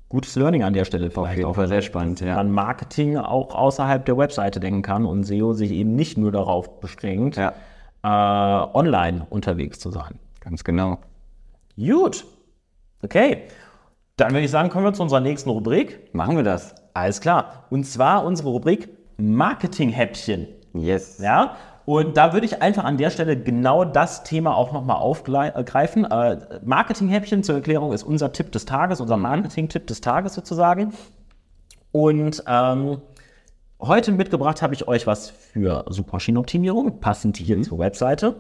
gutes 0.09 0.35
Learning 0.35 0.65
an 0.65 0.73
der 0.73 0.85
Stelle 0.85 1.07
Auf 1.07 1.13
vielleicht 1.15 1.37
jeden 1.39 1.49
auch 1.49 1.55
Fall 1.55 1.69
sehr 1.69 1.83
spannend, 1.83 2.21
ja. 2.21 2.35
man 2.35 2.51
Marketing 2.51 3.17
auch 3.17 3.55
außerhalb 3.55 4.05
der 4.05 4.19
Webseite 4.19 4.59
denken 4.59 4.83
kann 4.83 5.07
und 5.07 5.23
SEO 5.25 5.53
sich 5.53 5.71
eben 5.71 5.95
nicht 5.95 6.19
nur 6.19 6.33
darauf 6.33 6.81
beschränkt, 6.81 7.37
Ja. 7.37 7.53
äh, 8.03 8.77
online 8.77 9.27
unterwegs 9.31 9.79
zu 9.79 9.91
sein. 9.93 10.19
Ganz 10.41 10.65
genau. 10.65 10.99
Gut. 11.77 12.25
Okay. 13.03 13.45
Dann 14.17 14.33
würde 14.33 14.45
ich 14.45 14.51
sagen, 14.51 14.69
kommen 14.69 14.85
wir 14.85 14.93
zu 14.93 15.03
unserer 15.03 15.21
nächsten 15.21 15.49
Rubrik. 15.49 16.15
Machen 16.15 16.37
wir 16.37 16.43
das. 16.43 16.75
Alles 16.93 17.21
klar. 17.21 17.65
Und 17.71 17.85
zwar 17.85 18.25
unsere 18.25 18.51
Rubrik 18.51 18.89
Marketing-Häppchen. 19.17 20.49
Yes. 20.75 21.19
Ja. 21.19 21.57
Und 21.87 22.17
da 22.17 22.33
würde 22.33 22.47
ich 22.47 22.63
einfach 22.63 22.85
an 22.85 22.99
der 22.99 23.11
Stelle 23.11 23.37
genau 23.41 23.85
das 23.85 24.23
Thema 24.23 24.55
auch 24.55 24.73
nochmal 24.73 24.97
aufgreifen. 24.99 26.05
Äh, 26.05 26.61
Marketing-Häppchen 26.63 27.43
zur 27.43 27.57
Erklärung 27.57 27.93
ist 27.93 28.03
unser 28.03 28.33
Tipp 28.33 28.53
des 28.53 28.65
Tages, 28.65 29.01
unser 29.01 29.17
Marketing-Tipp 29.17 29.87
des 29.87 30.01
Tages 30.01 30.35
sozusagen. 30.35 30.93
Und 31.93 32.45
ähm, 32.47 33.01
heute 33.81 34.13
mitgebracht 34.13 34.63
habe 34.63 34.75
ich 34.75 34.87
euch 34.87 35.07
was 35.07 35.31
für 35.31 35.85
Suchmaschinenoptimierung, 35.89 37.01
passend 37.01 37.39
hier 37.39 37.61
zur 37.63 37.79
Webseite. 37.79 38.37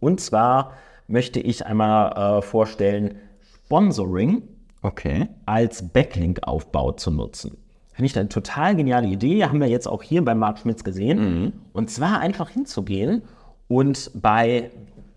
Und 0.00 0.20
zwar 0.20 0.72
möchte 1.08 1.40
ich 1.40 1.66
einmal 1.66 2.38
äh, 2.38 2.42
vorstellen, 2.42 3.16
Sponsoring 3.64 4.42
Okay. 4.82 5.28
als 5.46 5.88
Backlink-Aufbau 5.88 6.92
zu 6.92 7.10
nutzen. 7.10 7.56
Finde 7.92 8.06
ich 8.06 8.18
eine 8.18 8.28
total 8.28 8.76
geniale 8.76 9.08
Idee. 9.08 9.44
Haben 9.44 9.60
wir 9.60 9.68
jetzt 9.68 9.88
auch 9.88 10.02
hier 10.02 10.24
bei 10.24 10.34
Marc 10.34 10.58
Schmitz 10.58 10.84
gesehen. 10.84 11.52
Und 11.72 11.90
zwar 11.90 12.20
einfach 12.20 12.50
hinzugehen 12.50 13.22
und 13.68 14.10
bei, 14.14 14.70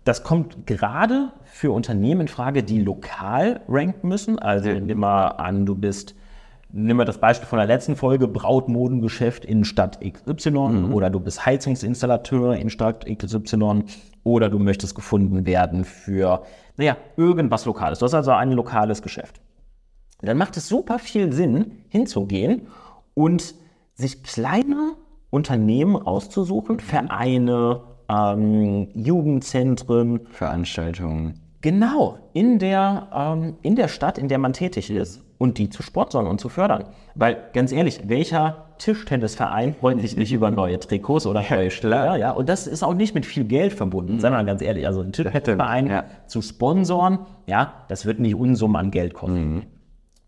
das 0.04 0.24
kommt 0.24 0.66
gerade 0.66 1.30
für 1.44 1.72
Unternehmen 1.72 2.22
in 2.22 2.28
Frage, 2.28 2.62
die 2.62 2.80
lokal 2.80 3.60
ranken 3.68 4.08
müssen. 4.08 4.38
Also 4.38 4.70
nimm 4.70 4.98
mal 4.98 5.28
an, 5.28 5.66
du 5.66 5.74
bist, 5.76 6.14
nimm 6.72 6.96
mal 6.96 7.04
das 7.04 7.18
Beispiel 7.18 7.46
von 7.46 7.58
der 7.58 7.66
letzten 7.66 7.96
Folge, 7.96 8.26
Brautmodengeschäft 8.26 9.44
in 9.44 9.64
Stadt 9.64 10.00
XY 10.00 10.88
oder 10.92 11.10
du 11.10 11.20
bist 11.20 11.44
Heizungsinstallateur 11.44 12.56
in 12.56 12.70
Stadt 12.70 13.04
XY 13.06 13.84
oder 14.24 14.48
du 14.48 14.58
möchtest 14.58 14.94
gefunden 14.94 15.46
werden 15.46 15.84
für, 15.84 16.42
naja, 16.76 16.96
irgendwas 17.16 17.64
Lokales. 17.64 17.98
Du 18.00 18.04
hast 18.04 18.14
also 18.14 18.32
ein 18.32 18.52
lokales 18.52 19.02
Geschäft 19.02 19.40
dann 20.22 20.36
macht 20.36 20.56
es 20.56 20.68
super 20.68 20.98
viel 20.98 21.32
Sinn, 21.32 21.84
hinzugehen 21.88 22.66
und 23.14 23.54
sich 23.94 24.22
kleine 24.22 24.92
Unternehmen 25.30 25.96
auszusuchen, 25.96 26.80
Vereine, 26.80 27.82
ähm, 28.08 28.88
Jugendzentren, 28.94 30.26
Veranstaltungen. 30.30 31.40
genau, 31.60 32.18
in 32.32 32.58
der, 32.58 33.08
ähm, 33.14 33.56
in 33.62 33.76
der 33.76 33.88
Stadt, 33.88 34.18
in 34.18 34.28
der 34.28 34.38
man 34.38 34.52
tätig 34.52 34.90
ist. 34.90 35.22
Und 35.40 35.56
die 35.56 35.70
zu 35.70 35.82
sponsern 35.82 36.26
und 36.26 36.38
zu 36.38 36.50
fördern. 36.50 36.84
Weil 37.14 37.38
ganz 37.54 37.72
ehrlich, 37.72 38.02
welcher 38.08 38.66
Tischtennisverein 38.76 39.74
freut 39.74 39.98
sich 40.02 40.14
nicht 40.14 40.34
über 40.34 40.50
neue 40.50 40.78
Trikots 40.78 41.26
oder 41.26 41.42
neue 41.48 41.70
Schläger? 41.70 42.16
Ja, 42.16 42.32
und 42.32 42.50
das 42.50 42.66
ist 42.66 42.82
auch 42.82 42.92
nicht 42.92 43.14
mit 43.14 43.24
viel 43.24 43.44
Geld 43.44 43.72
verbunden, 43.72 44.16
mhm. 44.16 44.20
sondern 44.20 44.44
ganz 44.44 44.60
ehrlich, 44.60 44.86
also 44.86 45.00
ein 45.00 45.12
Tischtennisverein 45.12 45.86
ja. 45.86 46.04
zu 46.26 46.42
sponsoren, 46.42 47.20
ja, 47.46 47.72
das 47.88 48.04
wird 48.04 48.20
nicht 48.20 48.34
Unsummen 48.34 48.76
an 48.76 48.90
Geld 48.90 49.14
kosten. 49.14 49.54
Mhm. 49.54 49.62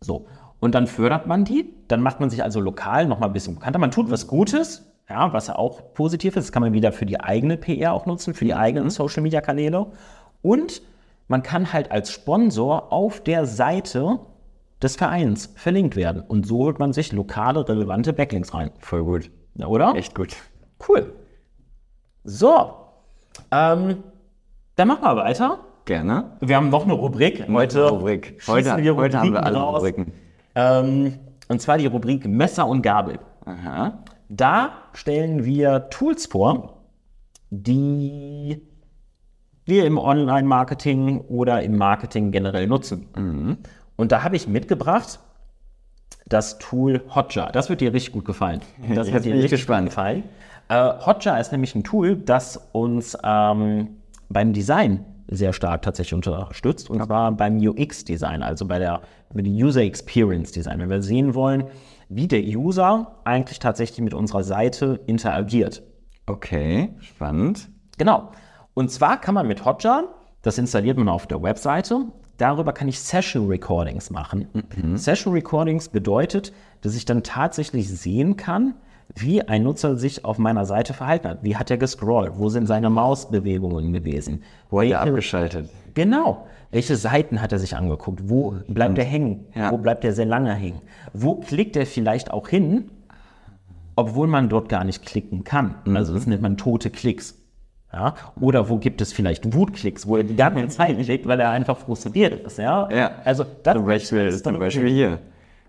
So. 0.01 0.25
Und 0.61 0.75
dann 0.75 0.87
fördert 0.87 1.27
man 1.27 1.45
die, 1.45 1.75
dann 1.89 2.01
macht 2.01 2.19
man 2.21 2.31
sich 2.31 2.43
also 2.43 2.61
lokal 2.61 3.07
nochmal 3.07 3.29
ein 3.29 3.35
bisschen 3.35 3.57
bekannter. 3.57 3.79
Man 3.79 3.91
tut 3.91 4.11
was 4.11 4.27
Gutes, 4.27 4.95
ja, 5.11 5.31
was 5.35 5.49
ja 5.49 5.57
auch 5.57 5.93
positiv 5.93 6.37
ist. 6.37 6.47
Das 6.47 6.53
kann 6.53 6.63
man 6.63 6.73
wieder 6.73 6.91
für 6.91 7.05
die 7.05 7.21
eigene 7.21 7.59
PR 7.59 7.93
auch 7.93 8.07
nutzen, 8.07 8.33
für 8.33 8.47
die 8.47 8.55
eigenen 8.55 8.85
mhm. 8.85 8.91
Social 8.91 9.23
Media 9.23 9.43
Kanäle. 9.43 9.89
Und 10.41 10.81
man 11.29 11.43
kann 11.43 11.71
halt 11.71 11.91
als 11.93 12.11
Sponsor 12.11 12.91
auf 12.91 13.21
der 13.21 13.45
Seite 13.45 14.21
des 14.83 14.97
Vereins 14.97 15.53
verlinkt 15.57 15.97
werden. 15.97 16.23
Und 16.23 16.47
so 16.47 16.59
holt 16.59 16.79
man 16.79 16.93
sich 16.93 17.13
lokale, 17.13 17.69
relevante 17.69 18.13
Backlinks 18.13 18.53
rein. 18.53 18.71
Voll 18.79 19.05
gut. 19.05 19.31
Ja, 19.55 19.67
oder? 19.67 19.95
Echt 19.95 20.15
gut. 20.15 20.37
Cool. 20.89 21.13
So. 22.25 22.75
Ähm, 23.51 24.03
dann 24.77 24.89
machen 24.89 25.03
wir 25.03 25.17
weiter. 25.17 25.61
Gerne. 25.85 26.37
Wir 26.41 26.57
haben 26.57 26.71
noch 26.71 26.85
eine 26.85 26.93
Rubrik. 26.93 27.47
Heute, 27.49 27.89
Rubrik. 27.89 28.41
heute, 28.47 28.77
wir 28.79 28.97
heute 28.97 29.19
haben 29.19 29.33
wir 29.33 29.45
alle 29.45 29.59
raus. 29.59 29.79
Rubriken. 29.79 30.13
Ähm, 30.55 31.19
und 31.49 31.61
zwar 31.61 31.79
die 31.79 31.87
Rubrik 31.87 32.27
Messer 32.27 32.67
und 32.67 32.83
Gabel. 32.83 33.19
Aha. 33.45 34.05
Da 34.29 34.73
stellen 34.93 35.45
wir 35.45 35.91
Tools 35.91 36.27
vor, 36.27 36.85
die 37.51 38.63
wir 39.65 39.85
im 39.85 39.99
Online-Marketing 39.99 41.21
oder 41.21 41.63
im 41.63 41.77
Marketing 41.77 42.31
generell 42.31 42.67
nutzen. 42.67 43.09
Mhm. 43.17 43.59
Und 44.03 44.11
da 44.11 44.25
habe 44.25 44.35
ich 44.35 44.49
mitgebracht 44.49 45.21
das 46.27 46.59
Tool 46.59 47.03
Hotjar. 47.15 47.53
Das 47.53 47.71
wird 47.71 47.81
dir 47.81 47.93
richtig 47.93 48.13
gut 48.13 48.25
gefallen. 48.25 48.61
Das 48.89 49.07
Jetzt 49.07 49.15
wird 49.15 49.25
dir 49.27 49.35
richtig 49.35 49.53
gespannt. 49.53 49.91
gefallen. 49.91 50.25
Äh, 50.69 50.75
Hotjar 51.07 51.39
ist 51.39 51.53
nämlich 51.53 51.77
ein 51.77 51.85
Tool, 51.85 52.17
das 52.17 52.69
uns 52.73 53.17
ähm, 53.23 53.99
beim 54.29 54.53
Design 54.53 55.05
sehr 55.29 55.53
stark 55.53 55.83
tatsächlich 55.83 56.15
unterstützt. 56.15 56.91
Und 56.91 57.05
zwar 57.05 57.31
beim 57.31 57.59
UX-Design, 57.59 58.43
also 58.43 58.67
bei 58.67 58.81
der, 58.81 59.03
bei 59.33 59.43
der 59.43 59.53
User 59.53 59.83
Experience 59.83 60.51
Design. 60.51 60.81
Wenn 60.81 60.91
wir 60.91 61.01
sehen 61.01 61.37
wollen, 61.37 61.69
wie 62.09 62.27
der 62.27 62.43
User 62.43 63.21
eigentlich 63.23 63.61
tatsächlich 63.61 64.01
mit 64.01 64.15
unserer 64.15 64.43
Seite 64.43 64.99
interagiert. 65.07 65.81
Okay, 66.27 66.93
spannend. 66.99 67.69
Genau. 67.99 68.33
Und 68.75 68.91
zwar 68.91 69.21
kann 69.21 69.35
man 69.35 69.47
mit 69.47 69.65
Hotjar, 69.65 70.07
das 70.43 70.59
installiert 70.59 70.99
man 70.99 71.09
auf 71.09 71.29
der 71.29 71.41
Webseite, 71.41 72.07
darüber 72.37 72.73
kann 72.73 72.89
ich 72.89 73.01
Session 73.01 73.49
Recordings 73.49 74.11
machen. 74.11 74.49
Mhm. 74.77 74.97
Session 74.97 75.33
Recordings 75.33 75.89
bedeutet, 75.89 76.53
dass 76.81 76.95
ich 76.95 77.05
dann 77.05 77.23
tatsächlich 77.23 77.89
sehen 77.89 78.37
kann, 78.37 78.75
wie 79.15 79.43
ein 79.43 79.63
Nutzer 79.63 79.97
sich 79.97 80.25
auf 80.25 80.39
meiner 80.39 80.65
Seite 80.65 80.95
verhalten 80.95 81.29
hat. 81.29 81.39
Wie 81.43 81.57
hat 81.57 81.71
er 81.71 81.77
gescrollt? 81.77 82.33
Wo 82.37 82.49
sind 82.49 82.67
seine 82.67 82.91
Mausbewegungen 82.91 83.93
gewesen? 83.93 84.43
Wo 84.71 84.81
hat 84.81 84.89
er 84.89 85.03
abgeschaltet? 85.03 85.69
Genau. 85.95 86.47
Welche 86.71 86.97
Seiten 86.97 87.43
hat 87.43 87.53
er 87.53 87.59
sich 87.59 87.77
angeguckt? 87.77 88.31
Wo 88.31 88.55
bleibt 88.67 88.97
er 88.97 89.05
hängen? 89.05 89.47
Ja. 89.55 89.71
Wo 89.71 89.77
bleibt 89.77 90.05
er 90.05 90.15
sehr 90.15 90.25
lange 90.25 90.55
hängen? 90.55 90.81
Wo 91.13 91.35
klickt 91.35 91.77
er 91.77 91.85
vielleicht 91.85 92.31
auch 92.31 92.49
hin, 92.49 92.91
obwohl 93.95 94.27
man 94.27 94.49
dort 94.49 94.71
gar 94.71 94.85
nicht 94.85 95.05
klicken 95.05 95.45
kann? 95.45 95.75
Mhm. 95.85 95.97
Also 95.97 96.15
das 96.15 96.27
nennt 96.27 96.41
man 96.41 96.57
tote 96.57 96.89
Klicks. 96.89 97.42
Ja? 97.93 98.15
Oder 98.41 98.69
wo 98.69 98.79
gibt 98.79 99.01
es 99.01 99.13
vielleicht 99.13 99.55
Wutklicks, 99.55 100.07
wo 100.07 100.17
er 100.17 100.25
die 100.25 100.37
ganze 100.37 100.69
Zeit 100.69 100.99
klickt, 100.99 101.27
weil 101.27 101.41
er 101.41 101.51
einfach 101.51 101.79
frustriert 101.79 102.47
ist. 102.47 102.59
Ja? 102.59 102.89
ja. 102.91 103.11
Also 103.25 103.45
das 103.63 103.75
zum 103.75 103.85
Beispiel, 103.85 104.27
ist 104.27 104.45
zum 104.45 104.59
Beispiel 104.59 104.89
hier. 104.89 105.19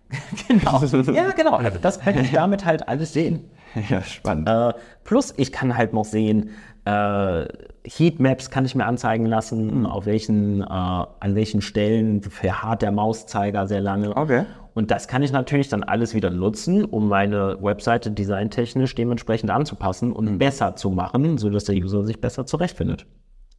genau. 0.48 0.82
Ja, 1.14 1.32
genau. 1.32 1.60
Das 1.82 2.00
kann 2.00 2.18
ich 2.20 2.32
damit 2.32 2.66
halt 2.66 2.88
alles 2.88 3.14
sehen. 3.14 3.50
Ja, 3.90 4.04
spannend. 4.04 4.48
Äh, 4.48 4.74
plus, 5.04 5.34
ich 5.36 5.52
kann 5.52 5.76
halt 5.76 5.94
noch 5.94 6.06
sehen, 6.06 6.52
äh, 6.86 7.46
Heatmaps 7.86 8.52
kann 8.52 8.66
ich 8.66 8.76
mir 8.76 8.86
anzeigen 8.86 9.26
lassen, 9.26 9.80
mhm. 9.80 9.86
auf 9.88 10.06
welchen, 10.06 10.62
äh, 10.62 10.66
an 10.66 11.34
welchen 11.34 11.62
Stellen 11.62 12.22
verharrt 12.22 12.84
der 12.84 12.92
Mauszeiger 12.92 13.66
sehr 13.68 13.82
lange. 13.82 14.16
Okay. 14.16 14.46
Und 14.74 14.90
das 14.92 15.08
kann 15.08 15.22
ich 15.22 15.32
natürlich 15.32 15.70
dann 15.70 15.84
alles 15.84 16.14
wieder 16.16 16.30
nutzen, 16.30 16.84
um 16.86 17.08
meine 17.08 17.58
Webseite 17.62 18.12
designtechnisch 18.12 18.96
dementsprechend 18.96 19.52
anzupassen 19.52 20.12
und 20.12 20.26
mhm. 20.26 20.38
besser 20.40 20.76
zu 20.76 20.90
machen, 20.90 21.38
sodass 21.38 21.66
der 21.66 21.76
User 21.76 22.04
sich 22.04 22.20
besser 22.20 22.46
zurechtfindet. 22.46 23.06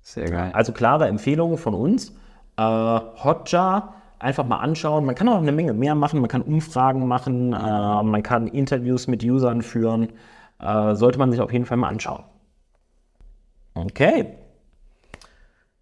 Sehr 0.02 0.28
geil. 0.28 0.50
Also 0.52 0.72
klare 0.72 1.06
Empfehlungen 1.06 1.56
von 1.56 1.74
uns. 1.74 2.10
Äh, 2.56 2.62
Hotjar 2.62 3.94
einfach 4.18 4.44
mal 4.44 4.58
anschauen. 4.58 5.04
Man 5.04 5.14
kann 5.14 5.28
auch 5.28 5.38
eine 5.38 5.52
Menge 5.52 5.72
mehr 5.72 5.94
machen. 5.94 6.20
Man 6.20 6.28
kann 6.28 6.42
Umfragen 6.42 7.06
machen. 7.06 7.52
Äh, 7.52 8.02
man 8.02 8.22
kann 8.22 8.46
Interviews 8.48 9.06
mit 9.06 9.24
Usern 9.24 9.62
führen. 9.62 10.08
Äh, 10.60 10.94
sollte 10.94 11.18
man 11.18 11.30
sich 11.30 11.40
auf 11.40 11.52
jeden 11.52 11.64
Fall 11.64 11.76
mal 11.76 11.88
anschauen. 11.88 12.24
Okay. 13.74 14.34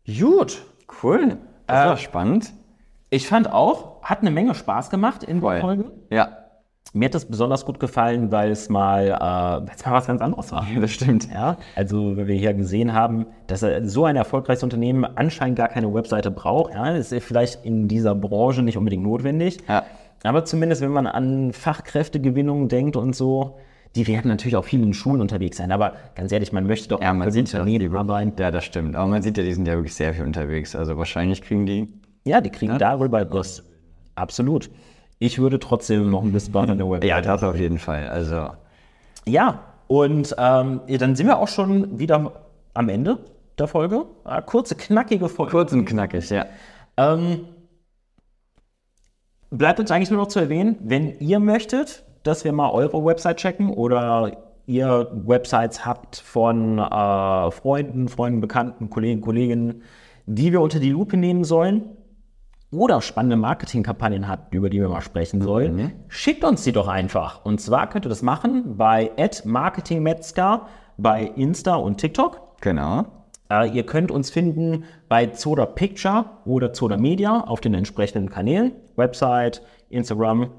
Gut. 0.06 0.62
Cool. 1.02 1.38
Das 1.66 1.86
war 1.86 1.94
äh, 1.94 1.98
spannend. 1.98 2.52
Ich 3.12 3.28
fand 3.28 3.52
auch, 3.52 4.00
hat 4.02 4.22
eine 4.22 4.30
Menge 4.30 4.54
Spaß 4.54 4.88
gemacht 4.88 5.22
in 5.22 5.42
der 5.42 5.60
Folge. 5.60 5.92
Ja. 6.08 6.38
Mir 6.94 7.06
hat 7.06 7.14
das 7.14 7.26
besonders 7.26 7.66
gut 7.66 7.78
gefallen, 7.78 8.32
weil 8.32 8.50
es 8.50 8.70
mal, 8.70 9.04
äh, 9.04 9.10
mal 9.10 9.66
was 9.84 10.06
ganz 10.06 10.22
anderes 10.22 10.50
war. 10.50 10.66
Ja, 10.72 10.80
das 10.80 10.92
stimmt. 10.92 11.28
Ja, 11.30 11.58
also 11.76 12.16
weil 12.16 12.26
wir 12.26 12.36
hier 12.36 12.54
gesehen 12.54 12.94
haben, 12.94 13.26
dass 13.48 13.60
so 13.82 14.06
ein 14.06 14.16
erfolgreiches 14.16 14.62
Unternehmen 14.62 15.04
anscheinend 15.04 15.58
gar 15.58 15.68
keine 15.68 15.92
Webseite 15.92 16.30
braucht. 16.30 16.72
Ja, 16.72 16.90
das 16.90 17.12
ist 17.12 17.24
vielleicht 17.26 17.66
in 17.66 17.86
dieser 17.86 18.14
Branche 18.14 18.62
nicht 18.62 18.78
unbedingt 18.78 19.02
notwendig. 19.02 19.58
Ja. 19.68 19.84
Aber 20.22 20.46
zumindest, 20.46 20.80
wenn 20.80 20.92
man 20.92 21.06
an 21.06 21.52
Fachkräftegewinnung 21.52 22.68
denkt 22.68 22.96
und 22.96 23.14
so, 23.14 23.58
die 23.94 24.06
werden 24.06 24.28
natürlich 24.28 24.56
auch 24.56 24.64
viel 24.64 24.82
in 24.82 24.94
Schulen 24.94 25.20
unterwegs 25.20 25.58
sein. 25.58 25.70
Aber 25.70 25.92
ganz 26.14 26.32
ehrlich, 26.32 26.54
man 26.54 26.66
möchte 26.66 26.88
doch 26.88 27.02
ja, 27.02 27.12
man 27.12 27.30
sieht 27.30 27.52
ja, 27.52 27.62
die, 27.62 27.90
arbeiten. 27.90 28.32
Ja, 28.38 28.50
das 28.50 28.64
stimmt. 28.64 28.96
Aber 28.96 29.06
man 29.06 29.20
sieht 29.20 29.36
ja, 29.36 29.44
die 29.44 29.52
sind 29.52 29.68
ja 29.68 29.74
wirklich 29.74 29.94
sehr 29.94 30.14
viel 30.14 30.24
unterwegs. 30.24 30.74
Also 30.74 30.96
wahrscheinlich 30.96 31.42
kriegen 31.42 31.66
die 31.66 31.88
ja, 32.24 32.40
die 32.40 32.50
kriegen 32.50 32.72
ja. 32.72 32.78
darüber 32.78 33.28
was. 33.32 33.64
Absolut. 34.14 34.70
Ich 35.18 35.38
würde 35.38 35.58
trotzdem 35.58 36.10
noch 36.10 36.22
ein 36.22 36.32
bisschen 36.32 36.54
an 36.56 36.78
der 36.78 36.88
Website. 36.88 37.08
Ja, 37.08 37.20
das 37.20 37.42
auf 37.42 37.56
jeden 37.56 37.78
Fall. 37.78 38.08
Also. 38.08 38.50
Ja, 39.24 39.60
und 39.86 40.34
ähm, 40.38 40.80
dann 40.88 41.16
sind 41.16 41.26
wir 41.26 41.38
auch 41.38 41.48
schon 41.48 41.98
wieder 41.98 42.32
am 42.74 42.88
Ende 42.88 43.18
der 43.58 43.68
Folge. 43.68 44.06
Ah, 44.24 44.40
kurze, 44.40 44.74
knackige 44.74 45.28
Folge. 45.28 45.52
Kurz 45.52 45.72
und 45.72 45.84
knackig, 45.84 46.28
ja. 46.30 46.46
Ähm, 46.96 47.46
bleibt 49.50 49.80
uns 49.80 49.90
eigentlich 49.90 50.10
nur 50.10 50.20
noch 50.20 50.28
zu 50.28 50.40
erwähnen, 50.40 50.76
wenn 50.80 51.18
ihr 51.20 51.38
möchtet, 51.38 52.04
dass 52.22 52.44
wir 52.44 52.52
mal 52.52 52.70
eure 52.70 53.04
Website 53.04 53.38
checken 53.38 53.70
oder 53.70 54.36
ihr 54.66 55.08
Websites 55.12 55.84
habt 55.84 56.16
von 56.16 56.78
äh, 56.78 57.50
Freunden, 57.50 58.08
Freunden, 58.08 58.40
Bekannten, 58.40 58.90
Kollegen, 58.90 59.20
Kolleginnen, 59.20 59.82
die 60.26 60.52
wir 60.52 60.60
unter 60.60 60.80
die 60.80 60.90
Lupe 60.90 61.16
nehmen 61.16 61.44
sollen, 61.44 61.90
oder 62.72 63.02
spannende 63.02 63.36
Marketingkampagnen 63.36 64.26
habt, 64.26 64.54
über 64.54 64.70
die 64.70 64.80
wir 64.80 64.88
mal 64.88 65.02
sprechen 65.02 65.42
sollen, 65.42 65.76
mhm. 65.76 65.92
schickt 66.08 66.42
uns 66.42 66.64
die 66.64 66.72
doch 66.72 66.88
einfach. 66.88 67.44
Und 67.44 67.60
zwar 67.60 67.88
könnt 67.88 68.06
ihr 68.06 68.08
das 68.08 68.22
machen 68.22 68.76
bei 68.76 69.10
marketingmetzger 69.44 70.66
bei 70.96 71.24
Insta 71.36 71.74
und 71.76 71.98
TikTok. 71.98 72.60
Genau. 72.60 73.06
Äh, 73.50 73.70
ihr 73.70 73.84
könnt 73.84 74.10
uns 74.10 74.30
finden 74.30 74.84
bei 75.08 75.26
Zoda 75.26 75.66
Picture 75.66 76.24
oder 76.44 76.72
Zoda 76.72 76.96
Media 76.96 77.40
auf 77.42 77.60
den 77.60 77.74
entsprechenden 77.74 78.30
Kanälen. 78.30 78.72
Website, 78.96 79.62
Instagram, 79.90 80.50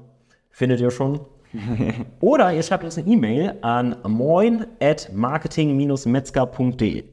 findet 0.50 0.80
ihr 0.80 0.90
schon. 0.90 1.20
oder 2.20 2.52
ihr 2.52 2.62
schreibt 2.62 2.84
uns 2.84 2.96
eine 2.98 3.08
E-Mail 3.08 3.58
an 3.62 3.96
moin 4.06 4.66
at 4.80 5.10
marketing-metzger.de. 5.12 7.04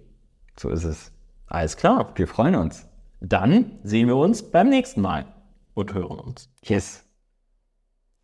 So 0.57 0.69
ist 0.69 0.83
es. 0.83 1.11
Alles 1.47 1.75
klar. 1.77 2.11
Wir 2.15 2.27
freuen 2.27 2.55
uns. 2.55 2.90
Dann 3.21 3.79
sehen 3.83 4.07
wir 4.07 4.17
uns 4.17 4.41
beim 4.41 4.69
nächsten 4.69 5.01
Mal 5.01 5.25
und 5.75 5.93
hören 5.93 6.19
uns. 6.19 6.49
Yes. 6.63 7.05